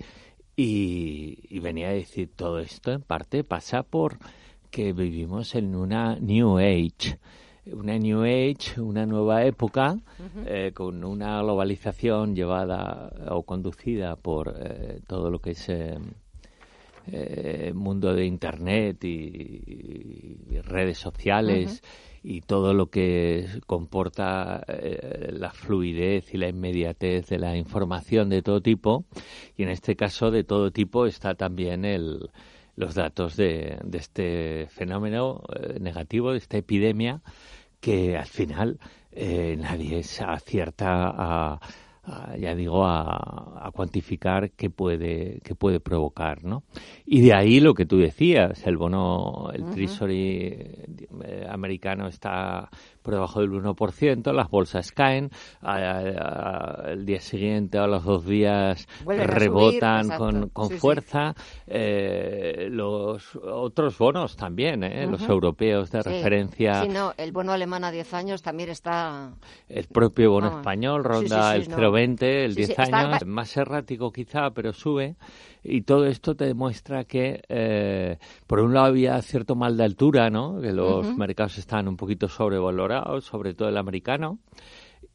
y, 0.54 1.58
venía 1.58 1.88
a 1.88 1.92
decir 1.92 2.30
todo 2.36 2.60
esto 2.60 2.92
en 2.92 3.02
parte 3.02 3.42
pasa 3.42 3.82
por 3.82 4.18
que 4.70 4.92
vivimos 4.92 5.56
en 5.56 5.74
una 5.74 6.14
New 6.20 6.58
Age 6.58 7.18
una 7.72 7.98
New 7.98 8.22
Age, 8.22 8.80
una 8.80 9.06
nueva 9.06 9.44
época, 9.44 9.98
eh, 10.46 10.72
con 10.74 11.04
una 11.04 11.42
globalización 11.42 12.34
llevada 12.34 13.12
o 13.30 13.42
conducida 13.42 14.16
por 14.16 14.54
todo 15.06 15.30
lo 15.30 15.40
que 15.40 15.50
es 15.50 15.68
el 15.68 16.00
mundo 17.74 18.14
de 18.14 18.26
Internet 18.26 19.04
y, 19.04 20.60
redes 20.62 20.98
sociales 20.98 21.82
y 22.22 22.42
todo 22.42 22.74
lo 22.74 22.90
que 22.90 23.46
comporta 23.66 24.62
eh, 24.66 25.30
la 25.32 25.50
fluidez 25.50 26.34
y 26.34 26.38
la 26.38 26.48
inmediatez 26.48 27.28
de 27.28 27.38
la 27.38 27.56
información 27.56 28.28
de 28.28 28.42
todo 28.42 28.60
tipo. 28.60 29.04
Y 29.56 29.62
en 29.62 29.70
este 29.70 29.96
caso 29.96 30.30
de 30.30 30.44
todo 30.44 30.70
tipo 30.70 31.06
está 31.06 31.34
también 31.34 31.84
el, 31.84 32.30
los 32.76 32.94
datos 32.94 33.36
de, 33.36 33.78
de 33.82 33.98
este 33.98 34.66
fenómeno 34.68 35.42
eh, 35.54 35.78
negativo, 35.80 36.32
de 36.32 36.38
esta 36.38 36.58
epidemia 36.58 37.22
que 37.80 38.16
al 38.16 38.26
final 38.26 38.78
nadie 39.14 40.02
se 40.02 40.24
acierta 40.24 41.12
a 41.16 41.60
ya 42.38 42.54
digo, 42.54 42.86
a, 42.86 43.70
cuantificar 43.74 44.50
qué 44.52 44.70
puede, 44.70 45.40
qué 45.44 45.54
puede 45.54 45.78
provocar, 45.78 46.42
¿no? 46.42 46.64
Y 47.04 47.20
de 47.20 47.34
ahí 47.34 47.60
lo 47.60 47.74
que 47.74 47.86
tú 47.86 47.98
decías, 47.98 48.66
el 48.66 48.76
bono, 48.76 49.50
el 49.52 49.70
Treasury 49.70 50.46
eh, 51.24 51.46
americano 51.48 52.08
está 52.08 52.70
por 53.08 53.14
debajo 53.14 53.40
del 53.40 53.50
1%, 53.52 54.34
las 54.34 54.50
bolsas 54.50 54.92
caen, 54.92 55.30
el 55.62 57.06
día 57.06 57.20
siguiente 57.22 57.78
o 57.78 57.86
los 57.86 58.04
dos 58.04 58.26
días 58.26 58.86
rebotan 59.06 60.10
con, 60.10 60.50
con 60.50 60.68
fuerza, 60.72 61.34
eh, 61.66 62.68
los 62.70 63.34
otros 63.36 63.96
bonos 63.96 64.36
también, 64.36 64.84
¿eh? 64.84 65.06
los 65.06 65.26
europeos 65.26 65.90
de 65.90 66.02
referencia. 66.02 66.82
Sí, 66.82 66.88
no, 66.90 67.14
el 67.16 67.32
bono 67.32 67.52
alemán 67.52 67.82
a 67.84 67.90
10 67.90 68.12
años 68.12 68.42
también 68.42 68.68
está... 68.68 69.32
El 69.70 69.86
propio 69.86 70.30
bono 70.32 70.58
español 70.58 71.02
ronda 71.02 71.56
el 71.56 71.66
0,20, 71.66 72.22
el 72.22 72.54
10 72.54 72.78
años, 72.78 73.24
más 73.24 73.56
errático 73.56 74.12
quizá, 74.12 74.50
pero 74.50 74.74
sube. 74.74 75.16
Y 75.62 75.82
todo 75.82 76.06
esto 76.06 76.34
te 76.34 76.46
demuestra 76.46 77.04
que, 77.04 77.42
eh, 77.48 78.18
por 78.46 78.60
un 78.60 78.74
lado, 78.74 78.86
había 78.86 79.20
cierto 79.22 79.54
mal 79.54 79.76
de 79.76 79.84
altura, 79.84 80.30
¿no? 80.30 80.60
Que 80.60 80.72
los 80.72 81.16
mercados 81.16 81.58
están 81.58 81.88
un 81.88 81.96
poquito 81.96 82.28
sobrevalorados, 82.28 82.97
sobre 83.20 83.54
todo 83.54 83.68
el 83.68 83.76
americano. 83.76 84.38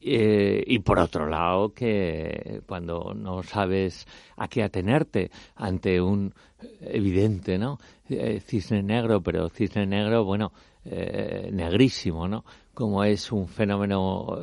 Eh, 0.05 0.63
y 0.67 0.79
por 0.79 0.99
otro 0.99 1.27
lado, 1.27 1.73
que 1.73 2.61
cuando 2.67 3.13
no 3.15 3.41
sabes 3.43 4.05
a 4.35 4.49
qué 4.49 4.63
atenerte 4.63 5.31
ante 5.55 6.01
un 6.01 6.33
evidente, 6.81 7.57
¿no? 7.57 7.77
Eh, 8.09 8.41
cisne 8.41 8.83
negro, 8.83 9.21
pero 9.21 9.47
cisne 9.49 9.85
negro, 9.85 10.25
bueno, 10.25 10.51
negrísimo, 10.85 12.27
¿no? 12.27 12.43
Como 12.73 13.05
es 13.05 13.31
un 13.31 13.47
fenómeno 13.47 14.37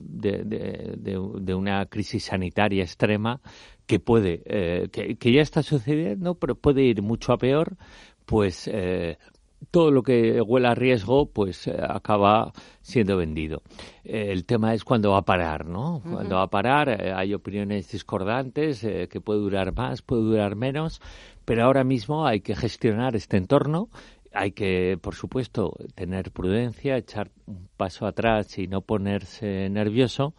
de, 0.00 1.54
una 1.54 1.86
crisis 1.86 2.24
sanitaria 2.24 2.82
extrema, 2.82 3.40
que 3.86 4.00
puede, 4.00 4.42
eh, 4.46 4.88
que, 4.90 5.32
ya 5.32 5.42
está 5.42 5.62
sucediendo, 5.62 6.34
pero 6.34 6.54
puede 6.54 6.82
ir 6.82 7.02
mucho 7.02 7.32
a 7.32 7.38
peor, 7.38 7.76
pues 8.24 8.68
eh, 8.72 9.18
todo 9.70 9.90
lo 9.90 10.02
que 10.02 10.40
huela 10.40 10.72
a 10.72 10.74
riesgo, 10.74 11.26
pues 11.26 11.66
eh, 11.66 11.76
acaba 11.80 12.52
siendo 12.80 13.16
vendido. 13.16 13.62
el 14.04 14.44
tema 14.44 14.74
es 14.74 14.84
cuándo 14.84 15.12
va 15.12 15.18
a 15.18 15.24
parar, 15.24 15.66
¿no? 15.66 16.02
Cuando 16.02 16.36
va 16.36 16.42
a 16.42 16.50
parar, 16.50 16.88
hay 17.14 17.34
opiniones 17.34 17.90
discordantes, 17.90 18.80
que 18.80 19.20
puede 19.20 19.40
durar 19.40 19.74
más, 19.74 20.02
puede 20.02 20.22
durar 20.22 20.56
menos, 20.56 21.00
pero 21.44 21.64
ahora 21.64 21.84
mismo 21.84 22.26
hay 22.26 22.40
que 22.40 22.56
gestionar 22.56 23.14
este 23.16 23.36
entorno 23.36 23.88
hay 24.34 24.52
que, 24.52 24.98
por 25.00 25.14
supuesto, 25.14 25.76
tener 25.94 26.30
prudencia, 26.30 26.96
echar 26.96 27.30
un 27.46 27.68
paso 27.76 28.06
atrás 28.06 28.58
y 28.58 28.66
no 28.66 28.80
ponerse 28.80 29.68
nervioso, 29.68 30.34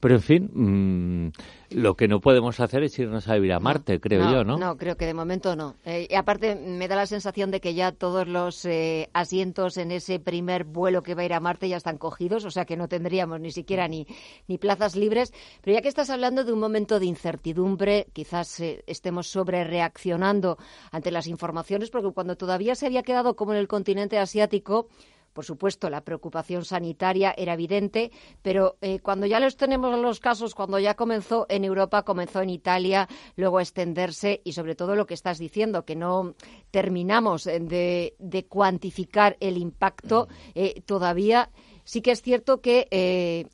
pero 0.00 0.14
en 0.14 0.22
fin, 0.22 0.50
mm, 0.52 1.32
lo 1.76 1.94
que 1.94 2.08
no 2.08 2.20
podemos 2.20 2.58
hacer 2.58 2.82
es 2.82 2.98
irnos 2.98 3.28
a 3.28 3.34
vivir 3.34 3.52
a 3.52 3.60
Marte, 3.60 4.00
creo 4.00 4.30
yo, 4.30 4.44
¿no? 4.44 4.56
No, 4.56 4.76
creo 4.76 4.96
que 4.96 5.06
de 5.06 5.14
momento 5.14 5.54
no. 5.54 5.76
Eh, 5.84 6.08
y 6.10 6.14
aparte, 6.14 6.56
me 6.56 6.88
da 6.88 6.96
la 6.96 7.06
sensación 7.06 7.50
de 7.50 7.60
que 7.60 7.74
ya 7.74 7.92
todos 7.92 8.26
los 8.26 8.64
eh, 8.64 9.10
asientos 9.12 9.76
en 9.76 9.92
ese 9.92 10.18
primer 10.18 10.64
vuelo 10.64 11.02
que 11.02 11.14
va 11.14 11.22
a 11.22 11.24
ir 11.26 11.34
a 11.34 11.40
Marte 11.40 11.68
ya 11.68 11.76
están 11.76 11.98
cogidos, 11.98 12.44
o 12.46 12.50
sea 12.50 12.64
que 12.64 12.76
no 12.76 12.88
tendríamos 12.88 13.40
ni 13.40 13.52
siquiera 13.52 13.86
ni, 13.88 14.06
ni 14.48 14.58
plazas 14.58 14.96
libres. 14.96 15.32
Pero 15.60 15.76
ya 15.76 15.82
que 15.82 15.88
estás 15.88 16.10
hablando 16.10 16.44
de 16.44 16.52
un 16.52 16.60
momento 16.60 16.98
de 16.98 17.06
incertidumbre, 17.06 18.06
quizás 18.12 18.58
eh, 18.60 18.82
estemos 18.86 19.28
sobre 19.28 19.64
reaccionando 19.64 20.56
ante 20.90 21.10
las 21.10 21.26
informaciones, 21.26 21.90
porque 21.90 22.10
cuando 22.12 22.36
todavía 22.36 22.74
se 22.74 22.86
había 22.86 23.02
quedado 23.02 23.36
como 23.36 23.52
en 23.52 23.58
el 23.58 23.68
continente 23.68 24.18
asiático, 24.18 24.88
por 25.32 25.44
supuesto, 25.44 25.88
la 25.90 26.02
preocupación 26.02 26.64
sanitaria 26.64 27.34
era 27.36 27.54
evidente, 27.54 28.10
pero 28.42 28.76
eh, 28.80 29.00
cuando 29.00 29.26
ya 29.26 29.40
los 29.40 29.56
tenemos 29.56 29.98
los 29.98 30.20
casos, 30.20 30.54
cuando 30.54 30.78
ya 30.78 30.94
comenzó 30.94 31.46
en 31.48 31.64
Europa, 31.64 32.02
comenzó 32.02 32.42
en 32.42 32.50
Italia, 32.50 33.08
luego 33.36 33.58
a 33.58 33.62
extenderse 33.62 34.40
y 34.44 34.52
sobre 34.52 34.74
todo 34.74 34.96
lo 34.96 35.06
que 35.06 35.14
estás 35.14 35.38
diciendo, 35.38 35.84
que 35.84 35.96
no 35.96 36.34
terminamos 36.70 37.44
de, 37.44 38.46
cuantificar 38.48 39.36
el 39.40 39.56
impacto 39.56 40.28
eh, 40.54 40.82
todavía. 40.86 41.50
Sí 41.84 42.02
que 42.02 42.12
es 42.12 42.22
cierto 42.22 42.60
que 42.60 42.88
eh, 42.90 43.46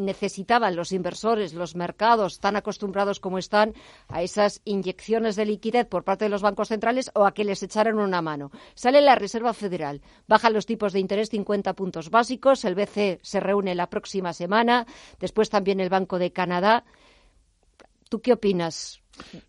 necesitaban 0.00 0.76
los 0.76 0.92
inversores, 0.92 1.54
los 1.54 1.74
mercados, 1.74 2.40
tan 2.40 2.56
acostumbrados 2.56 3.20
como 3.20 3.38
están 3.38 3.74
a 4.08 4.22
esas 4.22 4.60
inyecciones 4.64 5.36
de 5.36 5.46
liquidez 5.46 5.86
por 5.86 6.04
parte 6.04 6.24
de 6.24 6.30
los 6.30 6.42
bancos 6.42 6.68
centrales 6.68 7.10
o 7.14 7.26
a 7.26 7.32
que 7.32 7.44
les 7.44 7.62
echaran 7.62 7.98
una 7.98 8.22
mano. 8.22 8.50
Sale 8.74 9.00
la 9.00 9.14
Reserva 9.14 9.54
Federal, 9.54 10.00
bajan 10.26 10.52
los 10.52 10.66
tipos 10.66 10.92
de 10.92 11.00
interés 11.00 11.30
50 11.30 11.74
puntos 11.74 12.10
básicos, 12.10 12.64
el 12.64 12.74
BCE 12.74 13.20
se 13.22 13.40
reúne 13.40 13.74
la 13.74 13.88
próxima 13.88 14.32
semana, 14.32 14.86
después 15.18 15.50
también 15.50 15.80
el 15.80 15.88
Banco 15.88 16.18
de 16.18 16.32
Canadá. 16.32 16.84
¿Tú 18.08 18.20
qué 18.20 18.32
opinas? 18.32 19.00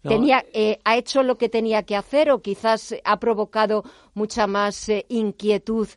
Tenía, 0.01 0.45
eh, 0.53 0.79
¿Ha 0.83 0.97
hecho 0.97 1.23
lo 1.23 1.37
que 1.37 1.49
tenía 1.49 1.83
que 1.83 1.95
hacer 1.95 2.29
o 2.31 2.41
quizás 2.41 2.95
ha 3.03 3.19
provocado 3.19 3.83
mucha 4.13 4.45
más 4.47 4.89
eh, 4.89 5.05
inquietud 5.09 5.87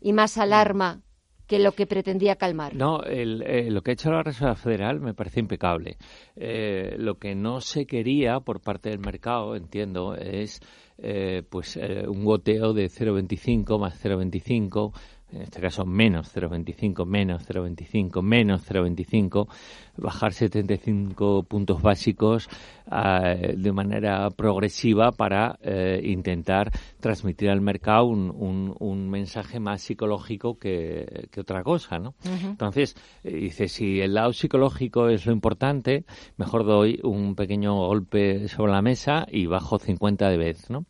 y 0.00 0.12
más 0.12 0.38
alarma 0.38 1.03
que 1.46 1.58
lo 1.58 1.72
que 1.72 1.86
pretendía 1.86 2.36
calmar. 2.36 2.74
No, 2.74 3.02
eh, 3.04 3.70
lo 3.70 3.82
que 3.82 3.90
ha 3.90 3.94
hecho 3.94 4.10
la 4.10 4.22
Reserva 4.22 4.54
Federal 4.54 5.00
me 5.00 5.14
parece 5.14 5.40
impecable. 5.40 5.96
Eh, 6.36 6.96
lo 6.98 7.16
que 7.16 7.34
no 7.34 7.60
se 7.60 7.86
quería 7.86 8.40
por 8.40 8.60
parte 8.60 8.90
del 8.90 8.98
mercado, 8.98 9.54
entiendo, 9.56 10.14
es 10.14 10.60
eh, 10.98 11.42
pues 11.48 11.76
un 11.76 12.24
goteo 12.24 12.72
de 12.72 12.86
0,25 12.86 13.78
más 13.78 14.02
0,25 14.02 14.92
en 15.34 15.42
este 15.42 15.60
caso 15.60 15.84
menos 15.84 16.34
0,25, 16.34 17.06
menos 17.06 17.42
0,25, 17.48 18.22
menos 18.22 18.62
0,25, 18.70 19.48
bajar 19.96 20.32
75 20.32 21.44
puntos 21.44 21.82
básicos 21.82 22.48
eh, 22.90 23.54
de 23.56 23.72
manera 23.72 24.28
progresiva 24.30 25.12
para 25.12 25.58
eh, 25.62 26.00
intentar 26.04 26.70
transmitir 27.00 27.48
al 27.48 27.60
mercado 27.60 28.04
un, 28.04 28.74
un, 28.78 29.08
mensaje 29.08 29.60
más 29.60 29.82
psicológico 29.82 30.58
que, 30.58 31.28
que 31.30 31.40
otra 31.40 31.62
cosa, 31.62 31.98
¿no? 31.98 32.14
Entonces, 32.24 32.94
eh, 33.22 33.34
dice, 33.34 33.68
si 33.68 34.00
el 34.00 34.14
lado 34.14 34.32
psicológico 34.32 35.08
es 35.08 35.24
lo 35.24 35.32
importante, 35.32 36.04
mejor 36.36 36.64
doy 36.64 37.00
un 37.02 37.34
pequeño 37.34 37.74
golpe 37.74 38.48
sobre 38.48 38.72
la 38.72 38.82
mesa 38.82 39.26
y 39.30 39.46
bajo 39.46 39.78
50 39.78 40.28
de 40.28 40.36
vez, 40.36 40.70
¿no? 40.70 40.84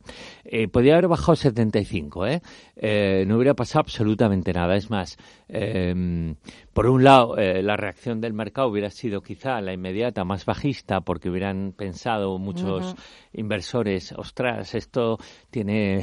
podría 0.70 0.94
haber 0.94 1.08
bajado 1.08 1.34
75, 1.34 2.26
¿eh? 2.26 2.42
No 3.26 3.36
hubiera 3.36 3.54
pasado 3.54 3.80
absolutamente 3.80 4.52
nada. 4.52 4.76
Es 4.76 4.88
más, 4.88 5.16
eh, 5.48 6.34
por 6.72 6.86
un 6.86 7.04
lado, 7.04 7.38
eh, 7.38 7.62
la 7.62 7.76
reacción 7.76 8.20
del 8.20 8.32
mercado 8.32 8.68
hubiera 8.68 8.90
sido 8.94 9.20
quizá 9.20 9.60
la 9.60 9.72
inmediata 9.72 10.24
más 10.24 10.44
bajista 10.44 11.00
porque 11.00 11.28
hubieran 11.28 11.72
pensado 11.76 12.38
muchos 12.38 12.94
inversores, 13.32 14.12
ostras, 14.16 14.74
esto 14.74 15.18
tiene 15.50 16.00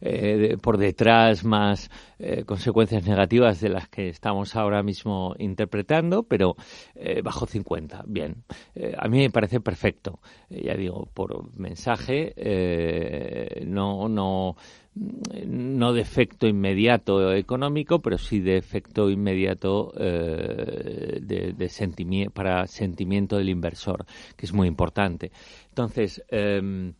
eh, 0.00 0.56
por 0.62 0.78
detrás 0.78 1.44
más 1.44 1.90
eh, 2.18 2.44
consecuencias 2.44 3.06
negativas 3.06 3.60
de 3.60 3.68
las 3.68 3.88
que 3.88 4.08
estamos 4.08 4.56
ahora 4.56 4.82
mismo 4.82 5.34
interpretando, 5.38 6.22
pero 6.22 6.56
bajo 7.22 7.46
50, 7.46 8.04
bien. 8.06 8.44
a 8.96 9.08
mí 9.08 9.18
me 9.18 9.30
parece 9.30 9.60
perfecto. 9.60 10.20
ya 10.48 10.74
digo, 10.74 11.08
por 11.14 11.56
mensaje, 11.58 12.34
no, 13.66 14.08
no 14.08 14.56
no 15.46 15.92
de 15.92 16.00
efecto 16.00 16.46
inmediato 16.46 17.32
económico, 17.32 18.00
pero 18.00 18.18
sí 18.18 18.40
de 18.40 18.56
efecto 18.56 19.10
inmediato 19.10 19.92
eh, 19.98 21.18
de, 21.20 21.68
sentimiento 21.68 22.32
para 22.32 22.66
sentimiento 22.66 23.36
del 23.36 23.48
inversor, 23.48 24.04
que 24.36 24.46
es 24.46 24.52
muy 24.52 24.68
importante. 24.68 25.30
Entonces, 25.68 26.22
em, 26.28 26.94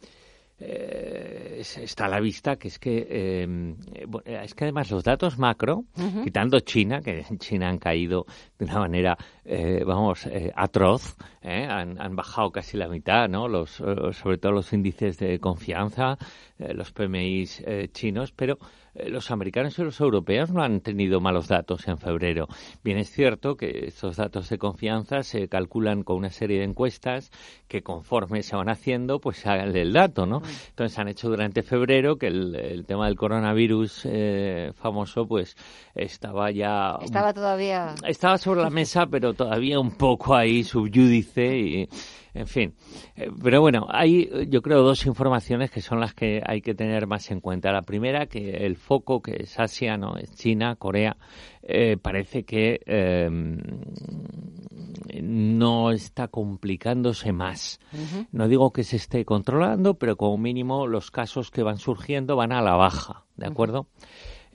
eh, 0.61 1.61
está 1.61 2.07
a 2.07 2.09
la 2.09 2.21
vista 2.21 2.57
que 2.57 2.67
es 2.67 2.81
que 2.81 3.43
em, 3.43 3.77
es 4.25 4.55
que 4.55 4.65
además 4.65 4.91
los 4.91 5.05
datos 5.05 5.39
macro, 5.39 5.85
quitando 6.25 6.59
China, 6.61 7.01
que 7.01 7.25
en 7.29 7.39
China 7.39 7.69
han 7.69 7.79
caído 7.79 8.27
de 8.59 8.65
una 8.65 8.81
manera, 8.81 9.17
eh, 9.51 9.83
vamos, 9.83 10.27
eh, 10.27 10.53
atroz, 10.55 11.17
han, 11.43 11.99
han, 11.99 12.15
bajado 12.15 12.51
casi 12.51 12.77
la 12.77 12.87
mitad, 12.87 13.29
¿no? 13.31 13.49
Los, 13.49 13.71
sobre 13.71 14.37
todo 14.37 14.53
los 14.53 14.71
índices 14.75 15.17
de 15.17 15.39
confianza, 15.39 16.19
los 16.59 16.93
PMIs 16.93 17.65
chinos, 17.93 18.33
pero 18.33 18.59
eh, 18.99 19.11
los 19.11 19.31
americanos 19.31 19.79
y 19.79 19.83
los 19.83 20.01
europeos 20.01 20.51
no 20.51 20.63
han 20.63 20.81
tenido 20.81 21.21
malos 21.21 21.49
datos 21.49 21.87
en 21.89 21.99
febrero. 21.99 22.49
Bien 22.83 22.99
es 22.99 23.11
cierto 23.11 23.57
que 23.57 23.87
estos 23.87 24.17
datos 24.17 24.49
de 24.49 24.59
confianza 24.59 25.23
se 25.23 25.49
calculan 25.49 26.03
con 26.03 26.17
una 26.17 26.31
serie 26.31 26.59
de 26.59 26.65
encuestas 26.65 27.31
que 27.69 27.83
conforme 27.83 28.43
se 28.43 28.57
van 28.57 28.69
haciendo, 28.69 29.21
pues 29.21 29.47
hagan 29.47 29.77
el 29.77 29.93
dato, 29.93 30.27
¿no? 30.27 30.43
Entonces 30.71 30.99
han 30.99 31.09
hecho 31.09 31.29
durante 31.29 31.63
febrero 31.63 32.17
que 32.17 32.27
el, 32.27 32.85
tema 32.87 33.07
del 33.07 33.17
coronavirus 33.17 34.03
eh, 34.07 34.73
famoso, 34.75 35.27
pues 35.27 35.57
estaba 35.95 36.51
ya... 36.51 36.99
Estaba 37.03 37.33
todavía... 37.33 37.95
Estaba 38.07 38.39
sobre 38.39 38.63
la 38.63 38.71
mesa, 38.71 39.07
pero 39.07 39.35
todavía 39.39 39.79
un 39.79 39.93
poco 39.93 40.35
ahí 40.35 40.65
subyúdice 40.65 41.57
y 41.57 41.89
en 42.35 42.47
fin, 42.47 42.75
eh, 43.17 43.31
pero 43.43 43.61
bueno, 43.61 43.87
hay 43.89 44.29
yo 44.49 44.61
creo 44.61 44.83
dos 44.83 45.07
informaciones 45.07 45.71
que 45.71 45.81
son 45.81 46.01
las 46.01 46.13
que 46.13 46.43
hay 46.45 46.61
que 46.61 46.75
tener 46.75 47.07
más 47.07 47.31
en 47.31 47.41
cuenta. 47.41 47.73
La 47.73 47.83
primera, 47.83 48.27
que 48.27 48.67
el 48.67 48.77
foco 48.77 49.23
que 49.23 49.37
es 49.43 49.59
Asia, 49.59 49.97
no 49.97 50.17
es 50.17 50.35
China, 50.35 50.77
Corea, 50.77 51.17
eh, 51.63 51.97
parece 52.01 52.45
que 52.45 52.81
em, 52.87 53.59
no 55.23 55.91
está 55.91 56.29
complicándose 56.29 57.33
más. 57.33 57.81
No 58.33 58.49
digo 58.49 58.73
que 58.73 58.85
se 58.85 58.97
esté 58.97 59.25
controlando, 59.25 59.95
pero 59.95 60.17
como 60.17 60.37
mínimo 60.37 60.87
los 60.87 61.11
casos 61.11 61.51
que 61.51 61.63
van 61.63 61.79
surgiendo 61.79 62.37
van 62.37 62.53
a 62.53 62.61
la 62.61 62.75
baja, 62.75 63.25
¿de 63.37 63.47
acuerdo? 63.47 63.87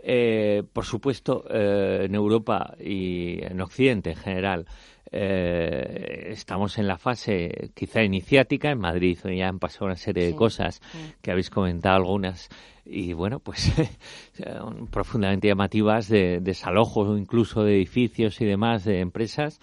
Eh, 0.06 0.64
por 0.74 0.84
supuesto, 0.84 1.46
eh, 1.50 2.04
en 2.06 2.14
Europa 2.14 2.76
y 2.78 3.42
en 3.42 3.62
Occidente 3.62 4.10
en 4.10 4.16
general, 4.18 4.66
eh, 5.10 6.28
estamos 6.32 6.78
en 6.78 6.88
la 6.88 6.98
fase 6.98 7.72
quizá 7.74 8.04
iniciática. 8.04 8.70
En 8.70 8.80
Madrid 8.80 9.18
ya 9.24 9.48
han 9.48 9.60
pasado 9.60 9.86
una 9.86 9.96
serie 9.96 10.26
de 10.26 10.36
cosas 10.36 10.82
que 11.22 11.32
habéis 11.32 11.50
comentado 11.50 11.96
algunas 11.96 12.50
y 12.84 13.14
bueno, 13.14 13.40
pues 13.40 13.72
profundamente 14.92 15.48
llamativas 15.48 16.10
de 16.10 16.40
desalojos 16.42 17.18
incluso 17.18 17.64
de 17.64 17.76
edificios 17.76 18.42
y 18.42 18.46
demás 18.46 18.84
de 18.84 19.00
empresas. 19.00 19.62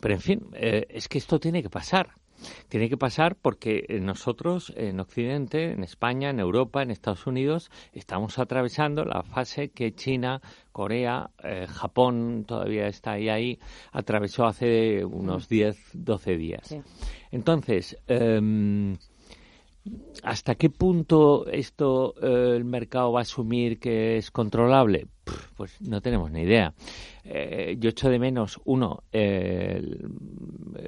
Pero 0.00 0.14
en 0.14 0.20
fin, 0.20 0.40
es 0.52 1.06
que 1.06 1.18
esto 1.18 1.38
tiene 1.38 1.62
que 1.62 1.70
pasar. 1.70 2.14
Tiene 2.68 2.88
que 2.88 2.96
pasar 2.96 3.36
porque 3.36 3.84
eh, 3.88 4.00
nosotros 4.00 4.72
en 4.76 5.00
Occidente, 5.00 5.72
en 5.72 5.82
España, 5.84 6.30
en 6.30 6.40
Europa, 6.40 6.82
en 6.82 6.90
Estados 6.90 7.26
Unidos, 7.26 7.70
estamos 7.92 8.38
atravesando 8.38 9.04
la 9.04 9.22
fase 9.22 9.70
que 9.70 9.94
China, 9.94 10.40
Corea, 10.72 11.30
eh, 11.42 11.66
Japón 11.68 12.44
todavía 12.46 12.88
está 12.88 13.12
ahí, 13.12 13.28
ahí, 13.28 13.58
atravesó 13.92 14.46
hace 14.46 15.04
unos 15.04 15.48
10, 15.48 15.94
mm. 15.94 16.04
12 16.04 16.36
días. 16.36 16.76
Entonces, 17.30 17.96
em, 18.06 18.96
¿hasta 20.22 20.54
qué 20.54 20.70
punto 20.70 21.46
esto 21.46 22.14
eh, 22.20 22.56
el 22.56 22.64
mercado 22.64 23.12
va 23.12 23.20
a 23.20 23.22
asumir 23.22 23.78
que 23.78 24.16
es 24.16 24.30
controlable? 24.30 25.06
Pues 25.56 25.80
no 25.80 26.00
tenemos 26.00 26.30
ni 26.30 26.42
idea. 26.42 26.74
Eh, 27.24 27.76
yo 27.78 27.90
echo 27.90 28.10
de 28.10 28.18
menos, 28.18 28.60
uno, 28.64 29.02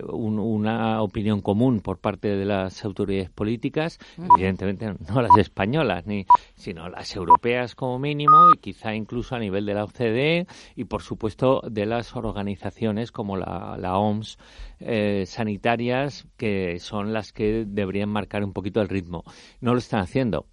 una 0.08 1.02
opinión 1.02 1.40
común 1.40 1.80
por 1.80 1.98
parte 1.98 2.28
de 2.36 2.44
las 2.44 2.84
autoridades 2.84 3.30
políticas, 3.30 3.98
evidentemente 4.18 4.94
no 5.08 5.22
las 5.22 5.36
españolas, 5.36 6.06
ni, 6.06 6.26
sino 6.54 6.88
las 6.88 7.14
europeas 7.16 7.74
como 7.74 7.98
mínimo 7.98 8.52
y 8.54 8.58
quizá 8.58 8.94
incluso 8.94 9.34
a 9.34 9.38
nivel 9.38 9.64
de 9.64 9.74
la 9.74 9.84
OCDE 9.84 10.46
y 10.74 10.84
por 10.84 11.02
supuesto 11.02 11.62
de 11.70 11.86
las 11.86 12.14
organizaciones 12.14 13.12
como 13.12 13.36
la, 13.36 13.76
la 13.78 13.96
OMS 13.98 14.38
eh, 14.80 15.24
sanitarias 15.26 16.26
que 16.36 16.78
son 16.80 17.12
las 17.12 17.32
que 17.32 17.64
deberían 17.66 18.10
marcar 18.10 18.44
un 18.44 18.52
poquito 18.52 18.82
el 18.82 18.88
ritmo. 18.88 19.24
No 19.60 19.72
lo 19.72 19.78
están 19.78 20.00
haciendo. 20.00 20.46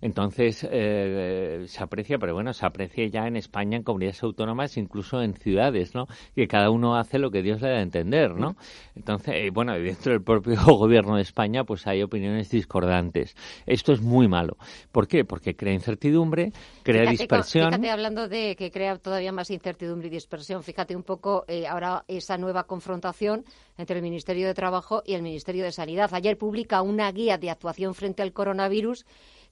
Entonces, 0.00 0.66
eh, 0.70 1.64
se 1.66 1.82
aprecia, 1.82 2.18
pero 2.18 2.34
bueno, 2.34 2.52
se 2.52 2.64
aprecia 2.66 3.06
ya 3.08 3.26
en 3.26 3.36
España, 3.36 3.76
en 3.76 3.82
comunidades 3.82 4.22
autónomas, 4.22 4.76
incluso 4.76 5.22
en 5.22 5.34
ciudades, 5.34 5.94
¿no? 5.94 6.06
Que 6.34 6.46
cada 6.46 6.70
uno 6.70 6.96
hace 6.96 7.18
lo 7.18 7.30
que 7.30 7.42
Dios 7.42 7.60
le 7.60 7.70
da 7.70 7.78
a 7.78 7.82
entender, 7.82 8.34
¿no? 8.34 8.56
Entonces, 8.94 9.34
eh, 9.36 9.50
bueno, 9.52 9.72
dentro 9.78 10.12
del 10.12 10.22
propio 10.22 10.56
gobierno 10.66 11.16
de 11.16 11.22
España, 11.22 11.64
pues 11.64 11.86
hay 11.86 12.02
opiniones 12.02 12.50
discordantes. 12.50 13.34
Esto 13.66 13.92
es 13.92 14.00
muy 14.00 14.28
malo. 14.28 14.56
¿Por 14.92 15.08
qué? 15.08 15.24
Porque 15.24 15.54
crea 15.54 15.74
incertidumbre, 15.74 16.52
crea 16.82 17.10
dispersión. 17.10 17.70
Fíjate, 17.70 17.90
hablando 17.90 18.28
de 18.28 18.56
que 18.56 18.70
crea 18.70 18.96
todavía 18.96 19.32
más 19.32 19.50
incertidumbre 19.50 20.08
y 20.08 20.10
dispersión, 20.10 20.62
fíjate 20.62 20.96
un 20.96 21.02
poco 21.02 21.44
eh, 21.48 21.66
ahora 21.66 22.04
esa 22.08 22.36
nueva 22.36 22.64
confrontación 22.64 23.44
entre 23.76 23.96
el 23.96 24.02
Ministerio 24.02 24.46
de 24.46 24.54
Trabajo 24.54 25.02
y 25.04 25.14
el 25.14 25.22
Ministerio 25.22 25.64
de 25.64 25.72
Sanidad. 25.72 26.10
Ayer 26.12 26.36
publica 26.36 26.82
una 26.82 27.10
guía 27.12 27.38
de 27.38 27.50
actuación 27.50 27.94
frente 27.94 28.22
al 28.22 28.32
coronavirus 28.32 29.04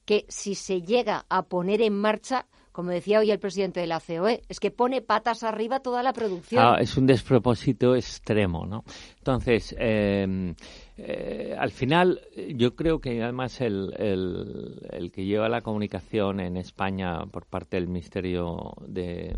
que 0.07 0.25
si 0.29 0.55
se 0.55 0.81
llega 0.81 1.25
a 1.29 1.43
poner 1.43 1.81
en 1.81 1.93
marcha, 1.93 2.45
como 2.71 2.91
decía 2.91 3.19
hoy 3.19 3.29
el 3.29 3.39
presidente 3.39 3.81
de 3.81 3.87
la 3.87 3.99
COE, 3.99 4.41
es 4.47 4.61
que 4.61 4.71
pone 4.71 5.01
patas 5.01 5.43
arriba 5.43 5.81
toda 5.81 6.01
la 6.01 6.13
producción. 6.13 6.63
Ah, 6.63 6.77
es 6.79 6.95
un 6.95 7.05
despropósito 7.05 7.93
extremo, 7.93 8.65
¿no? 8.65 8.85
Entonces, 9.17 9.75
em, 9.77 10.55
eh, 10.95 11.53
al 11.59 11.71
final, 11.71 12.21
yo 12.55 12.73
creo 12.77 12.99
que 12.99 13.21
además 13.21 13.59
el, 13.59 15.11
que 15.13 15.25
lleva 15.25 15.49
la 15.49 15.61
comunicación 15.61 16.39
en 16.39 16.55
España 16.55 17.25
por 17.25 17.45
parte 17.45 17.75
del 17.75 17.87
Ministerio 17.87 18.75
de, 18.87 19.35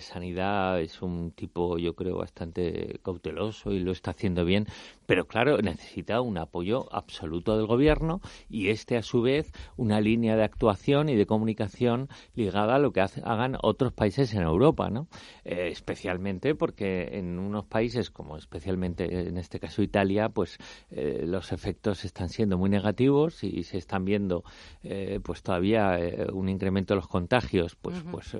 sanidad 0.00 0.80
es 0.80 1.02
un 1.02 1.32
tipo, 1.32 1.76
yo 1.76 1.96
creo, 1.96 2.18
bastante 2.18 3.00
cauteloso 3.02 3.72
y 3.72 3.80
lo 3.80 3.90
está 3.90 4.12
haciendo 4.12 4.44
bien, 4.44 4.68
pero 5.12 5.26
claro, 5.26 5.58
necesita 5.58 6.22
un 6.22 6.38
apoyo 6.38 6.88
absoluto 6.90 7.54
del 7.58 7.66
gobierno 7.66 8.22
y 8.48 8.70
este, 8.70 8.96
a 8.96 9.02
su 9.02 9.20
vez, 9.20 9.52
una 9.76 10.00
línea 10.00 10.36
de 10.36 10.42
actuación 10.42 11.10
y 11.10 11.16
de 11.16 11.26
comunicación 11.26 12.08
ligada 12.34 12.76
a 12.76 12.78
lo 12.78 12.94
que 12.94 13.02
hagan 13.02 13.58
otros 13.60 13.92
países 13.92 14.32
en 14.32 14.40
Europa, 14.40 14.88
¿no? 14.88 15.08
Eh, 15.44 15.68
especialmente 15.70 16.54
porque 16.54 17.18
en 17.18 17.38
unos 17.38 17.66
países, 17.66 18.08
como 18.08 18.38
especialmente 18.38 19.28
en 19.28 19.36
este 19.36 19.60
caso 19.60 19.82
Italia, 19.82 20.30
pues 20.30 20.56
eh, 20.90 21.24
los 21.26 21.52
efectos 21.52 22.06
están 22.06 22.30
siendo 22.30 22.56
muy 22.56 22.70
negativos 22.70 23.44
y 23.44 23.64
se 23.64 23.76
están 23.76 24.06
viendo, 24.06 24.44
eh, 24.82 25.20
pues 25.22 25.42
todavía 25.42 25.98
un 26.32 26.48
incremento 26.48 26.94
de 26.94 27.00
los 27.00 27.08
contagios, 27.08 27.76
pues, 27.76 28.02
pues 28.10 28.34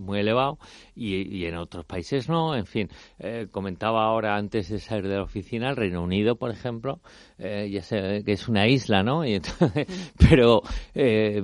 muy 0.00 0.20
elevado 0.20 0.60
y, 0.94 1.44
en 1.44 1.56
otros 1.56 1.84
países 1.84 2.28
no. 2.28 2.54
En 2.54 2.66
fin, 2.66 2.88
eh, 3.18 3.48
comentaba 3.50 4.04
ahora 4.04 4.36
antes 4.36 4.68
de 4.68 4.78
salir 4.78 5.08
de 5.08 5.16
la 5.16 5.22
oficina, 5.22 5.70
el 5.70 5.76
Reino 5.88 6.02
Unido, 6.02 6.36
por 6.36 6.50
ejemplo, 6.50 7.00
eh, 7.38 7.68
ya 7.70 7.82
sé 7.82 8.22
que 8.24 8.32
es 8.32 8.48
una 8.48 8.66
isla, 8.66 9.02
¿no? 9.02 9.24
Y 9.24 9.40
pero 10.18 10.62
eh, 10.94 11.40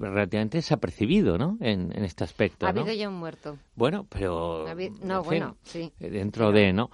relativamente 0.00 0.62
se 0.62 0.74
ha 0.74 0.78
percibido, 0.78 1.36
¿no? 1.36 1.58
En, 1.60 1.92
este 2.04 2.24
aspecto. 2.24 2.66
Ha 2.66 2.70
habido 2.70 2.92
ya 2.92 3.08
un 3.08 3.16
muerto. 3.16 3.58
Bueno, 3.74 4.06
pero. 4.08 4.66
no, 5.02 5.22
bueno, 5.22 5.56
sí. 5.62 5.92
Dentro 5.98 6.52
de, 6.52 6.72
¿no? 6.72 6.90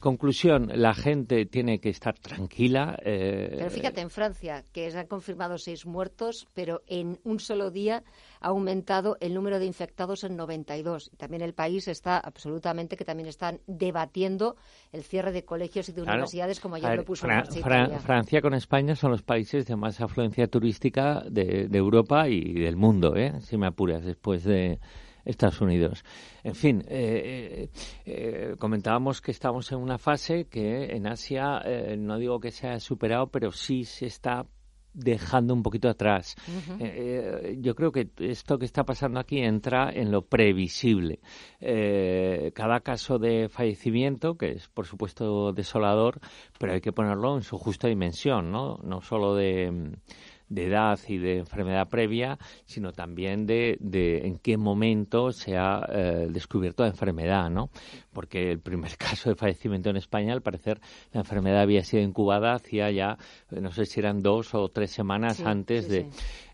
conclusión, 0.00 0.70
la 0.74 0.94
gente 0.94 1.44
tiene 1.46 1.78
que 1.78 1.90
estar 1.90 2.18
tranquila. 2.18 2.98
pero 3.02 3.70
fíjate, 3.70 4.00
en 4.00 4.10
Francia, 4.10 4.64
que 4.72 4.90
se 4.90 4.98
han 4.98 5.06
confirmado 5.06 5.58
seis 5.58 5.86
muertos, 5.86 6.46
pero 6.54 6.82
en 6.86 7.18
un 7.24 7.38
solo 7.40 7.70
día 7.70 8.02
ha 8.40 8.48
aumentado 8.48 9.16
el 9.20 9.34
número 9.34 9.58
de 9.58 9.66
infectados 9.66 10.24
en 10.24 10.36
92. 10.36 11.10
Y 11.12 11.16
también 11.16 11.42
el 11.42 11.54
país 11.54 11.88
está 11.88 12.18
absolutamente 12.18 12.96
que 12.96 13.04
también 13.04 13.28
están 13.28 13.60
debatiendo 13.66 14.56
el 14.92 15.02
cierre 15.02 15.32
de 15.32 15.44
colegios 15.44 15.88
y 15.88 15.92
de 15.92 16.02
universidades 16.02 16.60
como 16.66 16.76
ayer 16.76 16.96
lo 16.96 17.04
puso 17.04 17.28
Francia 18.00 18.42
con 18.42 18.52
España 18.52 18.96
son 18.96 19.12
los 19.12 19.22
países 19.22 19.66
de 19.66 19.76
más 19.76 20.00
afluencia 20.00 20.48
turística 20.48 21.22
de, 21.30 21.68
Europa 21.72 22.28
y 22.28 22.54
del 22.54 22.76
mundo, 22.76 23.14
¿eh? 23.14 23.40
si 23.40 23.56
me 23.56 23.68
apuras, 23.68 24.04
después 24.04 24.42
de 24.42 24.80
Estados 25.24 25.60
Unidos. 25.60 26.04
En 26.42 26.56
fin, 26.56 26.84
eh, 26.88 27.70
eh, 28.04 28.56
comentábamos 28.58 29.20
que 29.20 29.30
estamos 29.30 29.70
en 29.70 29.78
una 29.78 29.98
fase 29.98 30.46
que 30.46 30.96
en 30.96 31.06
Asia, 31.06 31.62
no 31.96 32.18
digo 32.18 32.40
que 32.40 32.50
se 32.50 32.66
haya 32.66 32.80
superado, 32.80 33.28
pero 33.28 33.52
sí 33.52 33.84
se 33.84 34.06
está 34.06 34.44
dejando 34.96 35.52
un 35.54 35.62
poquito 35.62 35.88
atrás. 35.88 36.34
Eh, 36.80 36.80
eh, 36.80 37.56
yo 37.60 37.74
creo 37.74 37.92
que 37.92 38.08
esto 38.18 38.58
que 38.58 38.64
está 38.64 38.84
pasando 38.84 39.20
aquí 39.20 39.38
entra 39.38 39.90
en 39.92 40.10
lo 40.10 40.22
previsible. 40.22 41.20
Eh, 41.60 42.50
cada 42.54 42.80
caso 42.80 43.18
de 43.18 43.48
fallecimiento, 43.48 44.36
que 44.36 44.52
es 44.52 44.68
por 44.68 44.86
supuesto 44.86 45.52
desolador, 45.52 46.18
pero 46.58 46.72
hay 46.72 46.80
que 46.80 46.92
ponerlo 46.92 47.36
en 47.36 47.42
su 47.42 47.58
justa 47.58 47.88
dimensión, 47.88 48.50
¿no? 48.50 48.78
No 48.82 49.02
solo 49.02 49.34
de 49.34 49.92
de 50.48 50.66
edad 50.66 50.98
y 51.08 51.18
de 51.18 51.38
enfermedad 51.38 51.88
previa, 51.88 52.38
sino 52.64 52.92
también 52.92 53.46
de, 53.46 53.76
de 53.80 54.26
en 54.26 54.38
qué 54.38 54.56
momento 54.56 55.32
se 55.32 55.56
ha 55.56 55.86
eh, 55.88 56.28
descubierto 56.30 56.82
la 56.84 56.90
enfermedad, 56.90 57.50
¿no? 57.50 57.70
Porque 58.12 58.50
el 58.52 58.60
primer 58.60 58.96
caso 58.98 59.30
de 59.30 59.36
fallecimiento 59.36 59.90
en 59.90 59.96
España, 59.96 60.32
al 60.32 60.42
parecer, 60.42 60.80
la 61.12 61.20
enfermedad 61.20 61.62
había 61.62 61.82
sido 61.82 62.02
incubada 62.02 62.54
hacía 62.54 62.90
ya, 62.90 63.18
no 63.50 63.72
sé 63.72 63.86
si 63.86 64.00
eran 64.00 64.20
dos 64.20 64.54
o 64.54 64.68
tres 64.68 64.90
semanas 64.90 65.40
antes 65.40 65.88
de... 65.88 66.06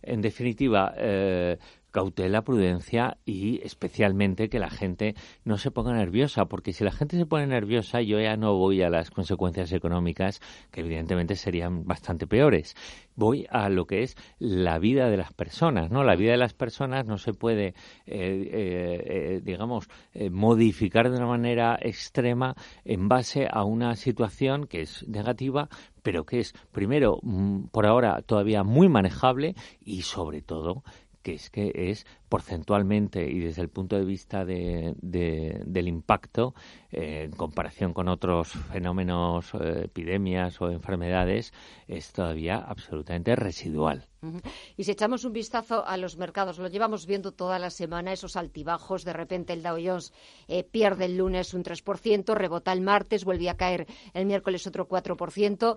En 0.05 0.21
definitiva, 0.21 0.93
eh, 0.97 1.59
cautela, 1.93 2.43
prudencia 2.43 3.19
y 3.25 3.61
especialmente 3.65 4.49
que 4.49 4.59
la 4.59 4.71
gente 4.71 5.15
no 5.45 5.59
se 5.59 5.71
ponga 5.71 5.93
nerviosa, 5.93 6.47
porque 6.47 6.73
si 6.73 6.83
la 6.83 6.91
gente 6.91 7.17
se 7.17 7.27
pone 7.27 7.47
nerviosa 7.47 8.01
yo 8.01 8.19
ya 8.21 8.37
no 8.37 8.57
voy 8.57 8.83
a 8.83 8.91
las 8.91 9.11
consecuencias 9.11 9.73
económicas, 9.73 10.41
que 10.71 10.81
evidentemente 10.81 11.37
serían 11.37 11.85
bastante 11.85 12.27
peores. 12.27 12.75
Voy 13.15 13.47
a 13.51 13.69
lo 13.69 13.87
que 13.87 14.03
es 14.03 14.17
la 14.39 14.79
vida 14.79 15.11
de 15.11 15.19
las 15.19 15.33
personas, 15.33 15.91
¿no? 15.91 16.03
La 16.03 16.17
vida 16.17 16.33
de 16.33 16.39
las 16.39 16.55
personas 16.55 17.07
no 17.07 17.19
se 17.19 17.35
puede, 17.35 17.67
eh, 17.67 17.75
eh, 18.07 19.03
eh, 19.05 19.41
digamos, 19.45 19.89
modificar 20.31 21.11
de 21.11 21.17
una 21.19 21.27
manera 21.27 21.79
extrema 21.81 22.55
en 22.85 23.09
base 23.09 23.47
a 23.51 23.65
una 23.65 23.97
situación 23.97 24.67
que 24.67 24.81
es 24.81 25.07
negativa, 25.09 25.69
pero 26.03 26.25
que 26.25 26.41
es, 26.41 26.55
primero, 26.73 27.19
mm, 27.23 27.67
por 27.67 27.87
ahora 27.87 28.23
todavía 28.23 28.65
muy 28.65 28.89
manejable 28.89 29.55
y 29.81 30.03
sobre 30.03 30.41
todo 30.41 30.83
que 31.23 31.35
es 31.35 31.51
que 31.51 31.73
es 31.75 32.07
porcentualmente 32.29 33.31
y 33.31 33.41
desde 33.41 33.63
el 33.63 33.69
punto 33.69 33.97
de 33.97 34.05
vista 34.05 34.45
de, 34.45 34.95
del 35.01 35.89
impacto 35.89 36.55
eh, 36.91 37.25
en 37.25 37.33
comparación 37.33 37.93
con 37.93 38.09
otros 38.09 38.53
fenómenos, 38.73 39.55
eh, 39.55 39.83
epidemias 39.85 40.61
o 40.61 40.71
enfermedades, 40.71 41.53
es 41.89 42.13
todavía 42.13 42.57
absolutamente 42.57 43.37
residual. 43.37 44.09
Y 44.77 44.85
si 44.85 44.93
echamos 44.93 45.25
un 45.25 45.33
vistazo 45.33 45.85
a 45.85 45.97
los 45.97 46.17
mercados, 46.17 46.59
lo 46.59 46.69
llevamos 46.69 47.07
viendo 47.07 47.33
toda 47.33 47.59
la 47.59 47.71
semana, 47.71 48.13
esos 48.13 48.37
altibajos, 48.37 49.05
de 49.05 49.13
repente 49.13 49.53
el 49.53 49.65
Dow 49.65 49.77
Jones 49.85 50.13
eh, 50.47 50.63
pierde 50.63 51.07
el 51.07 51.17
lunes 51.17 51.55
un 51.55 51.65
3%, 51.65 52.35
rebota 52.35 52.73
el 52.73 52.83
martes, 52.83 53.25
vuelve 53.25 53.51
a 53.51 53.57
caer 53.57 53.87
el 54.15 54.27
miércoles 54.27 54.67
otro 54.67 54.89
4%. 54.89 55.77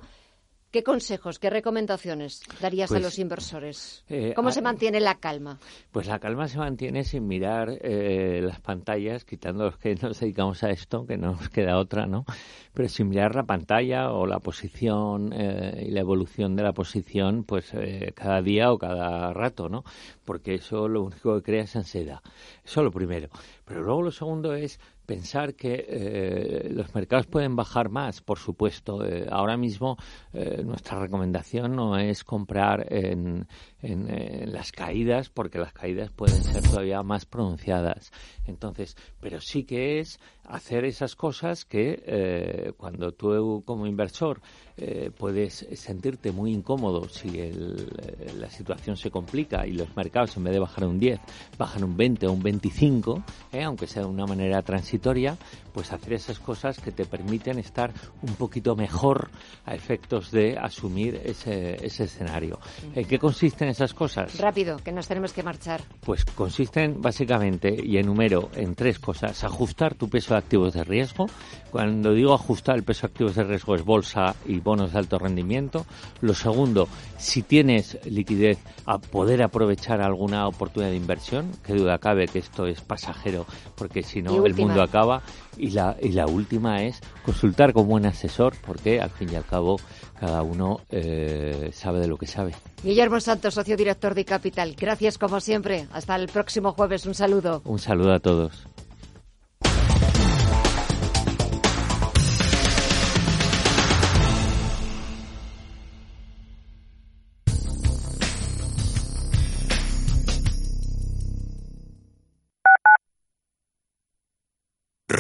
¿Qué 0.76 0.84
consejos, 0.84 1.40
qué 1.40 1.50
recomendaciones 1.50 2.42
darías 2.60 2.92
a 2.92 2.96
pues, 2.96 3.04
los 3.04 3.18
inversores? 3.18 4.04
Eh, 4.10 4.34
¿Cómo 4.36 4.52
se 4.52 4.62
mantiene 4.62 5.00
la 5.00 5.16
calma? 5.16 5.58
Pues 5.90 6.06
la 6.08 6.20
calma 6.20 6.50
se 6.50 6.58
mantiene 6.58 7.06
sin 7.06 7.26
mirar 7.28 7.70
eh, 7.80 8.42
las 8.44 8.60
pantallas, 8.60 9.24
quitando 9.24 9.64
los 9.64 9.78
que 9.78 9.96
nos 9.96 10.20
dedicamos 10.20 10.66
a 10.66 10.72
esto, 10.72 11.06
que 11.06 11.16
no 11.16 11.32
nos 11.32 11.48
queda 11.48 11.78
otra, 11.78 12.08
¿no? 12.08 12.26
Pero 12.74 12.90
sin 12.90 13.08
mirar 13.08 13.36
la 13.36 13.44
pantalla 13.44 14.12
o 14.12 14.28
la 14.28 14.40
posición 14.40 15.32
eh, 15.32 15.86
y 15.88 15.92
la 15.92 16.02
evolución 16.02 16.58
de 16.58 16.64
la 16.64 16.74
posición, 16.74 17.46
pues 17.46 17.72
cada 18.14 18.42
día 18.42 18.74
o 18.74 18.78
cada 18.78 19.32
rato, 19.32 19.70
¿no? 19.70 19.86
Porque 20.26 20.56
eso 20.56 20.90
lo 20.90 21.04
único 21.04 21.38
que 21.38 21.42
crea 21.42 21.64
es 21.64 21.76
ansiedad. 21.78 22.20
Eso 22.66 22.84
lo 22.84 22.92
primero. 22.92 23.30
Pero 23.64 23.82
luego 23.82 24.02
lo 24.02 24.12
segundo 24.12 24.54
es 24.54 24.78
pensar 25.06 25.56
que 25.56 25.86
eh, 25.88 26.70
los 26.72 26.94
mercados 26.94 27.28
pueden 27.28 27.56
bajar 27.56 27.90
más, 27.90 28.22
por 28.22 28.40
supuesto. 28.40 29.06
Eh, 29.06 29.28
ahora 29.30 29.58
mismo 29.58 29.98
eh, 30.34 30.64
nuestra 30.66 31.00
recomendación 31.00 31.76
no 31.76 31.98
es 31.98 32.24
comprar 32.24 32.86
en, 32.92 33.48
en, 33.82 34.52
las 34.52 34.72
caídas, 34.72 35.30
porque 35.30 35.60
las 35.60 35.74
caídas 35.74 36.12
pueden 36.12 36.44
ser 36.44 36.64
todavía 36.64 37.04
más 37.04 37.26
pronunciadas. 37.26 38.12
Entonces, 38.46 38.96
pero 39.20 39.42
sí 39.42 39.64
que 39.64 40.00
es 40.00 40.20
hacer 40.44 40.86
esas 40.86 41.16
cosas 41.16 41.66
que 41.66 42.74
cuando 42.78 43.12
tú 43.12 43.64
como 43.66 43.88
inversor 43.88 44.42
puedes 45.18 45.66
sentirte 45.74 46.32
muy 46.32 46.54
incómodo 46.54 47.10
si 47.10 47.52
la 48.40 48.50
situación 48.50 48.98
se 48.98 49.10
complica 49.10 49.66
y 49.66 49.74
los 49.74 49.96
mercados 49.96 50.38
en 50.38 50.44
vez 50.44 50.54
de 50.54 50.60
bajar 50.60 50.86
un 50.86 51.00
10 51.00 51.20
bajan 51.58 51.84
un 51.84 51.98
20 51.98 52.28
o 52.28 52.32
un 52.32 52.44
25, 52.44 53.24
aunque 53.64 53.88
sea 53.88 54.04
de 54.04 54.10
una 54.10 54.26
manera 54.26 54.62
transitoria, 54.62 55.38
pues 55.74 55.92
hacer 55.92 56.14
esas 56.14 56.40
cosas 56.40 56.80
que 56.80 56.92
te 56.92 57.06
permiten 57.06 57.60
estar 57.60 57.94
un 58.22 58.36
poquito 58.36 58.76
mejor 58.76 59.30
a 59.66 59.76
efectos 59.76 60.32
de 60.32 60.58
asumir 60.58 61.22
ese, 61.24 61.86
ese 61.86 62.06
escenario. 62.06 62.60
¿En 62.94 63.06
qué 63.06 63.20
consisten 63.20 63.70
esas 63.76 63.94
cosas? 63.94 64.38
Rápido, 64.40 64.78
que 64.78 64.92
nos 64.92 65.08
tenemos 65.08 65.34
que 65.34 65.44
marchar. 65.44 65.82
Pues 66.02 66.26
consisten 66.26 67.02
básicamente, 67.02 67.76
y 67.84 67.98
enumero 67.98 68.50
en 68.56 68.76
tres 68.76 69.00
cosas, 69.00 69.44
ajustar 69.44 69.96
tu 69.96 70.10
peso 70.10 70.34
de 70.34 70.40
activos 70.40 70.74
de 70.74 70.84
riesgo. 70.84 71.28
Cuando 71.72 72.14
digo 72.14 72.34
ajustar 72.34 72.78
el 72.78 72.84
peso 72.84 73.02
de 73.02 73.12
activos 73.12 73.36
de 73.36 73.44
riesgo 73.44 73.76
es 73.76 73.84
bolsa 73.84 74.36
y 74.46 74.60
bonos 74.60 74.94
de 74.94 75.00
alto 75.00 75.20
rendimiento. 75.20 75.86
Lo 76.22 76.34
segundo, 76.34 76.88
si 77.18 77.44
tienes 77.44 78.00
liquidez, 78.06 78.60
a 78.86 78.98
poder 78.98 79.44
aprovechar 79.44 80.02
alguna 80.02 80.48
oportunidad 80.48 80.92
de 80.92 80.98
inversión, 80.98 81.52
que 81.66 81.74
duda 81.74 81.98
cabe 81.98 82.28
que 82.28 82.40
esto 82.40 82.66
es 82.66 82.82
pasajero, 82.82 83.46
porque 83.76 84.04
si 84.04 84.22
no 84.22 84.46
el 84.46 84.56
mundo 84.56 84.82
acaba. 84.82 85.22
Y 85.58 85.72
la, 85.72 85.96
y 86.02 86.10
la 86.10 86.28
última 86.28 86.84
es 86.84 87.02
consultar 87.24 87.74
con 87.74 87.88
buen 87.88 88.06
asesor, 88.06 88.54
porque 88.66 89.00
al 89.00 89.10
fin 89.10 89.30
y 89.32 89.36
al 89.36 89.46
cabo 89.46 89.78
cada 90.20 90.44
uno 90.44 90.82
eh, 90.90 91.72
sabe 91.74 92.00
de 92.00 92.08
lo 92.08 92.18
que 92.18 92.28
sabe. 92.28 92.54
Guillermo 92.84 93.20
Santos, 93.20 93.54
socio 93.54 93.76
director 93.76 94.14
de 94.14 94.26
Capital. 94.26 94.76
Gracias 94.78 95.18
como 95.18 95.40
siempre. 95.40 95.88
Hasta 95.92 96.16
el 96.16 96.28
próximo 96.28 96.72
jueves. 96.74 97.06
Un 97.06 97.14
saludo. 97.14 97.62
Un 97.66 97.80
saludo 97.80 98.14
a 98.14 98.20
todos. 98.20 98.68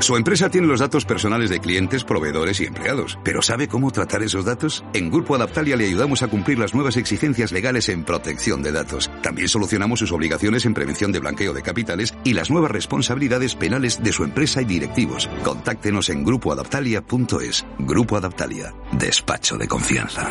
Su 0.00 0.16
empresa 0.16 0.48
tiene 0.48 0.66
los 0.66 0.80
datos 0.80 1.04
personales 1.04 1.50
de 1.50 1.60
clientes, 1.60 2.04
proveedores 2.04 2.60
y 2.60 2.64
empleados, 2.64 3.18
pero 3.22 3.40
¿sabe 3.42 3.68
cómo 3.68 3.90
tratar 3.90 4.22
esos 4.22 4.44
datos? 4.44 4.84
En 4.94 5.10
Grupo 5.10 5.34
Adaptalia 5.34 5.76
le 5.76 5.86
ayudamos 5.86 6.22
a 6.22 6.28
cumplir 6.28 6.58
las 6.58 6.74
nuevas 6.74 6.96
exigencias 6.96 7.52
legales 7.52 7.88
en 7.88 8.04
protección 8.04 8.62
de 8.62 8.72
datos. 8.72 9.10
También 9.22 9.48
solucionamos 9.48 10.00
sus 10.00 10.12
obligaciones 10.12 10.66
en 10.66 10.74
prevención 10.74 11.12
de 11.12 11.20
blanqueo 11.20 11.52
de 11.52 11.62
capitales 11.62 12.14
y 12.24 12.34
las 12.34 12.50
nuevas 12.50 12.70
responsabilidades 12.70 13.54
penales 13.54 14.02
de 14.02 14.12
su 14.12 14.24
empresa 14.24 14.60
y 14.62 14.64
directivos. 14.64 15.28
Contáctenos 15.44 16.08
en 16.08 16.24
grupoadaptalia.es. 16.24 17.64
Grupo 17.78 18.16
Adaptalia. 18.16 18.74
Despacho 18.92 19.56
de 19.56 19.68
confianza. 19.68 20.28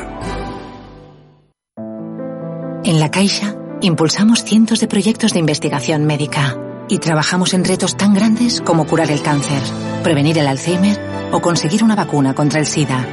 En 2.84 3.00
La 3.00 3.12
Caixa 3.12 3.56
impulsamos 3.82 4.44
cientos 4.44 4.80
de 4.80 4.88
proyectos 4.88 5.34
de 5.34 5.40
investigación 5.40 6.06
médica 6.06 6.58
y 6.92 7.00
trabajamos 7.00 7.54
en 7.54 7.64
retos 7.64 7.96
tan 7.96 8.14
grandes 8.14 8.60
como 8.60 8.86
curar 8.86 9.10
el 9.12 9.22
cáncer, 9.22 9.64
prevenir 10.04 10.38
el 10.38 10.46
Alzheimer 10.46 11.00
o 11.32 11.42
conseguir 11.42 11.86
una 11.86 11.96
vacuna 11.96 12.36
contra 12.36 12.60
el 12.60 12.66
SIDA. 12.66 13.08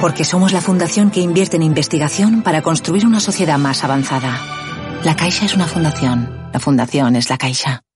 Porque 0.00 0.24
somos 0.24 0.52
la 0.52 0.60
fundación 0.60 1.12
que 1.12 1.20
invierte 1.20 1.54
en 1.54 1.62
investigación 1.62 2.42
para 2.42 2.62
construir 2.62 3.06
una 3.06 3.20
sociedad 3.20 3.58
más 3.58 3.84
avanzada. 3.84 4.40
La 5.04 5.14
Caixa 5.14 5.44
es 5.44 5.54
una 5.54 5.68
fundación. 5.68 6.50
La 6.52 6.58
fundación 6.58 7.14
es 7.14 7.30
la 7.30 7.38
Caixa. 7.38 7.84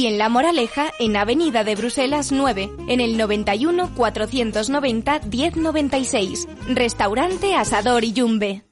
y 0.00 0.06
en 0.06 0.16
La 0.16 0.30
Moraleja, 0.30 0.92
en 0.98 1.14
Avenida 1.16 1.62
de 1.62 1.76
Bruselas 1.76 2.32
9, 2.32 2.70
en 2.88 3.00
el 3.00 3.18
91 3.18 3.94
490 3.94 5.20
1096. 5.30 6.48
Restaurante 6.68 7.54
Asador 7.54 8.04
Iyumbe. 8.04 8.64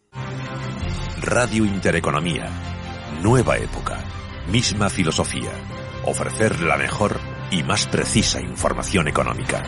Radio 1.20 1.66
Intereconomía. 1.66 2.48
Nueva 3.22 3.58
época 3.58 4.02
Misma 4.50 4.88
filosofía. 4.88 5.50
Ofrecer 6.06 6.62
la 6.62 6.78
mejor 6.78 7.20
y 7.50 7.62
más 7.62 7.86
precisa 7.86 8.40
información 8.40 9.06
económica. 9.06 9.62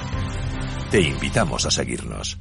Te 0.90 1.02
invitamos 1.02 1.66
a 1.66 1.70
seguirnos. 1.70 2.38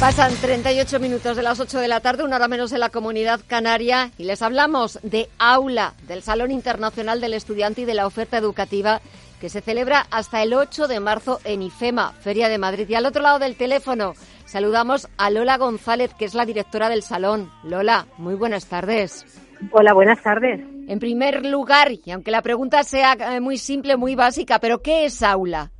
Pasan 0.00 0.32
38 0.34 0.98
minutos 0.98 1.36
de 1.36 1.42
las 1.42 1.60
8 1.60 1.78
de 1.78 1.86
la 1.86 2.00
tarde, 2.00 2.24
una 2.24 2.36
hora 2.36 2.48
menos 2.48 2.72
en 2.72 2.80
la 2.80 2.88
comunidad 2.88 3.38
canaria, 3.46 4.12
y 4.16 4.24
les 4.24 4.40
hablamos 4.40 4.98
de 5.02 5.28
Aula, 5.38 5.92
del 6.08 6.22
Salón 6.22 6.50
Internacional 6.50 7.20
del 7.20 7.34
Estudiante 7.34 7.82
y 7.82 7.84
de 7.84 7.92
la 7.92 8.06
Oferta 8.06 8.38
Educativa, 8.38 9.02
que 9.42 9.50
se 9.50 9.60
celebra 9.60 10.06
hasta 10.10 10.42
el 10.42 10.54
8 10.54 10.88
de 10.88 11.00
marzo 11.00 11.38
en 11.44 11.60
IFEMA, 11.60 12.12
Feria 12.12 12.48
de 12.48 12.56
Madrid. 12.56 12.88
Y 12.88 12.94
al 12.94 13.04
otro 13.04 13.22
lado 13.22 13.38
del 13.38 13.56
teléfono 13.56 14.14
saludamos 14.46 15.06
a 15.18 15.28
Lola 15.28 15.58
González, 15.58 16.14
que 16.14 16.24
es 16.24 16.32
la 16.32 16.46
directora 16.46 16.88
del 16.88 17.02
salón. 17.02 17.50
Lola, 17.62 18.06
muy 18.16 18.36
buenas 18.36 18.68
tardes. 18.68 19.26
Hola, 19.70 19.92
buenas 19.92 20.22
tardes. 20.22 20.60
En 20.88 20.98
primer 20.98 21.44
lugar, 21.44 21.92
y 21.92 22.10
aunque 22.10 22.30
la 22.30 22.40
pregunta 22.40 22.84
sea 22.84 23.12
eh, 23.12 23.40
muy 23.40 23.58
simple, 23.58 23.98
muy 23.98 24.14
básica, 24.14 24.60
pero 24.60 24.80
¿qué 24.80 25.04
es 25.04 25.22
Aula? 25.22 25.70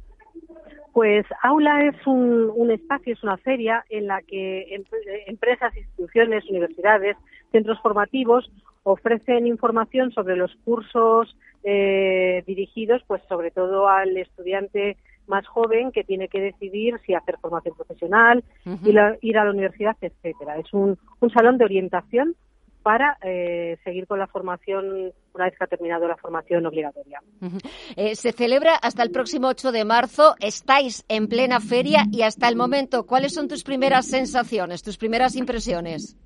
Pues 0.93 1.25
Aula 1.43 1.85
es 1.85 2.07
un, 2.07 2.51
un, 2.55 2.71
espacio, 2.71 3.13
es 3.13 3.23
una 3.23 3.37
feria 3.37 3.85
en 3.91 4.07
la 4.07 4.23
que 4.23 4.75
empresas, 5.27 5.77
instituciones, 5.77 6.49
universidades, 6.51 7.17
centros 7.53 7.81
formativos 7.81 8.51
ofrecen 8.83 9.47
información 9.47 10.11
sobre 10.11 10.37
los 10.37 10.55
cursos 10.65 11.37
eh, 11.63 12.43
dirigidos, 12.47 13.03
pues 13.07 13.23
sobre 13.29 13.51
todo 13.51 13.89
al 13.89 14.17
estudiante 14.17 14.97
más 15.27 15.47
joven 15.47 15.93
que 15.93 16.03
tiene 16.03 16.29
que 16.29 16.41
decidir 16.41 16.99
si 17.07 17.15
hacer 17.15 17.37
formación 17.41 17.77
profesional, 17.77 18.43
ir, 18.85 18.99
a, 18.99 19.17
ir, 19.21 19.39
a, 19.39 19.45
la 19.45 19.51
universidad, 19.51 19.97
etcétera. 20.01 20.59
Es 20.59 20.73
un, 20.73 20.99
un 21.21 21.31
salón 21.31 21.57
de 21.59 21.67
orientación 21.67 22.35
para 22.83 23.19
eh, 23.23 23.77
seguir 23.85 24.07
con 24.07 24.19
la 24.19 24.27
formación 24.27 25.13
una 25.35 25.45
vez 25.45 25.57
que 25.57 25.65
ha 25.65 25.67
terminado 25.67 26.09
la 26.09 26.17
formación 26.17 26.67
obligatoria. 26.67 27.21
eh, 27.97 28.15
se 28.15 28.33
celebra 28.33 28.75
hasta 28.75 29.03
el 29.03 29.11
próximo 29.11 29.49
8 29.49 29.73
de 29.73 29.85
marzo, 29.85 30.35
estáis 30.41 31.05
en 31.09 31.29
plena 31.29 31.61
feria 31.61 32.05
y 32.11 32.23
hasta 32.23 32.49
el 32.49 32.57
momento, 32.57 33.07
¿cuáles 33.07 33.35
son 33.35 33.49
tus 33.49 33.63
primeras 33.63 34.07
sensaciones, 34.07 34.83
tus 34.83 34.99
primeras 34.99 35.37
impresiones? 35.37 36.17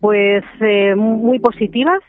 Pues 0.00 0.44
eh, 0.60 0.94
muy 0.94 1.38
positivas, 1.38 2.00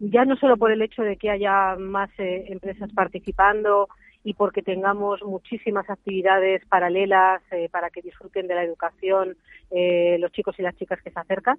ya 0.00 0.24
no 0.24 0.36
solo 0.36 0.56
por 0.56 0.72
el 0.72 0.82
hecho 0.82 1.02
de 1.02 1.16
que 1.16 1.30
haya 1.30 1.76
más 1.78 2.10
eh, 2.18 2.46
empresas 2.48 2.90
participando, 2.92 3.88
y 4.24 4.34
porque 4.34 4.62
tengamos 4.62 5.22
muchísimas 5.22 5.88
actividades 5.90 6.64
paralelas 6.66 7.42
eh, 7.50 7.68
para 7.70 7.90
que 7.90 8.02
disfruten 8.02 8.46
de 8.46 8.54
la 8.54 8.64
educación 8.64 9.36
eh, 9.70 10.16
los 10.20 10.32
chicos 10.32 10.54
y 10.58 10.62
las 10.62 10.76
chicas 10.76 11.00
que 11.02 11.10
se 11.10 11.18
acercan, 11.18 11.58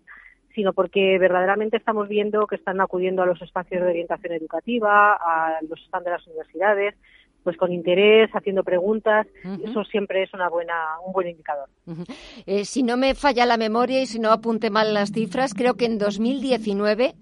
sino 0.55 0.73
porque 0.73 1.17
verdaderamente 1.17 1.77
estamos 1.77 2.07
viendo 2.07 2.47
que 2.47 2.55
están 2.55 2.79
acudiendo 2.79 3.23
a 3.23 3.25
los 3.25 3.41
espacios 3.41 3.81
de 3.81 3.89
orientación 3.89 4.33
educativa, 4.33 5.13
a 5.13 5.59
los 5.67 5.79
stands 5.81 6.05
de 6.05 6.11
las 6.11 6.27
universidades, 6.27 6.95
pues 7.43 7.57
con 7.57 7.73
interés, 7.73 8.29
haciendo 8.33 8.63
preguntas, 8.63 9.27
uh 9.43 9.47
-huh. 9.49 9.69
eso 9.69 9.83
siempre 9.83 10.23
es 10.23 10.33
una 10.33 10.47
buena, 10.47 10.73
un 11.05 11.11
buen 11.11 11.27
indicador. 11.27 11.67
Uh 11.85 11.93
-huh. 11.93 12.15
eh, 12.45 12.63
si 12.63 12.83
no 12.83 12.95
me 12.95 13.15
falla 13.15 13.45
la 13.45 13.57
memoria 13.57 14.01
y 14.01 14.05
si 14.05 14.19
no 14.19 14.31
apunte 14.31 14.69
mal 14.69 14.93
las 14.93 15.11
cifras, 15.11 15.53
creo 15.53 15.73
que 15.73 15.85
en 15.85 15.97
2019 15.97 17.15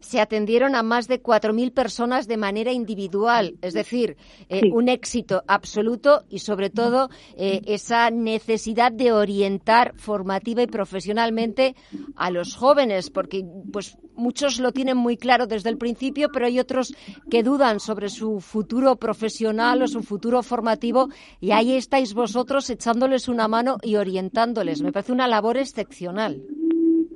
se 0.00 0.20
atendieron 0.20 0.74
a 0.74 0.82
más 0.82 1.08
de 1.08 1.22
4.000 1.22 1.72
personas 1.72 2.28
de 2.28 2.36
manera 2.36 2.72
individual, 2.72 3.56
es 3.62 3.74
decir, 3.74 4.16
eh, 4.48 4.60
sí. 4.60 4.70
un 4.72 4.88
éxito 4.88 5.42
absoluto 5.46 6.24
y 6.28 6.40
sobre 6.40 6.70
todo 6.70 7.10
eh, 7.36 7.60
esa 7.66 8.10
necesidad 8.10 8.92
de 8.92 9.12
orientar 9.12 9.94
formativa 9.96 10.62
y 10.62 10.66
profesionalmente 10.66 11.74
a 12.16 12.30
los 12.30 12.54
jóvenes, 12.54 13.10
porque 13.10 13.44
pues 13.72 13.96
muchos 14.14 14.58
lo 14.58 14.72
tienen 14.72 14.96
muy 14.96 15.16
claro 15.16 15.46
desde 15.46 15.70
el 15.70 15.78
principio, 15.78 16.28
pero 16.32 16.46
hay 16.46 16.58
otros 16.58 16.94
que 17.30 17.42
dudan 17.42 17.80
sobre 17.80 18.08
su 18.08 18.40
futuro 18.40 18.96
profesional 18.96 19.82
o 19.82 19.88
su 19.88 20.02
futuro 20.02 20.42
formativo 20.42 21.08
y 21.40 21.52
ahí 21.52 21.74
estáis 21.74 22.14
vosotros 22.14 22.68
echándoles 22.70 23.28
una 23.28 23.48
mano 23.48 23.78
y 23.82 23.96
orientándoles. 23.96 24.82
Me 24.82 24.92
parece 24.92 25.12
una 25.12 25.28
labor 25.28 25.56
excepcional. 25.56 26.42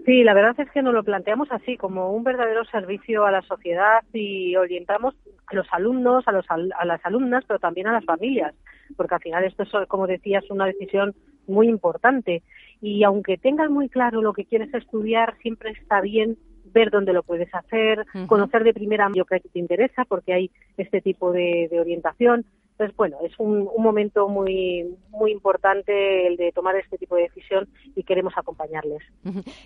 Sí, 0.05 0.25
la 0.25 0.35
verdad 0.35 0.59
es 0.59 0.71
que 0.71 0.83
nos 0.83 0.95
lo 0.95 1.05
planteamos 1.05 1.51
así, 1.53 1.77
como 1.77 2.13
un 2.13 2.25
verdadero 2.25 2.65
servicio 2.65 3.25
a 3.25 3.31
la 3.31 3.43
sociedad 3.43 4.03
y 4.13 4.57
orientamos 4.57 5.15
a 5.47 5.55
los 5.55 5.67
alumnos, 5.71 6.27
a, 6.27 6.33
los, 6.33 6.45
a 6.51 6.85
las 6.85 7.05
alumnas, 7.05 7.45
pero 7.47 7.61
también 7.61 7.87
a 7.87 7.93
las 7.93 8.05
familias, 8.05 8.53
porque 8.97 9.15
al 9.15 9.21
final 9.21 9.45
esto 9.45 9.63
es, 9.63 9.71
como 9.89 10.09
decías, 10.09 10.51
una 10.51 10.67
decisión 10.67 11.15
muy 11.47 11.69
importante. 11.69 12.43
Y 12.81 13.05
aunque 13.05 13.39
tengas 13.39 13.71
muy 13.71 13.89
claro 13.89 14.23
lo 14.23 14.33
que 14.33 14.45
quieres 14.45 14.75
estudiar, 14.75 15.37
siempre 15.41 15.71
está 15.71 16.01
bien 16.01 16.37
ver 16.73 16.91
dónde 16.91 17.13
lo 17.13 17.23
puedes 17.23 17.55
hacer, 17.55 18.01
uh 18.01 18.19
-huh. 18.19 18.27
conocer 18.27 18.65
de 18.65 18.75
primera 18.75 19.05
mano 19.09 19.19
lo 19.19 19.25
que 19.25 19.41
te 19.41 19.59
interesa, 19.59 20.05
porque 20.05 20.33
hay 20.33 20.51
este 20.77 21.01
tipo 21.01 21.31
de, 21.33 21.69
de 21.71 21.81
orientación. 21.81 22.45
Entonces, 22.83 22.97
bueno, 22.97 23.19
es 23.23 23.33
un, 23.39 23.69
momento 23.79 24.29
muy, 24.29 24.97
muy 25.11 25.31
importante 25.31 26.27
el 26.27 26.37
de 26.37 26.51
tomar 26.51 26.75
este 26.75 26.99
tipo 26.99 27.15
de 27.15 27.23
decisión 27.23 27.69
y 27.95 28.03
queremos 28.03 28.33
acompañarles. 28.37 29.03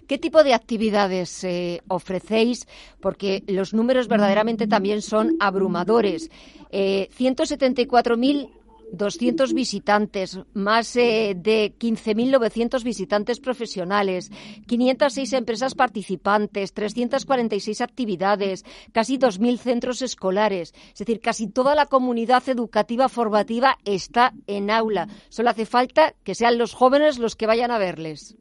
¿Qué 0.06 0.18
tipo 0.18 0.44
de 0.44 0.52
actividades 0.52 1.42
eh, 1.44 1.80
ofrecéis? 1.88 2.68
Porque 3.00 3.42
los 3.46 3.72
números 3.72 4.08
verdaderamente 4.08 4.66
también 4.66 5.00
son 5.00 5.36
abrumadores. 5.40 6.30
Eh, 6.70 7.08
174.000 7.16 8.50
200 8.92 9.52
visitantes, 9.52 10.40
más 10.54 10.96
eh, 10.96 11.34
de 11.36 11.72
15.900 11.78 12.82
visitantes 12.84 13.40
profesionales, 13.40 14.30
506 14.66 15.32
empresas 15.32 15.74
participantes, 15.74 16.72
346 16.72 17.80
actividades, 17.80 18.64
casi 18.92 19.18
2.000 19.18 19.58
centros 19.58 20.02
escolares. 20.02 20.72
Es 20.92 20.98
decir, 20.98 21.20
casi 21.20 21.48
toda 21.48 21.74
la 21.74 21.86
comunidad 21.86 22.48
educativa 22.48 23.08
formativa 23.08 23.78
está 23.84 24.32
en 24.46 24.70
aula. 24.70 25.08
Solo 25.28 25.50
hace 25.50 25.66
falta 25.66 26.14
que 26.24 26.34
sean 26.34 26.58
los 26.58 26.74
jóvenes 26.74 27.18
los 27.18 27.36
que 27.36 27.46
vayan 27.46 27.70
a 27.70 27.78
verles. 27.78 28.36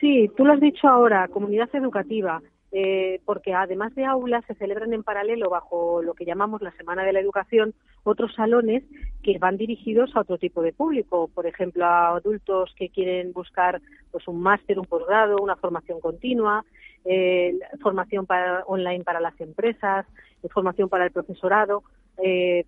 Sí, 0.00 0.28
tú 0.36 0.44
lo 0.44 0.52
has 0.52 0.60
dicho 0.60 0.88
ahora, 0.88 1.28
comunidad 1.28 1.68
educativa. 1.72 2.42
Eh, 2.76 3.20
porque 3.24 3.54
además 3.54 3.94
de 3.94 4.04
aulas 4.04 4.44
se 4.46 4.54
celebran 4.56 4.92
en 4.92 5.04
paralelo 5.04 5.48
bajo 5.48 6.02
lo 6.02 6.14
que 6.14 6.24
llamamos 6.24 6.60
la 6.60 6.72
Semana 6.72 7.04
de 7.04 7.12
la 7.12 7.20
Educación 7.20 7.72
otros 8.02 8.34
salones 8.34 8.82
que 9.22 9.38
van 9.38 9.56
dirigidos 9.56 10.10
a 10.16 10.22
otro 10.22 10.38
tipo 10.38 10.60
de 10.60 10.72
público, 10.72 11.30
por 11.32 11.46
ejemplo 11.46 11.84
a 11.84 12.16
adultos 12.16 12.74
que 12.76 12.88
quieren 12.88 13.32
buscar 13.32 13.80
pues 14.10 14.26
un 14.26 14.42
máster, 14.42 14.80
un 14.80 14.86
posgrado, 14.86 15.36
una 15.40 15.54
formación 15.54 16.00
continua, 16.00 16.64
eh, 17.04 17.60
formación 17.80 18.26
para, 18.26 18.64
online 18.66 19.04
para 19.04 19.20
las 19.20 19.40
empresas, 19.40 20.04
formación 20.50 20.88
para 20.88 21.04
el 21.04 21.12
profesorado, 21.12 21.84
eh, 22.22 22.64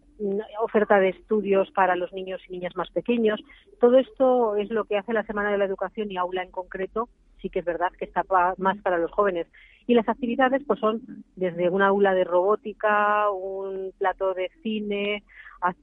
oferta 0.61 0.99
de 0.99 1.11
estudios 1.11 1.71
para 1.71 1.97
los 1.97 2.13
niños 2.13 2.41
y 2.49 2.53
niñas 2.53 2.77
más 2.77 2.91
pequeños. 2.91 3.41
Todo 3.81 3.99
esto 3.99 4.57
es 4.57 4.71
lo 4.71 4.85
que 4.85 4.97
hace 4.97 5.13
la 5.13 5.25
Semana 5.25 5.51
de 5.51 5.59
la 5.59 5.67
Educación 5.67 6.11
y 6.11 6.17
aula 6.17 6.43
en 6.43 6.51
concreto 6.51 7.09
sí 7.41 7.51
que 7.51 7.61
es 7.61 7.65
verdad 7.65 7.93
que 7.99 8.05
está 8.05 8.23
pa 8.25 8.55
más 8.59 8.79
para 8.79 8.99
los 8.99 9.11
jóvenes. 9.11 9.47
Y 9.87 9.95
las 9.95 10.09
actividades 10.09 10.63
pues 10.67 10.81
son 10.81 11.25
desde 11.37 11.69
una 11.69 11.89
aula 11.89 12.13
de 12.15 12.25
robótica, 12.25 13.31
un 13.31 13.93
plato 13.99 14.35
de 14.35 14.51
cine, 14.63 15.23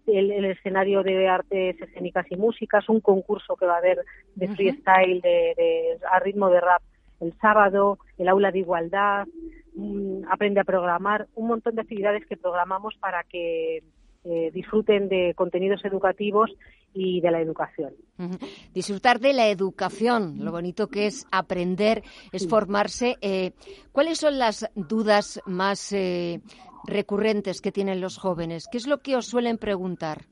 el, 0.08 0.32
el, 0.32 0.46
escenario 0.46 1.04
de 1.04 1.28
artes 1.28 1.82
escénicas 1.82 2.26
y 2.30 2.36
músicas, 2.36 2.90
un 2.90 3.00
concurso 3.00 3.56
que 3.56 3.66
va 3.66 3.76
a 3.76 3.78
haber 3.78 4.00
de 4.36 4.48
freestyle 4.50 5.22
de, 5.22 5.54
de, 5.56 6.00
a 6.12 6.20
ritmo 6.20 6.50
de 6.50 6.60
rap 6.60 6.82
el 7.24 7.34
sábado, 7.40 8.00
el 8.18 8.28
aula 8.28 8.52
de 8.52 8.60
igualdad, 8.60 9.28
um, 9.76 10.22
aprende 10.30 10.60
a 10.60 10.64
programar, 10.64 11.28
un 11.36 11.48
montón 11.48 11.76
de 11.76 11.82
actividades 11.82 12.26
que 12.26 12.38
programamos 12.38 12.96
para 13.00 13.24
que 13.24 13.84
eh, 14.26 14.52
disfruten 14.54 15.10
de 15.10 15.34
contenidos 15.36 15.84
educativos 15.84 16.52
y 16.94 17.22
de 17.22 17.32
la 17.32 17.42
educación. 17.42 17.94
Uh 18.20 18.24
-huh. 18.24 18.40
Disfrutar 18.74 19.20
de 19.20 19.34
la 19.34 19.48
educación, 19.50 20.46
lo 20.46 20.52
bonito 20.52 20.88
que 20.88 21.08
es 21.08 21.26
aprender, 21.32 22.04
es 22.32 22.44
sí. 22.44 22.48
formarse. 22.48 23.18
Eh, 23.22 23.52
¿Cuáles 23.92 24.20
son 24.20 24.38
las 24.38 24.70
dudas 24.76 25.42
más 25.46 25.92
eh, 25.92 26.42
recurrentes 26.86 27.62
que 27.62 27.72
tienen 27.72 28.00
los 28.00 28.18
jóvenes? 28.18 28.68
¿Qué 28.72 28.78
es 28.78 28.88
lo 28.88 29.00
que 29.00 29.16
os 29.16 29.26
suelen 29.26 29.58
preguntar? 29.58 30.26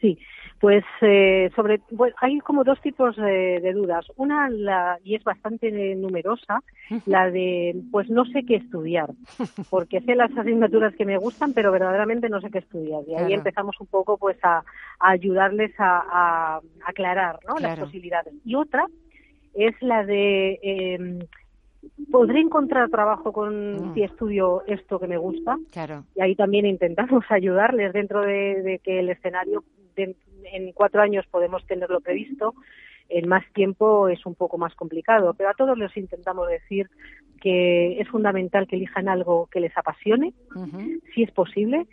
Sí, 0.00 0.18
pues 0.60 0.84
eh, 1.02 1.50
sobre 1.54 1.80
bueno, 1.90 2.14
hay 2.20 2.38
como 2.38 2.64
dos 2.64 2.80
tipos 2.80 3.16
de, 3.16 3.60
de 3.60 3.72
dudas. 3.72 4.06
Una 4.16 4.48
la, 4.48 4.98
y 5.04 5.14
es 5.14 5.24
bastante 5.24 5.70
numerosa, 5.96 6.62
la 7.04 7.30
de 7.30 7.76
pues 7.90 8.08
no 8.08 8.24
sé 8.26 8.44
qué 8.44 8.56
estudiar, 8.56 9.10
porque 9.70 10.00
sé 10.00 10.14
las 10.14 10.36
asignaturas 10.36 10.94
que 10.94 11.04
me 11.04 11.18
gustan, 11.18 11.52
pero 11.52 11.72
verdaderamente 11.72 12.28
no 12.28 12.40
sé 12.40 12.50
qué 12.50 12.58
estudiar. 12.58 13.02
Y 13.06 13.12
ahí 13.12 13.26
claro. 13.26 13.34
empezamos 13.34 13.76
un 13.80 13.86
poco 13.86 14.16
pues 14.16 14.38
a, 14.42 14.58
a 15.00 15.10
ayudarles 15.10 15.72
a, 15.78 16.04
a, 16.10 16.60
aclarar 16.86 17.38
¿no? 17.46 17.54
claro. 17.54 17.76
las 17.76 17.84
posibilidades. 17.86 18.34
Y 18.44 18.54
otra 18.54 18.86
es 19.54 19.74
la 19.80 20.04
de 20.04 20.58
eh, 20.62 21.18
podré 22.10 22.40
encontrar 22.40 22.88
trabajo 22.90 23.32
con 23.32 23.90
mm. 23.90 23.94
si 23.94 24.02
estudio 24.02 24.62
esto 24.66 24.98
que 24.98 25.06
me 25.06 25.16
gusta. 25.16 25.56
Claro. 25.72 26.04
Y 26.14 26.22
ahí 26.22 26.34
también 26.34 26.66
intentamos 26.66 27.24
ayudarles 27.30 27.92
dentro 27.92 28.22
de, 28.22 28.62
de 28.62 28.78
que 28.78 29.00
el 29.00 29.10
escenario 29.10 29.64
de, 29.96 30.14
en 30.52 30.72
cuatro 30.72 31.02
años 31.02 31.26
podemos 31.30 31.64
tenerlo 31.66 32.00
previsto. 32.00 32.54
En 33.08 33.28
más 33.28 33.44
tiempo 33.52 34.08
es 34.08 34.26
un 34.26 34.34
poco 34.34 34.58
más 34.58 34.74
complicado, 34.74 35.34
pero 35.34 35.50
a 35.50 35.54
todos 35.54 35.78
les 35.78 35.96
intentamos 35.96 36.48
decir 36.48 36.88
que 37.40 38.00
es 38.00 38.08
fundamental 38.08 38.66
que 38.66 38.76
elijan 38.76 39.08
algo 39.08 39.46
que 39.46 39.60
les 39.60 39.76
apasione, 39.76 40.34
uh 40.54 40.58
-huh. 40.58 41.00
si 41.14 41.22
es 41.22 41.30
posible, 41.30 41.86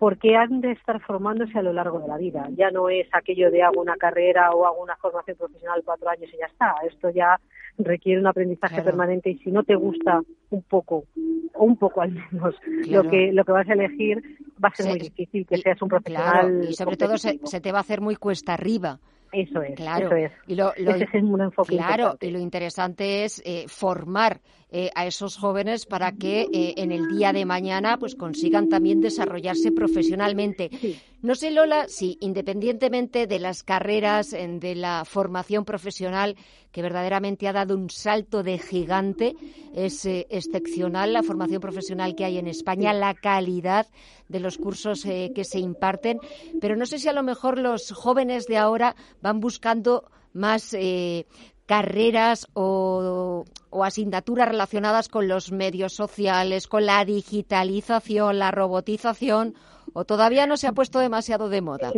porque 0.00 0.34
han 0.34 0.62
de 0.62 0.72
estar 0.72 0.98
formándose 1.02 1.58
a 1.58 1.62
lo 1.62 1.74
largo 1.74 2.00
de 2.00 2.08
la 2.08 2.16
vida. 2.16 2.48
Ya 2.56 2.70
no 2.70 2.88
es 2.88 3.06
aquello 3.12 3.50
de 3.50 3.62
hago 3.62 3.82
una 3.82 3.96
carrera 3.96 4.50
o 4.50 4.64
hago 4.64 4.82
una 4.82 4.96
formación 4.96 5.36
profesional 5.36 5.82
cuatro 5.84 6.08
años 6.08 6.30
y 6.32 6.38
ya 6.38 6.46
está. 6.46 6.74
Esto 6.88 7.10
ya 7.10 7.38
requiere 7.76 8.18
un 8.18 8.26
aprendizaje 8.26 8.76
claro. 8.76 8.86
permanente 8.86 9.28
y 9.28 9.36
si 9.40 9.50
no 9.50 9.62
te 9.62 9.74
gusta 9.74 10.22
un 10.48 10.62
poco, 10.62 11.04
o 11.52 11.64
un 11.64 11.76
poco 11.76 12.00
al 12.00 12.12
menos, 12.12 12.54
claro. 12.60 13.02
lo 13.02 13.10
que 13.10 13.30
lo 13.30 13.44
que 13.44 13.52
vas 13.52 13.68
a 13.68 13.74
elegir 13.74 14.22
va 14.64 14.70
a 14.70 14.74
ser 14.74 14.86
muy 14.86 15.00
difícil 15.00 15.46
que 15.46 15.58
seas 15.58 15.82
un 15.82 15.90
profesional. 15.90 16.48
Claro. 16.48 16.64
Y 16.64 16.72
sobre 16.72 16.96
todo 16.96 17.18
se, 17.18 17.38
se, 17.44 17.60
te 17.60 17.70
va 17.70 17.78
a 17.78 17.82
hacer 17.82 18.00
muy 18.00 18.16
cuesta 18.16 18.54
arriba. 18.54 19.00
Eso 19.32 19.62
es, 19.62 19.76
claro. 19.76 20.06
eso 20.06 20.16
es. 20.16 20.32
Y 20.46 20.54
lo, 20.54 20.72
lo, 20.76 20.94
Ese 20.94 21.08
es 21.12 21.22
un 21.22 21.40
enfoque 21.40 21.76
claro, 21.76 22.04
importante. 22.04 22.26
y 22.26 22.30
lo 22.30 22.38
interesante 22.40 23.24
es 23.24 23.40
eh, 23.44 23.64
formar 23.68 24.40
eh, 24.72 24.90
a 24.94 25.06
esos 25.06 25.36
jóvenes 25.36 25.86
para 25.86 26.12
que 26.12 26.42
eh, 26.52 26.74
en 26.76 26.92
el 26.92 27.08
día 27.16 27.32
de 27.32 27.44
mañana 27.44 27.96
pues 27.98 28.14
consigan 28.14 28.68
también 28.68 29.00
desarrollarse 29.00 29.72
profesionalmente. 29.72 30.70
Sí. 30.80 31.00
No 31.22 31.34
sé, 31.34 31.50
Lola, 31.50 31.86
si 31.88 32.16
independientemente 32.20 33.26
de 33.26 33.38
las 33.38 33.62
carreras, 33.62 34.30
de 34.30 34.74
la 34.74 35.04
formación 35.04 35.64
profesional, 35.64 36.36
que 36.72 36.82
verdaderamente 36.82 37.48
ha 37.48 37.52
dado 37.52 37.74
un 37.74 37.90
salto 37.90 38.42
de 38.42 38.58
gigante, 38.58 39.34
es 39.74 40.04
eh, 40.06 40.26
excepcional 40.30 41.12
la 41.12 41.22
formación 41.22 41.60
profesional 41.60 42.14
que 42.14 42.24
hay 42.24 42.38
en 42.38 42.46
España, 42.46 42.92
la 42.92 43.14
calidad 43.14 43.86
de 44.28 44.40
los 44.40 44.58
cursos 44.58 45.04
eh, 45.06 45.32
que 45.34 45.44
se 45.44 45.58
imparten, 45.58 46.18
pero 46.60 46.76
no 46.76 46.86
sé 46.86 46.98
si 46.98 47.08
a 47.08 47.12
lo 47.12 47.22
mejor 47.22 47.58
los 47.58 47.92
jóvenes 47.92 48.46
de 48.46 48.58
ahora 48.58 48.94
van 49.20 49.40
buscando 49.40 50.04
más 50.32 50.74
eh, 50.74 51.26
carreras 51.66 52.48
o, 52.54 53.44
asignaturas 53.82 54.48
relacionadas 54.48 55.08
con 55.08 55.28
los 55.28 55.52
medios 55.52 55.92
sociales, 55.94 56.66
con 56.66 56.84
la 56.84 57.04
digitalización, 57.04 58.40
la 58.40 58.50
robotización, 58.50 59.54
o 59.92 60.04
todavía 60.04 60.46
no 60.46 60.56
se 60.56 60.66
ha 60.66 60.72
puesto 60.72 60.98
demasiado 60.98 61.48
de 61.48 61.60
moda? 61.60 61.92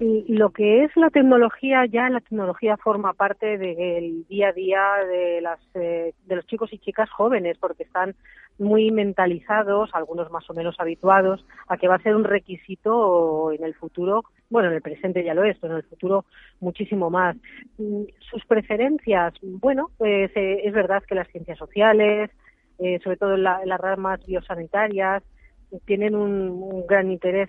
Lo 0.00 0.50
que 0.50 0.84
es 0.84 0.96
la 0.96 1.10
tecnología, 1.10 1.86
ya 1.86 2.08
la 2.08 2.20
tecnología 2.20 2.76
forma 2.76 3.12
parte 3.12 3.58
del 3.58 4.26
día 4.28 4.48
a 4.48 4.52
día 4.52 4.82
de, 5.08 5.40
las, 5.40 5.60
eh, 5.74 6.14
de 6.26 6.36
los 6.36 6.46
chicos 6.46 6.72
y 6.72 6.78
chicas 6.78 7.10
jóvenes, 7.10 7.58
porque 7.58 7.84
están 7.84 8.14
muy 8.58 8.90
mentalizados, 8.90 9.90
algunos 9.92 10.30
más 10.30 10.48
o 10.50 10.54
menos 10.54 10.76
habituados, 10.78 11.44
a 11.68 11.76
que 11.76 11.88
va 11.88 11.96
a 11.96 12.02
ser 12.02 12.14
un 12.16 12.24
requisito 12.24 13.52
en 13.52 13.64
el 13.64 13.74
futuro, 13.74 14.24
bueno, 14.50 14.68
en 14.68 14.74
el 14.74 14.82
presente 14.82 15.24
ya 15.24 15.34
lo 15.34 15.44
es, 15.44 15.58
pero 15.58 15.74
en 15.74 15.78
el 15.78 15.88
futuro 15.88 16.24
muchísimo 16.60 17.10
más. 17.10 17.36
Mm, 17.78 18.04
sus 18.18 18.44
preferencias, 18.46 19.34
bueno, 19.42 19.90
pues 19.98 20.30
eh, 20.36 20.62
es 20.64 20.72
verdad 20.72 21.02
que 21.06 21.14
las 21.14 21.28
ciencias 21.28 21.58
sociales, 21.58 22.30
eh, 22.78 22.98
sobre 23.02 23.16
todo 23.16 23.34
en, 23.34 23.42
las 23.42 23.80
ramas 23.80 24.24
biosanitarias, 24.26 25.22
tienen 25.86 26.14
un 26.14 26.86
gran 26.86 27.10
interés 27.10 27.48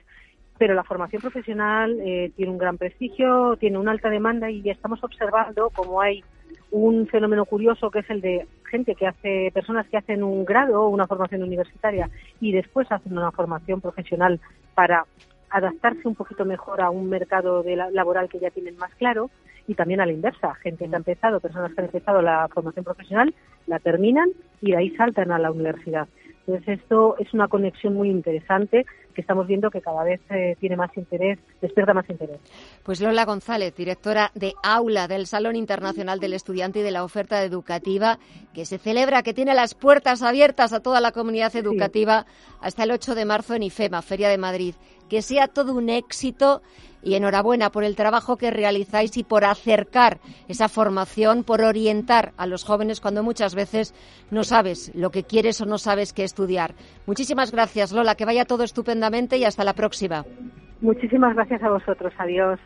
pero 0.57 0.73
la 0.73 0.83
formación 0.83 1.21
profesional 1.21 1.99
eh, 2.01 2.31
tiene 2.35 2.51
un 2.51 2.57
gran 2.57 2.77
prestigio, 2.77 3.57
tiene 3.57 3.77
una 3.77 3.91
alta 3.91 4.09
demanda 4.09 4.49
y 4.49 4.69
estamos 4.69 5.03
observando 5.03 5.69
cómo 5.69 6.01
hay 6.01 6.23
un 6.71 7.07
fenómeno 7.07 7.45
curioso 7.45 7.91
que 7.91 7.99
es 7.99 8.09
el 8.09 8.21
de 8.21 8.47
gente 8.69 8.95
que 8.95 9.07
hace, 9.07 9.51
personas 9.53 9.87
que 9.87 9.97
hacen 9.97 10.23
un 10.23 10.43
grado 10.45 10.81
o 10.81 10.89
una 10.89 11.05
formación 11.05 11.43
universitaria 11.43 12.09
y 12.41 12.51
después 12.51 12.91
hacen 12.91 13.15
una 13.15 13.31
formación 13.31 13.79
profesional 13.81 14.39
para 14.73 15.05
adaptarse 15.51 16.07
un 16.07 16.15
poquito 16.15 16.45
mejor 16.45 16.81
a 16.81 16.89
un 16.89 17.09
mercado 17.09 17.61
de 17.61 17.75
laboral 17.75 18.27
que 18.27 18.39
ya 18.39 18.49
tienen 18.49 18.75
más 18.77 18.93
claro 18.95 19.29
y 19.67 19.75
también 19.75 20.01
a 20.01 20.05
la 20.05 20.11
inversa, 20.11 20.55
gente 20.55 20.89
que 20.89 20.95
ha 20.95 20.97
empezado, 20.97 21.39
personas 21.39 21.73
que 21.73 21.81
han 21.81 21.85
empezado 21.85 22.21
la 22.21 22.47
formación 22.47 22.83
profesional, 22.83 23.33
la 23.67 23.79
terminan 23.79 24.29
y 24.61 24.71
de 24.71 24.77
ahí 24.77 24.89
saltan 24.95 25.31
a 25.31 25.39
la 25.39 25.51
universidad. 25.51 26.07
Entonces 26.45 26.79
esto 26.81 27.15
es 27.19 27.33
una 27.33 27.47
conexión 27.47 27.93
muy 27.93 28.09
interesante 28.09 28.85
que 29.13 29.21
estamos 29.21 29.47
viendo 29.47 29.69
que 29.69 29.81
cada 29.81 30.03
vez 30.03 30.19
eh, 30.29 30.57
tiene 30.59 30.75
más 30.75 30.95
interés, 30.97 31.39
despierta 31.61 31.93
más 31.93 32.09
interés. 32.09 32.39
Pues 32.83 32.99
Lola 32.99 33.25
González, 33.25 33.75
directora 33.75 34.31
de 34.33 34.53
Aula 34.63 35.07
del 35.07 35.27
Salón 35.27 35.55
Internacional 35.55 36.19
del 36.19 36.33
Estudiante 36.33 36.79
y 36.79 36.81
de 36.81 36.91
la 36.91 37.03
Oferta 37.03 37.43
Educativa, 37.43 38.17
que 38.53 38.65
se 38.65 38.77
celebra, 38.77 39.23
que 39.23 39.33
tiene 39.33 39.53
las 39.53 39.75
puertas 39.75 40.21
abiertas 40.23 40.73
a 40.73 40.81
toda 40.81 40.99
la 40.99 41.11
comunidad 41.11 41.55
educativa 41.55 42.25
hasta 42.59 42.83
el 42.83 42.91
8 42.91 43.15
de 43.15 43.25
marzo 43.25 43.53
en 43.55 43.63
IFEMA, 43.63 44.01
Feria 44.01 44.29
de 44.29 44.37
Madrid. 44.37 44.75
Que 45.14 45.22
sea 45.22 45.47
todo 45.47 45.76
un 45.76 45.89
éxito 45.89 46.64
y 47.03 47.14
enhorabuena 47.14 47.70
por 47.70 47.84
el 47.84 47.95
trabajo 47.95 48.36
que 48.36 48.49
realizáis 48.49 49.16
y 49.16 49.24
por 49.24 49.45
acercar 49.45 50.18
esa 50.47 50.70
formación, 50.70 51.43
por 51.43 51.61
orientar 51.61 52.34
a 52.36 52.47
los 52.47 52.64
jóvenes 52.64 52.99
cuando 52.99 53.22
muchas 53.22 53.53
veces 53.53 53.93
no 54.32 54.43
sabes 54.43 54.91
lo 54.95 55.11
que 55.11 55.22
quieres 55.22 55.61
o 55.61 55.68
no 55.68 55.78
sabes 55.78 56.14
qué 56.14 56.24
estudiar. 56.24 56.74
Muchísimas 57.05 57.51
gracias, 57.51 57.91
Lola, 57.91 58.16
que 58.16 58.26
vaya 58.26 58.45
todo 58.45 58.64
estupendamente 58.64 59.38
y 59.38 59.45
hasta 59.45 59.64
la 59.64 59.74
próxima. 59.74 60.26
Muchísimas 60.82 61.36
gracias 61.36 61.61
a 61.61 61.70
vosotros. 61.70 62.11
Adiós. 62.18 62.59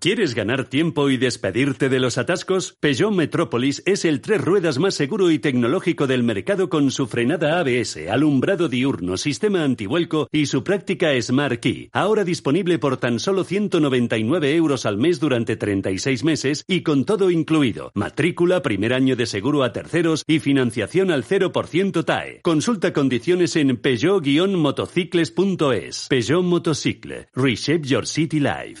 ¿Quieres 0.00 0.34
ganar 0.34 0.64
tiempo 0.64 1.08
y 1.10 1.18
despedirte 1.18 1.90
de 1.90 2.00
los 2.00 2.16
atascos? 2.16 2.74
Peugeot 2.80 3.12
Metropolis 3.12 3.82
es 3.84 4.06
el 4.06 4.22
tres 4.22 4.40
ruedas 4.40 4.78
más 4.78 4.94
seguro 4.94 5.30
y 5.30 5.38
tecnológico 5.38 6.06
del 6.06 6.22
mercado 6.22 6.70
con 6.70 6.90
su 6.90 7.06
frenada 7.06 7.60
ABS, 7.60 8.08
alumbrado 8.08 8.70
diurno, 8.70 9.18
sistema 9.18 9.62
antivuelco 9.62 10.26
y 10.32 10.46
su 10.46 10.64
práctica 10.64 11.10
Smart 11.20 11.60
Key. 11.60 11.90
Ahora 11.92 12.24
disponible 12.24 12.78
por 12.78 12.96
tan 12.96 13.20
solo 13.20 13.44
199 13.44 14.56
euros 14.56 14.86
al 14.86 14.96
mes 14.96 15.20
durante 15.20 15.56
36 15.56 16.24
meses 16.24 16.64
y 16.66 16.80
con 16.80 17.04
todo 17.04 17.30
incluido. 17.30 17.92
Matrícula, 17.94 18.62
primer 18.62 18.94
año 18.94 19.16
de 19.16 19.26
seguro 19.26 19.64
a 19.64 19.74
terceros 19.74 20.24
y 20.26 20.38
financiación 20.38 21.10
al 21.10 21.24
0% 21.24 22.06
TAE. 22.06 22.40
Consulta 22.40 22.94
condiciones 22.94 23.54
en 23.54 23.76
peugeot-motocicles.es. 23.76 26.06
Peugeot 26.08 26.42
Motocicle. 26.42 27.28
Reshape 27.34 27.82
your 27.82 28.06
city 28.06 28.40
life. 28.40 28.80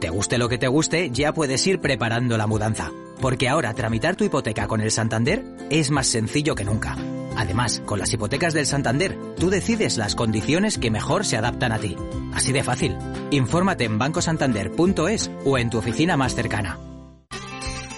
Te 0.00 0.10
guste 0.10 0.38
lo 0.38 0.48
que 0.48 0.58
te 0.58 0.68
guste, 0.68 1.10
ya 1.10 1.32
puedes 1.32 1.66
ir 1.66 1.80
preparando 1.80 2.36
la 2.36 2.46
mudanza. 2.46 2.92
Porque 3.20 3.48
ahora 3.48 3.72
tramitar 3.72 4.14
tu 4.14 4.24
hipoteca 4.24 4.66
con 4.66 4.80
el 4.80 4.90
Santander 4.90 5.42
es 5.70 5.90
más 5.90 6.06
sencillo 6.06 6.54
que 6.54 6.64
nunca. 6.64 6.96
Además, 7.36 7.82
con 7.84 7.98
las 7.98 8.12
hipotecas 8.12 8.54
del 8.54 8.66
Santander, 8.66 9.16
tú 9.38 9.50
decides 9.50 9.96
las 9.96 10.14
condiciones 10.14 10.78
que 10.78 10.90
mejor 10.90 11.24
se 11.24 11.36
adaptan 11.36 11.72
a 11.72 11.78
ti. 11.78 11.96
Así 12.34 12.52
de 12.52 12.62
fácil. 12.62 12.96
Infórmate 13.30 13.84
en 13.84 13.98
bancosantander.es 13.98 15.30
o 15.44 15.58
en 15.58 15.70
tu 15.70 15.78
oficina 15.78 16.16
más 16.16 16.34
cercana. 16.34 16.78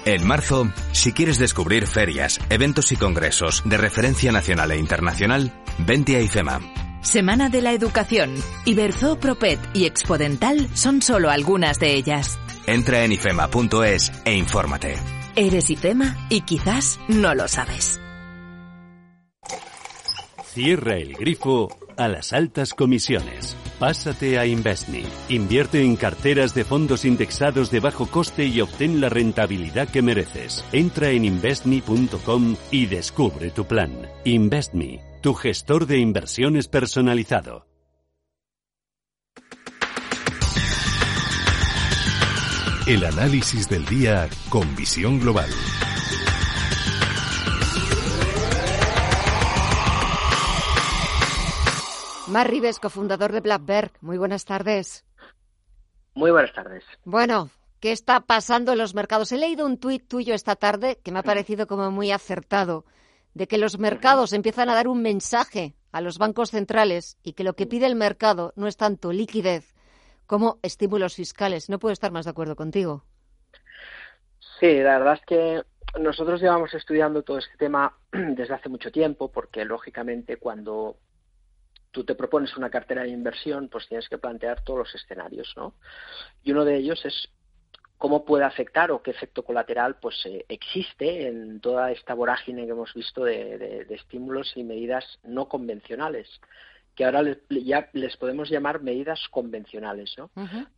En 0.04 0.26
marzo, 0.26 0.72
si 0.92 1.12
quieres 1.12 1.38
descubrir 1.38 1.86
ferias, 1.86 2.40
eventos 2.48 2.92
y 2.92 2.96
congresos 2.96 3.62
de 3.64 3.76
referencia 3.76 4.32
nacional 4.32 4.70
e 4.70 4.78
internacional, 4.78 5.52
vente 5.78 6.16
a 6.16 6.20
IFEMA. 6.20 6.87
Semana 7.02 7.48
de 7.48 7.62
la 7.62 7.72
Educación. 7.72 8.34
Iberzo, 8.64 9.18
Propet 9.18 9.58
y 9.72 9.86
Expodental 9.86 10.68
son 10.74 11.00
solo 11.00 11.30
algunas 11.30 11.78
de 11.78 11.94
ellas. 11.94 12.38
Entra 12.66 13.04
en 13.04 13.12
ifema.es 13.12 14.12
e 14.24 14.34
infórmate. 14.34 14.96
Eres 15.36 15.70
IFEMA 15.70 16.26
y 16.28 16.42
quizás 16.42 16.98
no 17.08 17.34
lo 17.34 17.46
sabes. 17.48 18.00
Cierra 20.52 20.96
el 20.96 21.14
grifo 21.14 21.68
a 21.96 22.08
las 22.08 22.32
altas 22.32 22.74
comisiones. 22.74 23.56
Pásate 23.78 24.38
a 24.38 24.46
Investme. 24.46 25.04
Invierte 25.28 25.82
en 25.82 25.94
carteras 25.94 26.52
de 26.54 26.64
fondos 26.64 27.04
indexados 27.04 27.70
de 27.70 27.78
bajo 27.78 28.06
coste 28.06 28.46
y 28.46 28.60
obtén 28.60 29.00
la 29.00 29.08
rentabilidad 29.08 29.88
que 29.88 30.02
mereces. 30.02 30.64
Entra 30.72 31.10
en 31.10 31.24
investme.com 31.24 32.56
y 32.72 32.86
descubre 32.86 33.50
tu 33.50 33.66
plan. 33.66 33.92
Investme 34.24 35.07
tu 35.20 35.34
gestor 35.34 35.86
de 35.86 35.98
inversiones 35.98 36.68
personalizado. 36.68 37.66
El 42.86 43.04
análisis 43.04 43.68
del 43.68 43.84
día 43.84 44.28
con 44.48 44.74
visión 44.76 45.18
global. 45.20 45.50
Mar 52.28 52.50
Rives, 52.50 52.78
cofundador 52.78 53.32
de 53.32 53.40
Blackberg. 53.40 53.92
Muy 54.00 54.18
buenas 54.18 54.44
tardes. 54.44 55.04
Muy 56.14 56.30
buenas 56.30 56.52
tardes. 56.52 56.84
Bueno, 57.04 57.50
¿qué 57.80 57.92
está 57.92 58.20
pasando 58.20 58.72
en 58.72 58.78
los 58.78 58.94
mercados? 58.94 59.32
He 59.32 59.36
leído 59.36 59.66
un 59.66 59.78
tuit 59.78 60.06
tuyo 60.06 60.34
esta 60.34 60.54
tarde 60.56 60.98
que 61.02 61.10
me 61.10 61.18
ha 61.18 61.22
parecido 61.22 61.66
como 61.66 61.90
muy 61.90 62.12
acertado 62.12 62.84
de 63.38 63.46
que 63.46 63.56
los 63.56 63.78
mercados 63.78 64.32
empiezan 64.32 64.68
a 64.68 64.74
dar 64.74 64.88
un 64.88 65.00
mensaje 65.00 65.76
a 65.92 66.00
los 66.00 66.18
bancos 66.18 66.50
centrales 66.50 67.16
y 67.22 67.34
que 67.34 67.44
lo 67.44 67.54
que 67.54 67.68
pide 67.68 67.86
el 67.86 67.94
mercado 67.94 68.52
no 68.56 68.66
es 68.66 68.76
tanto 68.76 69.12
liquidez 69.12 69.76
como 70.26 70.58
estímulos 70.62 71.14
fiscales. 71.14 71.70
No 71.70 71.78
puedo 71.78 71.92
estar 71.92 72.10
más 72.10 72.24
de 72.24 72.32
acuerdo 72.32 72.56
contigo. 72.56 73.04
Sí, 74.58 74.80
la 74.82 74.98
verdad 74.98 75.14
es 75.14 75.24
que 75.24 75.62
nosotros 76.00 76.40
llevamos 76.40 76.74
estudiando 76.74 77.22
todo 77.22 77.38
este 77.38 77.56
tema 77.56 77.96
desde 78.12 78.54
hace 78.54 78.68
mucho 78.68 78.90
tiempo 78.90 79.30
porque 79.30 79.64
lógicamente 79.64 80.38
cuando 80.38 80.96
tú 81.92 82.02
te 82.02 82.16
propones 82.16 82.56
una 82.56 82.70
cartera 82.70 83.04
de 83.04 83.10
inversión, 83.10 83.68
pues 83.68 83.86
tienes 83.86 84.08
que 84.08 84.18
plantear 84.18 84.64
todos 84.64 84.80
los 84.80 84.94
escenarios, 84.96 85.54
¿no? 85.56 85.74
Y 86.42 86.50
uno 86.50 86.64
de 86.64 86.76
ellos 86.76 87.04
es 87.04 87.30
cómo 87.98 88.24
puede 88.24 88.44
afectar 88.44 88.90
o 88.90 89.02
qué 89.02 89.10
efecto 89.10 89.44
colateral 89.44 89.96
pues 90.00 90.24
eh, 90.24 90.46
existe 90.48 91.26
en 91.26 91.60
toda 91.60 91.90
esta 91.90 92.14
vorágine 92.14 92.64
que 92.64 92.72
hemos 92.72 92.94
visto 92.94 93.24
de, 93.24 93.86
estímulos 93.90 94.52
y 94.56 94.64
medidas 94.64 95.18
no 95.24 95.48
convencionales 95.48 96.28
que 96.94 97.04
ahora 97.04 97.22
ya 97.50 97.88
les 97.92 98.16
podemos 98.16 98.48
llamar 98.48 98.82
medidas 98.82 99.20
convencionales 99.30 100.14
¿no? 100.16 100.30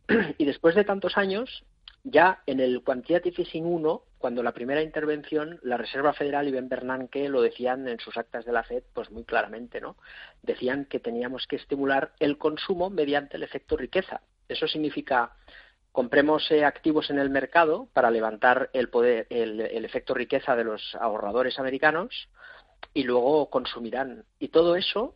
y 0.37 0.45
después 0.45 0.75
de 0.75 0.83
tantos 0.83 1.17
años 1.17 1.63
ya 2.03 2.41
en 2.47 2.59
el 2.59 2.81
Quantitative 2.83 3.43
Easing 3.43 3.65
1 3.65 4.01
cuando 4.17 4.41
la 4.41 4.51
primera 4.51 4.81
intervención 4.81 5.59
la 5.61 5.77
Reserva 5.77 6.13
Federal 6.13 6.47
y 6.47 6.51
Ben 6.51 6.69
Bernanke 6.69 7.29
lo 7.29 7.41
decían 7.43 7.87
en 7.87 7.99
sus 7.99 8.17
actas 8.17 8.45
de 8.45 8.51
la 8.51 8.63
Fed 8.63 8.83
pues 8.93 9.11
muy 9.11 9.23
claramente 9.23 9.79
no 9.79 9.95
decían 10.41 10.85
que 10.85 10.99
teníamos 10.99 11.45
que 11.45 11.57
estimular 11.57 12.13
el 12.19 12.39
consumo 12.39 12.89
mediante 12.89 13.37
el 13.37 13.43
efecto 13.43 13.77
riqueza. 13.77 14.21
Eso 14.47 14.67
significa 14.67 15.31
compremos 15.91 16.49
eh, 16.51 16.63
activos 16.63 17.09
en 17.09 17.19
el 17.19 17.29
mercado 17.29 17.89
para 17.93 18.11
levantar 18.11 18.69
el 18.73 18.89
poder, 18.89 19.27
el, 19.29 19.59
efecto 19.85 20.13
riqueza 20.13 20.55
de 20.55 20.63
los 20.63 20.95
ahorradores 20.95 21.59
americanos 21.59 22.29
y 22.93 23.03
luego 23.03 23.49
consumirán. 23.49 24.23
Y 24.39 24.49
todo 24.49 24.75
eso 24.75 25.15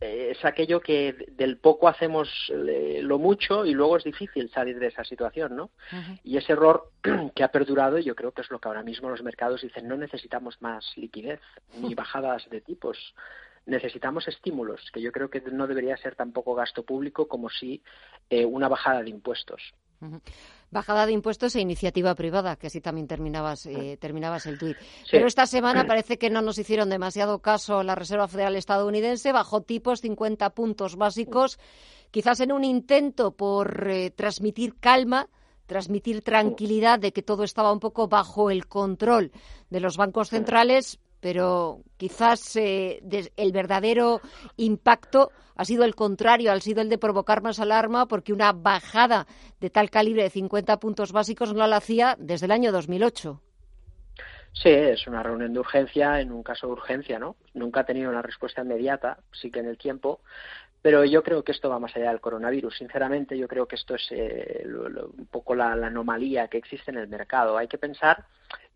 eh, 0.00 0.32
es 0.36 0.44
aquello 0.44 0.80
que 0.80 1.14
del 1.30 1.58
poco 1.58 1.88
hacemos 1.88 2.28
eh, 2.50 3.00
lo 3.02 3.18
mucho 3.18 3.64
y 3.64 3.74
luego 3.74 3.96
es 3.96 4.04
difícil 4.04 4.50
salir 4.50 4.78
de 4.80 4.88
esa 4.88 5.04
situación, 5.04 5.54
¿no? 5.54 5.70
Y 6.24 6.36
ese 6.36 6.52
error 6.52 6.90
que 7.34 7.44
ha 7.44 7.52
perdurado, 7.52 7.98
yo 7.98 8.16
creo 8.16 8.32
que 8.32 8.42
es 8.42 8.50
lo 8.50 8.58
que 8.58 8.68
ahora 8.68 8.82
mismo 8.82 9.08
los 9.08 9.22
mercados 9.22 9.62
dicen, 9.62 9.86
no 9.86 9.96
necesitamos 9.96 10.60
más 10.60 10.84
liquidez 10.96 11.40
ni 11.80 11.94
bajadas 11.94 12.48
de 12.50 12.60
tipos, 12.60 13.14
necesitamos 13.66 14.26
estímulos, 14.26 14.90
que 14.92 15.00
yo 15.00 15.12
creo 15.12 15.30
que 15.30 15.40
no 15.42 15.68
debería 15.68 15.96
ser 15.96 16.16
tampoco 16.16 16.54
gasto 16.54 16.82
público 16.82 17.28
como 17.28 17.50
si 17.50 17.82
una 18.30 18.68
bajada 18.68 19.02
de 19.02 19.10
impuestos. 19.10 19.74
Bajada 20.70 21.06
de 21.06 21.12
impuestos 21.12 21.56
e 21.56 21.60
iniciativa 21.60 22.14
privada, 22.14 22.56
que 22.56 22.66
así 22.66 22.80
también 22.80 23.08
terminabas, 23.08 23.66
eh, 23.66 23.96
terminabas 23.98 24.46
el 24.46 24.58
tuit. 24.58 24.76
Pero 25.10 25.26
esta 25.26 25.46
semana 25.46 25.86
parece 25.88 26.18
que 26.18 26.30
no 26.30 26.42
nos 26.42 26.58
hicieron 26.58 26.90
demasiado 26.90 27.40
caso 27.40 27.82
la 27.82 27.94
Reserva 27.94 28.28
Federal 28.28 28.54
estadounidense, 28.54 29.32
bajó 29.32 29.62
tipos 29.62 30.00
50 30.02 30.50
puntos 30.50 30.96
básicos, 30.96 31.58
quizás 32.10 32.40
en 32.40 32.52
un 32.52 32.64
intento 32.64 33.32
por 33.32 33.88
eh, 33.88 34.10
transmitir 34.10 34.78
calma, 34.78 35.28
transmitir 35.66 36.22
tranquilidad 36.22 36.98
de 36.98 37.12
que 37.12 37.22
todo 37.22 37.44
estaba 37.44 37.72
un 37.72 37.80
poco 37.80 38.08
bajo 38.08 38.50
el 38.50 38.66
control 38.66 39.32
de 39.70 39.80
los 39.80 39.96
bancos 39.96 40.30
centrales, 40.30 40.98
pero 41.20 41.80
quizás 41.96 42.56
eh, 42.56 43.02
el 43.36 43.52
verdadero 43.52 44.20
impacto 44.56 45.30
ha 45.56 45.64
sido 45.64 45.84
el 45.84 45.94
contrario, 45.94 46.52
ha 46.52 46.60
sido 46.60 46.80
el 46.80 46.88
de 46.88 46.98
provocar 46.98 47.42
más 47.42 47.58
alarma 47.58 48.06
porque 48.06 48.32
una 48.32 48.52
bajada 48.52 49.26
de 49.60 49.70
tal 49.70 49.90
calibre 49.90 50.22
de 50.22 50.30
50 50.30 50.78
puntos 50.78 51.12
básicos 51.12 51.52
no 51.54 51.66
la 51.66 51.76
hacía 51.76 52.16
desde 52.18 52.46
el 52.46 52.52
año 52.52 52.72
2008. 52.72 53.40
Sí, 54.52 54.70
es 54.70 55.06
una 55.06 55.22
reunión 55.22 55.52
de 55.52 55.60
urgencia 55.60 56.20
en 56.20 56.32
un 56.32 56.42
caso 56.42 56.66
de 56.66 56.72
urgencia, 56.72 57.18
¿no? 57.18 57.36
Nunca 57.54 57.80
ha 57.80 57.84
tenido 57.84 58.10
una 58.10 58.22
respuesta 58.22 58.62
inmediata, 58.62 59.18
sí 59.32 59.50
que 59.50 59.60
en 59.60 59.66
el 59.66 59.78
tiempo, 59.78 60.20
pero 60.80 61.04
yo 61.04 61.22
creo 61.22 61.42
que 61.42 61.52
esto 61.52 61.68
va 61.68 61.78
más 61.78 61.94
allá 61.96 62.10
del 62.10 62.20
coronavirus. 62.20 62.76
Sinceramente, 62.76 63.36
yo 63.36 63.48
creo 63.48 63.66
que 63.66 63.76
esto 63.76 63.94
es 63.94 64.06
eh, 64.10 64.64
un 64.66 65.26
poco 65.26 65.54
la, 65.54 65.72
anomalía 65.72 66.48
que 66.48 66.58
existe 66.58 66.90
en 66.90 66.98
el 66.98 67.08
mercado. 67.08 67.58
Hay 67.58 67.68
que 67.68 67.78
pensar 67.78 68.24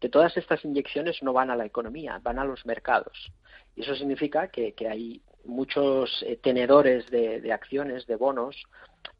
que 0.02 0.08
todas 0.08 0.36
estas 0.36 0.64
inyecciones 0.64 1.22
no 1.22 1.32
van 1.32 1.52
a 1.52 1.54
la 1.54 1.64
economía, 1.64 2.18
van 2.24 2.40
a 2.40 2.44
los 2.44 2.66
mercados. 2.66 3.30
Y 3.76 3.82
eso 3.82 3.94
significa 3.94 4.48
que, 4.48 4.74
hay 4.90 5.22
muchos 5.44 6.24
eh, 6.26 6.40
tenedores 6.42 7.08
de, 7.08 7.52
acciones, 7.52 8.04
de 8.08 8.16
bonos, 8.16 8.56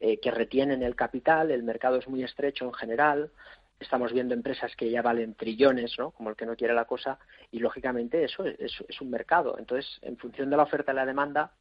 eh, 0.01 0.19
que 0.19 0.29
retienen 0.29 0.83
el 0.83 0.97
capital, 0.97 1.51
el 1.51 1.63
mercado 1.63 1.99
es 1.99 2.07
muy 2.09 2.21
estrecho 2.21 2.65
en 2.65 2.73
general, 2.73 3.31
estamos 3.79 4.11
viendo 4.11 4.33
empresas 4.33 4.75
que 4.75 4.91
ya 4.91 5.01
valen 5.01 5.35
trillones, 5.35 5.97
¿no? 5.97 6.11
como 6.11 6.29
el 6.29 6.35
que 6.35 6.45
no 6.45 6.57
quiere 6.57 6.73
la 6.73 6.83
cosa, 6.83 7.17
y 7.49 7.59
lógicamente 7.59 8.25
eso 8.25 8.43
es, 8.43 8.73
un 8.99 9.09
mercado. 9.09 9.55
Entonces, 9.57 9.99
en 10.01 10.17
función 10.17 10.49
de 10.49 10.57
la 10.57 10.63
oferta 10.63 10.91
y 10.91 10.95
la 10.95 11.05
demanda, 11.05 11.53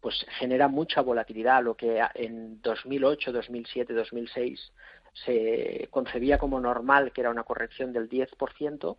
pues 0.00 0.24
genera 0.38 0.68
mucha 0.68 1.02
volatilidad, 1.02 1.62
lo 1.62 1.76
que 1.76 2.02
en 2.14 2.62
2008, 2.62 3.30
2007, 3.30 3.92
2006 3.92 4.72
se 5.12 5.88
concebía 5.90 6.38
como 6.38 6.60
normal, 6.60 7.12
que 7.12 7.20
era 7.20 7.30
una 7.30 7.44
corrección 7.44 7.92
del 7.92 8.08
10%, 8.08 8.96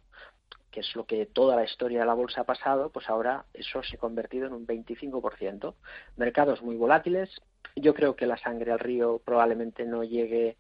que 0.72 0.80
es 0.80 0.96
lo 0.96 1.06
que 1.06 1.26
toda 1.26 1.56
la 1.56 1.66
historia 1.66 2.00
de 2.00 2.06
la 2.06 2.14
bolsa 2.14 2.42
ha 2.42 2.46
pasado, 2.46 2.90
pues 2.90 3.10
ahora 3.10 3.46
eso 3.54 3.84
se 3.84 3.98
ha 3.98 4.00
convertido 4.00 4.48
en 4.48 4.54
un 4.54 4.66
25%. 4.66 5.76
Mercados 6.16 6.62
muy 6.62 6.78
volátiles. 6.78 7.30
Yo 7.76 7.94
creo 7.94 8.16
que 8.16 8.26
la 8.26 8.38
sangre 8.38 8.72
al 8.72 8.80
río 8.80 9.22
probablemente 9.24 9.86
no 9.86 10.04
llegue 10.04 10.58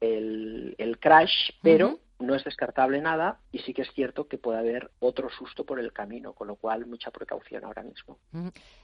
el, 0.00 0.98
crash, 1.00 1.50
pero 1.62 1.98
no 2.18 2.34
es 2.34 2.44
descartable 2.44 3.00
nada 3.00 3.40
y 3.52 3.58
sí 3.60 3.74
que 3.74 3.82
es 3.82 3.92
cierto 3.92 4.28
que 4.28 4.38
puede 4.38 4.58
haber 4.58 4.90
otro 5.00 5.28
susto 5.30 5.64
por 5.64 5.80
el 5.80 5.92
camino, 5.92 6.32
con 6.32 6.48
lo 6.48 6.56
cual 6.56 6.86
mucha 6.86 7.10
precaución 7.10 7.64
ahora 7.64 7.82
mismo. 7.82 8.18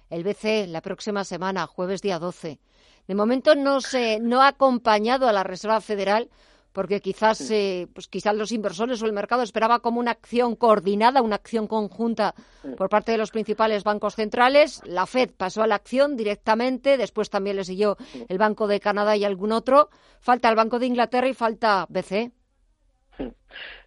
El 0.09 0.25
BC 0.25 0.67
la 0.69 0.83
próxima 0.83 1.25
semana, 1.25 1.67
jueves 1.67 2.03
día 2.03 2.19
12. 2.19 2.59
De 3.07 3.15
momento 3.15 3.55
no 3.55 3.81
se 3.81 4.21
no 4.21 4.43
ha 4.43 4.49
acompañado 4.49 5.29
a 5.29 5.33
la 5.33 5.43
Reserva 5.43 5.81
Federal 5.81 6.29
porque 6.73 7.01
quizás 7.01 7.51
eh, 7.51 7.89
pues 7.93 8.07
quizás 8.07 8.35
los 8.35 8.53
inversores 8.53 9.03
o 9.03 9.07
el 9.07 9.13
mercado 9.13 9.43
esperaba 9.43 9.81
como 9.81 9.99
una 9.99 10.13
acción 10.13 10.55
coordinada, 10.55 11.23
una 11.23 11.37
acción 11.37 11.67
conjunta 11.67 12.35
por 12.77 12.89
parte 12.89 13.13
de 13.13 13.19
los 13.19 13.31
principales 13.31 13.83
bancos 13.83 14.15
centrales. 14.15 14.81
La 14.85 15.07
Fed 15.07 15.31
pasó 15.37 15.63
a 15.63 15.67
la 15.67 15.75
acción 15.75 16.17
directamente, 16.17 16.97
después 16.97 17.31
también 17.31 17.57
le 17.57 17.65
siguió 17.65 17.97
el 18.29 18.39
Banco 18.39 18.69
de 18.69 18.81
Canadá 18.81 19.17
y 19.17 19.25
algún 19.25 19.53
otro. 19.53 19.91
Falta 20.21 20.49
el 20.49 20.57
Banco 20.57 20.79
de 20.79 20.87
Inglaterra 20.87 21.29
y 21.29 21.35
falta 21.35 21.87
BCE. 21.89 22.33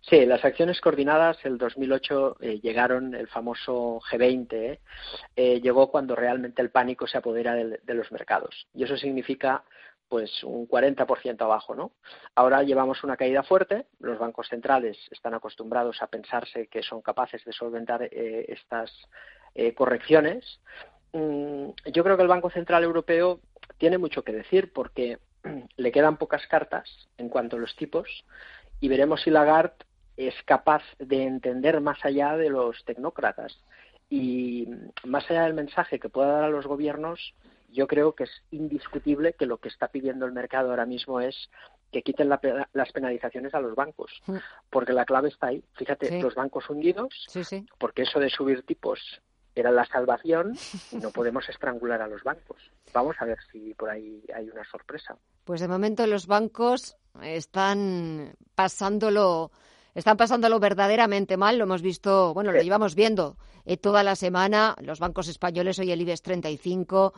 Sí, 0.02 0.26
las 0.26 0.44
acciones 0.44 0.82
coordinadas 0.82 1.38
el 1.46 1.58
2008 1.58 2.38
eh, 2.42 2.60
llegaron, 2.60 3.16
el 3.16 3.28
famoso 3.28 4.02
G20, 4.12 4.54
eh, 4.54 4.80
eh, 5.36 5.62
llegó 5.62 5.90
cuando 5.90 6.16
realmente 6.16 6.62
el 6.62 6.72
pánico 6.72 7.08
se 7.08 7.18
apodera 7.18 7.56
de, 7.56 7.94
los 7.94 8.12
mercados. 8.12 8.68
Y 8.74 8.84
eso 8.84 8.98
significa 8.98 9.64
pues 10.10 10.44
un 10.44 10.68
40% 10.68 11.42
abajo, 11.42 11.74
¿no? 11.74 11.94
Ahora 12.36 12.62
llevamos 12.62 13.04
una 13.04 13.18
caída 13.18 13.42
fuerte, 13.42 13.88
los 14.00 14.20
bancos 14.20 14.48
centrales 14.50 14.98
están 15.10 15.34
acostumbrados 15.34 16.02
a 16.02 16.08
pensarse 16.08 16.68
que 16.68 16.84
son 16.84 17.02
capaces 17.02 17.44
de 17.46 17.54
solventar 17.54 18.04
estas 18.12 18.92
correcciones. 19.76 20.60
Mm, 21.14 21.70
yo 21.92 22.04
creo 22.04 22.16
que 22.18 22.24
el 22.24 22.28
Banco 22.28 22.52
Central 22.52 22.84
Europeo 22.84 23.40
tiene 23.78 23.98
mucho 23.98 24.24
que 24.24 24.34
decir 24.34 24.72
porque 24.72 25.18
le 25.78 25.92
quedan 25.92 26.18
pocas 26.18 26.46
cartas 26.48 26.90
en 27.18 27.30
cuanto 27.30 27.56
a 27.56 27.60
los 27.60 27.76
tipos 27.76 28.26
y 28.84 28.90
veremos 28.90 29.22
si 29.22 29.30
Lagarde 29.30 29.78
es 30.18 30.36
capaz 30.44 30.84
de 31.00 31.24
entender 31.24 31.80
más 31.80 32.04
allá 32.04 32.36
de 32.36 32.50
los 32.50 32.84
tecnócratas 32.84 33.58
y 34.10 34.68
más 35.06 35.24
allá 35.32 35.44
del 35.44 35.54
mensaje 35.54 36.02
que 36.02 36.10
pueda 36.10 36.34
dar 36.34 36.44
a 36.44 36.50
los 36.50 36.68
gobiernos, 36.68 37.34
yo 37.72 37.88
creo 37.88 38.14
que 38.14 38.26
es 38.26 38.44
indiscutible 38.52 39.36
que 39.40 39.46
lo 39.46 39.60
que 39.60 39.70
está 39.70 39.88
pidiendo 39.88 40.26
el 40.26 40.34
mercado 40.34 40.70
ahora 40.70 40.86
mismo 40.86 41.22
es 41.22 41.50
que 41.94 42.02
quiten 42.02 42.28
las 42.28 42.92
penalizaciones 42.92 43.54
a 43.54 43.62
los 43.62 43.74
bancos, 43.74 44.12
mm. 44.28 44.36
porque 44.70 44.92
la 44.92 45.06
clave 45.06 45.30
está 45.30 45.48
ahí. 45.48 45.64
Fíjate, 45.76 46.22
los 46.22 46.36
bancos 46.36 46.70
hundidos, 46.70 47.26
porque 47.80 48.02
eso 48.02 48.20
de 48.20 48.30
subir 48.30 48.64
tipos 48.64 49.00
era 49.56 49.72
la 49.72 49.86
salvación 49.86 50.58
y 50.92 50.98
no 50.98 51.10
podemos 51.12 51.48
estrangular 51.50 52.02
a 52.02 52.08
los 52.08 52.24
bancos. 52.24 52.58
Vamos 52.94 53.16
a 53.20 53.26
ver 53.26 53.38
si 53.52 53.74
por 53.74 53.90
ahí 53.90 54.24
hay 54.36 54.50
una 54.50 54.64
sorpresa. 54.66 55.18
Pues 55.44 55.62
de 55.62 55.68
momento 55.68 56.06
los 56.08 56.28
bancos 56.28 56.98
están 57.22 58.34
pasándolo 58.56 59.52
están 59.96 60.18
pasándolo 60.18 60.60
verdaderamente 60.60 61.38
mal. 61.38 61.58
Lo 61.58 61.66
hemos 61.66 61.82
visto, 61.82 62.34
bueno, 62.34 62.52
lo 62.52 62.62
llevamos 62.62 62.96
viendo 62.96 63.38
eh, 63.66 63.78
toda 63.78 64.04
la 64.04 64.16
semana. 64.16 64.76
Los 64.82 65.00
bancos 65.00 65.28
españoles, 65.28 65.78
hoy 65.80 65.92
el 65.92 66.02
IBEX 66.02 66.22
35 66.22 67.14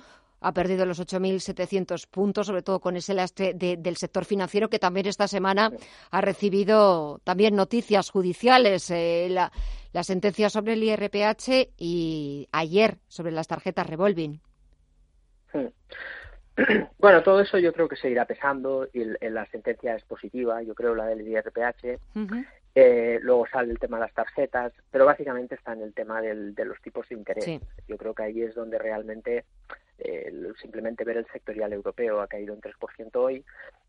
ha 0.46 0.54
perdido 0.54 0.86
los 0.86 1.02
8.700 1.02 2.08
puntos, 2.08 2.46
sobre 2.46 2.62
todo 2.62 2.80
con 2.80 2.96
ese 2.96 3.16
lastre 3.16 3.56
del 3.56 3.98
sector 3.98 4.26
financiero, 4.26 4.70
que 4.70 4.78
también 4.78 5.08
esta 5.08 5.28
semana 5.28 5.72
ha 6.12 6.22
recibido 6.22 7.20
también 7.24 7.56
noticias 7.56 8.12
judiciales. 8.12 8.91
Eh, 8.91 9.28
la, 9.32 9.52
la, 9.91 10.04
sentencia 10.04 10.52
sobre 10.52 10.74
el 10.74 10.84
IRPH 10.84 11.74
y 11.80 12.48
ayer 12.52 13.00
sobre 13.08 13.32
las 13.32 13.48
tarjetas 13.48 13.88
revolving. 13.88 14.39
Bueno, 17.00 17.22
todo 17.22 17.41
eso 17.41 17.58
yo 17.58 17.74
creo 17.74 17.89
que 17.89 17.98
seguirá 17.98 18.24
pesando 18.24 18.88
y 18.93 19.04
la 19.04 19.46
sentencia 19.48 19.93
es 19.93 20.06
positiva, 20.06 20.64
yo 20.64 20.74
creo 20.74 20.96
la 20.96 21.06
del 21.06 21.28
IRPH. 21.28 22.00
Eh, 22.78 23.19
luego 23.21 23.47
sale 23.47 23.71
el 23.71 23.80
tema 23.80 23.97
de 23.97 24.01
las 24.01 24.13
tarjetas, 24.13 24.73
pero 24.91 25.05
básicamente 25.05 25.55
está 25.55 25.71
en 25.71 25.82
el 25.82 25.93
tema 25.93 26.21
del, 26.21 26.53
de 26.53 26.65
los 26.65 26.82
tipos 26.82 27.07
de 27.07 27.15
interés. 27.15 27.61
Yo 27.88 27.97
creo 27.97 28.13
que 28.13 28.23
ahí 28.23 28.41
es 28.41 28.53
donde 28.53 28.78
realmente 28.78 29.45
eh, 29.97 30.51
simplemente 30.61 31.05
ver 31.05 31.15
el 31.15 31.28
sectorial 31.28 31.71
europeo 31.71 32.19
ha 32.19 32.28
caído 32.28 32.53
un 32.53 32.59
3% 32.59 33.11
hoy 33.15 33.45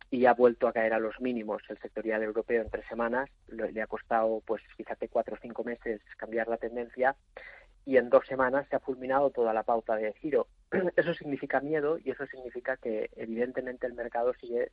y 0.08 0.26
ha 0.26 0.34
vuelto 0.34 0.68
a 0.68 0.72
caer 0.72 0.94
a 0.94 1.00
los 1.00 1.20
mínimos 1.20 1.62
el 1.68 1.78
sectorial 1.78 2.22
europeo 2.22 2.62
en 2.62 2.70
tres 2.70 2.86
semanas. 2.88 3.28
Le, 3.48 3.82
ha 3.82 3.88
costado, 3.88 4.40
pues 4.46 4.62
fíjate, 4.76 5.08
cuatro 5.08 5.34
o 5.34 5.38
cinco 5.42 5.64
meses 5.64 6.00
cambiar 6.16 6.46
la 6.46 6.56
tendencia 6.56 7.16
y 7.84 7.96
en 7.96 8.08
dos 8.08 8.24
semanas 8.26 8.68
se 8.70 8.76
ha 8.76 8.80
fulminado 8.80 9.30
toda 9.30 9.52
la 9.52 9.64
pauta 9.64 9.96
de 9.96 10.12
giro. 10.14 10.46
Eso 10.96 11.12
significa 11.14 11.60
miedo 11.60 11.98
y 11.98 12.10
eso 12.10 12.26
significa 12.26 12.76
que 12.76 13.10
evidentemente 13.16 13.86
el 13.86 13.94
mercado 13.94 14.32
sigue 14.34 14.70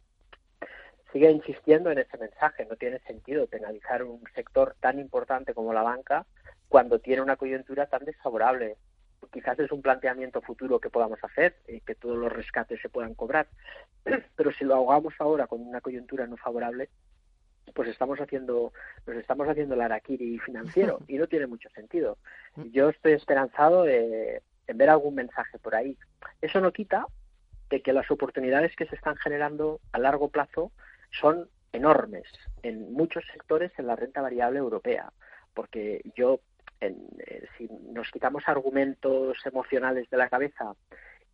sigue 1.13 1.31
insistiendo 1.31 1.91
en 1.91 1.99
ese 1.99 2.17
mensaje. 2.17 2.65
No 2.65 2.75
tiene 2.75 2.99
sentido 2.99 3.47
penalizar 3.47 4.03
un 4.03 4.21
sector 4.35 4.75
tan 4.81 4.99
importante 4.99 5.53
como 5.53 5.71
la 5.71 5.83
banca 5.83 6.25
cuando 6.67 6.99
tiene 6.99 7.21
una 7.21 7.37
coyuntura 7.37 7.85
tan 7.85 8.03
desfavorable. 8.03 8.75
Quizás 9.31 9.57
es 9.59 9.71
un 9.71 9.81
planteamiento 9.81 10.41
futuro 10.41 10.79
que 10.79 10.89
podamos 10.89 11.19
hacer, 11.23 11.55
y 11.67 11.79
que 11.81 11.95
todos 11.95 12.17
los 12.17 12.31
rescates 12.31 12.81
se 12.81 12.89
puedan 12.89 13.13
cobrar, 13.13 13.47
pero 14.35 14.51
si 14.51 14.65
lo 14.65 14.75
ahogamos 14.75 15.13
ahora 15.19 15.47
con 15.47 15.61
una 15.61 15.81
coyuntura 15.81 16.27
no 16.27 16.35
favorable, 16.35 16.89
pues 17.73 17.89
estamos 17.89 18.19
haciendo, 18.19 18.73
nos 19.07 19.15
estamos 19.15 19.47
haciendo 19.47 19.75
el 19.75 19.81
araquiri 19.81 20.39
financiero 20.39 20.99
y 21.07 21.17
no 21.17 21.27
tiene 21.27 21.47
mucho 21.47 21.69
sentido. 21.69 22.17
Yo 22.71 22.89
estoy 22.89 23.13
esperanzado 23.13 23.87
en 23.87 24.41
ver 24.67 24.89
algún 24.89 25.15
mensaje 25.15 25.57
por 25.59 25.75
ahí. 25.75 25.97
Eso 26.41 26.59
no 26.59 26.73
quita 26.73 27.05
de 27.69 27.81
que 27.81 27.93
las 27.93 28.11
oportunidades 28.11 28.75
que 28.75 28.85
se 28.85 28.95
están 28.95 29.15
generando 29.15 29.79
a 29.93 29.99
largo 29.99 30.29
plazo 30.29 30.71
son 31.19 31.49
enormes 31.71 32.27
en 32.61 32.93
muchos 32.93 33.23
sectores 33.31 33.71
en 33.77 33.87
la 33.87 33.95
renta 33.95 34.21
variable 34.21 34.59
europea, 34.59 35.11
porque 35.53 36.01
yo, 36.15 36.39
eh, 36.81 36.95
si 37.57 37.67
nos 37.91 38.09
quitamos 38.11 38.43
argumentos 38.47 39.37
emocionales 39.45 40.09
de 40.09 40.17
la 40.17 40.29
cabeza 40.29 40.75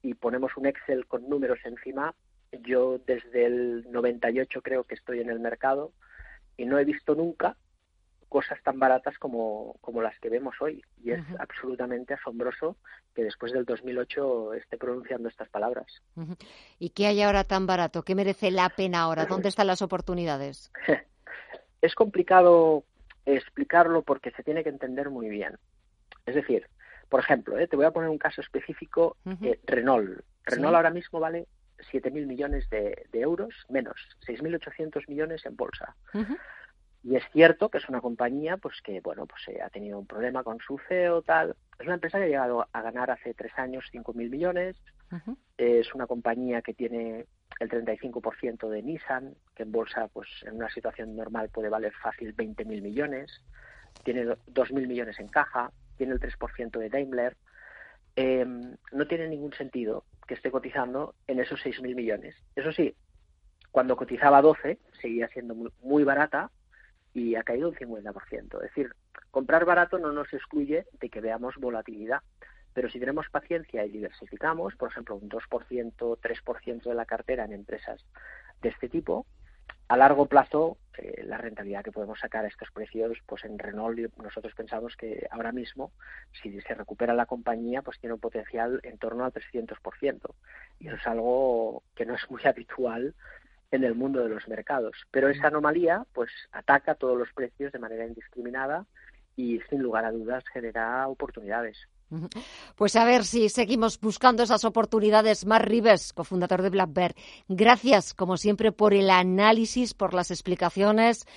y 0.01 0.13
ponemos 0.13 0.55
un 0.55 0.65
Excel 0.65 1.05
con 1.07 1.29
números 1.29 1.59
encima, 1.65 2.13
yo 2.61 2.99
desde 3.05 3.45
el 3.45 3.91
98 3.91 4.61
creo 4.61 4.83
que 4.83 4.95
estoy 4.95 5.19
en 5.19 5.29
el 5.29 5.39
mercado 5.39 5.91
y 6.57 6.65
no 6.65 6.79
he 6.79 6.85
visto 6.85 7.15
nunca 7.15 7.55
cosas 8.29 8.61
tan 8.63 8.79
baratas 8.79 9.17
como, 9.17 9.75
como 9.81 10.01
las 10.01 10.17
que 10.19 10.29
vemos 10.29 10.55
hoy. 10.61 10.83
Y 11.03 11.11
es 11.11 11.21
absolutamente 11.39 12.13
asombroso 12.13 12.77
que 13.13 13.23
después 13.23 13.51
del 13.51 13.65
2008 13.65 14.53
esté 14.53 14.77
pronunciando 14.77 15.27
estas 15.27 15.49
palabras. 15.49 16.01
¿Y 16.77 16.91
qué 16.91 17.07
hay 17.07 17.21
ahora 17.21 17.43
tan 17.43 17.65
barato? 17.65 18.03
¿Qué 18.03 18.15
merece 18.15 18.51
la 18.51 18.69
pena 18.69 19.01
ahora? 19.01 19.25
¿Dónde 19.25 19.49
están 19.49 19.67
las 19.67 19.81
oportunidades? 19.81 20.71
es 21.81 21.95
complicado 21.95 22.83
explicarlo 23.25 24.01
porque 24.03 24.31
se 24.31 24.43
tiene 24.43 24.63
que 24.63 24.69
entender 24.69 25.09
muy 25.09 25.29
bien. 25.29 25.57
Es 26.25 26.35
decir, 26.35 26.67
por 27.09 27.19
ejemplo, 27.19 27.57
¿eh? 27.57 27.67
te 27.67 27.75
voy 27.75 27.85
a 27.85 27.91
poner 27.91 28.09
un 28.09 28.17
caso 28.17 28.41
específico, 28.41 29.17
eh, 29.41 29.59
Renault. 29.65 30.21
Renault 30.45 30.75
ahora 30.75 30.91
mismo 30.91 31.19
vale 31.19 31.47
7.000 31.91 32.25
millones 32.25 32.69
de, 32.69 33.07
euros, 33.13 33.53
menos 33.69 33.95
6.800 34.27 35.07
millones 35.07 35.45
en 35.45 35.55
bolsa. 35.55 35.95
Y 37.03 37.15
es 37.15 37.23
cierto 37.31 37.69
que 37.69 37.77
es 37.77 37.87
una 37.87 38.01
compañía 38.01 38.57
pues 38.57 38.81
que 38.81 38.99
bueno 38.99 39.25
pues 39.25 39.47
eh, 39.47 39.61
ha 39.61 39.69
tenido 39.69 39.99
un 39.99 40.05
problema 40.05 40.43
con 40.43 40.59
su 40.59 40.77
CEO 40.87 41.21
tal. 41.21 41.55
Es 41.79 41.85
una 41.85 41.95
empresa 41.95 42.17
que 42.17 42.25
ha 42.25 42.27
llegado 42.27 42.67
a 42.71 42.81
ganar 42.81 43.09
hace 43.11 43.33
tres 43.33 43.53
años 43.57 43.85
5.000 43.93 44.29
millones. 44.29 44.75
Es 45.57 45.93
una 45.95 46.05
compañía 46.05 46.61
que 46.61 46.73
tiene 46.73 47.25
el 47.59 47.69
35% 47.69 48.69
de 48.69 48.83
Nissan, 48.83 49.33
que 49.55 49.63
en 49.63 49.71
bolsa 49.71 50.07
pues 50.09 50.27
en 50.45 50.55
una 50.55 50.69
situación 50.69 51.15
normal 51.15 51.49
puede 51.49 51.69
valer 51.69 51.93
fácil 51.93 52.35
20.000 52.35 52.81
millones. 52.81 53.31
Tiene 54.03 54.25
2.000 54.25 54.87
millones 54.87 55.19
en 55.19 55.29
caja. 55.29 55.71
Tiene 55.97 56.13
el 56.13 56.19
3% 56.19 56.77
de 56.77 56.89
Daimler. 56.89 57.37
Em, 58.15 58.75
no 58.91 59.07
tiene 59.07 59.29
ningún 59.29 59.53
sentido 59.53 60.03
que 60.27 60.33
esté 60.33 60.51
cotizando 60.51 61.15
en 61.27 61.39
esos 61.39 61.59
6.000 61.63 61.95
millones. 61.95 62.35
Eso 62.55 62.71
sí, 62.71 62.93
cuando 63.71 63.95
cotizaba 63.95 64.41
12 64.41 64.77
seguía 65.01 65.27
siendo 65.29 65.55
muy, 65.55 65.71
muy 65.81 66.03
barata 66.03 66.51
y 67.13 67.35
ha 67.35 67.43
caído 67.43 67.69
un 67.69 67.75
50%. 67.75 68.55
Es 68.55 68.61
decir, 68.61 68.93
comprar 69.31 69.65
barato 69.65 69.97
no 69.97 70.11
nos 70.11 70.33
excluye 70.33 70.85
de 70.99 71.09
que 71.09 71.21
veamos 71.21 71.55
volatilidad, 71.57 72.21
pero 72.73 72.89
si 72.89 72.99
tenemos 72.99 73.29
paciencia 73.29 73.85
y 73.85 73.89
diversificamos, 73.89 74.75
por 74.75 74.89
ejemplo, 74.89 75.15
un 75.15 75.29
2%, 75.29 75.41
3% 75.97 76.83
de 76.83 76.95
la 76.95 77.05
cartera 77.05 77.45
en 77.45 77.53
empresas 77.53 78.05
de 78.61 78.69
este 78.69 78.89
tipo, 78.89 79.25
a 79.89 79.97
largo 79.97 80.27
plazo 80.27 80.77
eh, 80.99 81.23
la 81.25 81.37
rentabilidad 81.37 81.83
que 81.83 81.91
podemos 81.91 82.19
sacar 82.19 82.45
a 82.45 82.47
estos 82.47 82.69
precios, 82.71 83.17
pues 83.25 83.43
en 83.43 83.57
Renault 83.57 84.15
nosotros 84.17 84.53
pensamos 84.53 84.95
que 84.95 85.27
ahora 85.31 85.51
mismo, 85.51 85.91
si 86.31 86.61
se 86.61 86.75
recupera 86.75 87.13
la 87.15 87.25
compañía, 87.25 87.81
pues 87.81 87.99
tiene 87.99 88.13
un 88.13 88.19
potencial 88.19 88.79
en 88.83 88.99
torno 88.99 89.25
al 89.25 89.33
300%. 89.33 90.35
Y 90.79 90.87
eso 90.87 90.95
es 90.95 91.07
algo 91.07 91.83
que 91.95 92.05
no 92.05 92.13
es 92.15 92.29
muy 92.29 92.41
habitual 92.45 93.15
en 93.71 93.83
el 93.83 93.95
mundo 93.95 94.23
de 94.23 94.29
los 94.29 94.47
mercados. 94.47 94.95
Pero 95.11 95.29
esa 95.29 95.47
anomalía 95.47 96.05
pues 96.13 96.29
ataca 96.51 96.95
todos 96.95 97.17
los 97.17 97.31
precios 97.33 97.71
de 97.71 97.79
manera 97.79 98.05
indiscriminada 98.05 98.85
y 99.35 99.59
sin 99.69 99.81
lugar 99.81 100.05
a 100.05 100.11
dudas 100.11 100.43
genera 100.51 101.07
oportunidades. 101.07 101.77
Pues 102.75 102.95
a 102.95 103.05
ver 103.05 103.23
si 103.23 103.49
seguimos 103.49 103.99
buscando 103.99 104.43
esas 104.43 104.65
oportunidades. 104.65 105.45
Mar 105.45 105.67
Rives, 105.67 106.11
cofundador 106.13 106.63
de 106.63 106.69
Black 106.69 107.15
gracias 107.47 108.13
como 108.13 108.37
siempre 108.37 108.71
por 108.71 108.93
el 108.93 109.09
análisis, 109.09 109.93
por 109.93 110.13
las 110.13 110.31
explicaciones, 110.31 111.27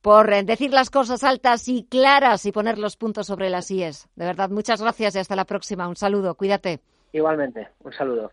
por 0.00 0.32
eh, 0.32 0.42
decir 0.42 0.72
las 0.72 0.90
cosas 0.90 1.22
altas 1.22 1.68
y 1.68 1.84
claras 1.84 2.46
y 2.46 2.52
poner 2.52 2.78
los 2.78 2.96
puntos 2.96 3.26
sobre 3.26 3.50
las 3.50 3.70
IES. 3.70 4.08
De 4.16 4.24
verdad, 4.24 4.48
muchas 4.50 4.80
gracias 4.80 5.14
y 5.14 5.18
hasta 5.18 5.36
la 5.36 5.44
próxima. 5.44 5.86
Un 5.86 5.96
saludo, 5.96 6.34
cuídate. 6.34 6.80
Igualmente, 7.12 7.68
un 7.80 7.92
saludo. 7.92 8.32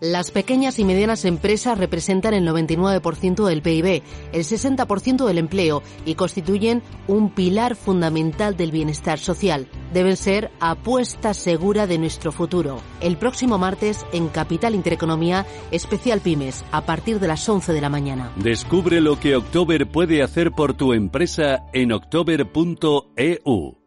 Las 0.00 0.30
pequeñas 0.30 0.78
y 0.78 0.84
medianas 0.84 1.24
empresas 1.24 1.78
representan 1.78 2.34
el 2.34 2.46
99% 2.46 3.46
del 3.46 3.62
PIB, 3.62 4.02
el 4.32 4.44
60% 4.44 5.24
del 5.24 5.38
empleo 5.38 5.82
y 6.04 6.16
constituyen 6.16 6.82
un 7.08 7.30
pilar 7.30 7.76
fundamental 7.76 8.58
del 8.58 8.72
bienestar 8.72 9.18
social. 9.18 9.68
Deben 9.94 10.18
ser 10.18 10.50
apuesta 10.60 11.32
segura 11.32 11.86
de 11.86 11.96
nuestro 11.96 12.30
futuro. 12.30 12.82
El 13.00 13.16
próximo 13.16 13.56
martes 13.56 14.04
en 14.12 14.28
Capital 14.28 14.74
Intereconomía, 14.74 15.46
especial 15.70 16.20
Pymes, 16.20 16.62
a 16.72 16.84
partir 16.84 17.18
de 17.18 17.28
las 17.28 17.48
11 17.48 17.72
de 17.72 17.80
la 17.80 17.88
mañana. 17.88 18.32
Descubre 18.36 19.00
lo 19.00 19.18
que 19.18 19.34
October 19.34 19.90
puede 19.90 20.22
hacer 20.22 20.52
por 20.52 20.74
tu 20.74 20.92
empresa 20.92 21.64
en 21.72 21.92
october.eu. 21.92 23.85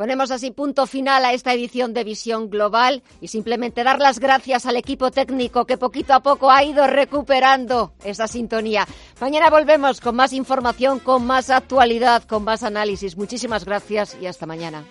Ponemos 0.00 0.30
así 0.30 0.50
punto 0.50 0.86
final 0.86 1.26
a 1.26 1.34
esta 1.34 1.52
edición 1.52 1.92
de 1.92 2.04
Visión 2.04 2.48
Global 2.48 3.02
y 3.20 3.28
simplemente 3.28 3.84
dar 3.84 3.98
las 3.98 4.18
gracias 4.18 4.64
al 4.64 4.76
equipo 4.76 5.10
técnico 5.10 5.66
que 5.66 5.76
poquito 5.76 6.14
a 6.14 6.20
poco 6.20 6.50
ha 6.50 6.64
ido 6.64 6.86
recuperando 6.86 7.92
esa 8.02 8.26
sintonía. 8.26 8.86
Mañana 9.20 9.50
volvemos 9.50 10.00
con 10.00 10.16
más 10.16 10.32
información, 10.32 11.00
con 11.00 11.26
más 11.26 11.50
actualidad, 11.50 12.22
con 12.22 12.44
más 12.44 12.62
análisis. 12.62 13.18
Muchísimas 13.18 13.66
gracias 13.66 14.16
y 14.18 14.24
hasta 14.24 14.46
mañana. 14.46 14.86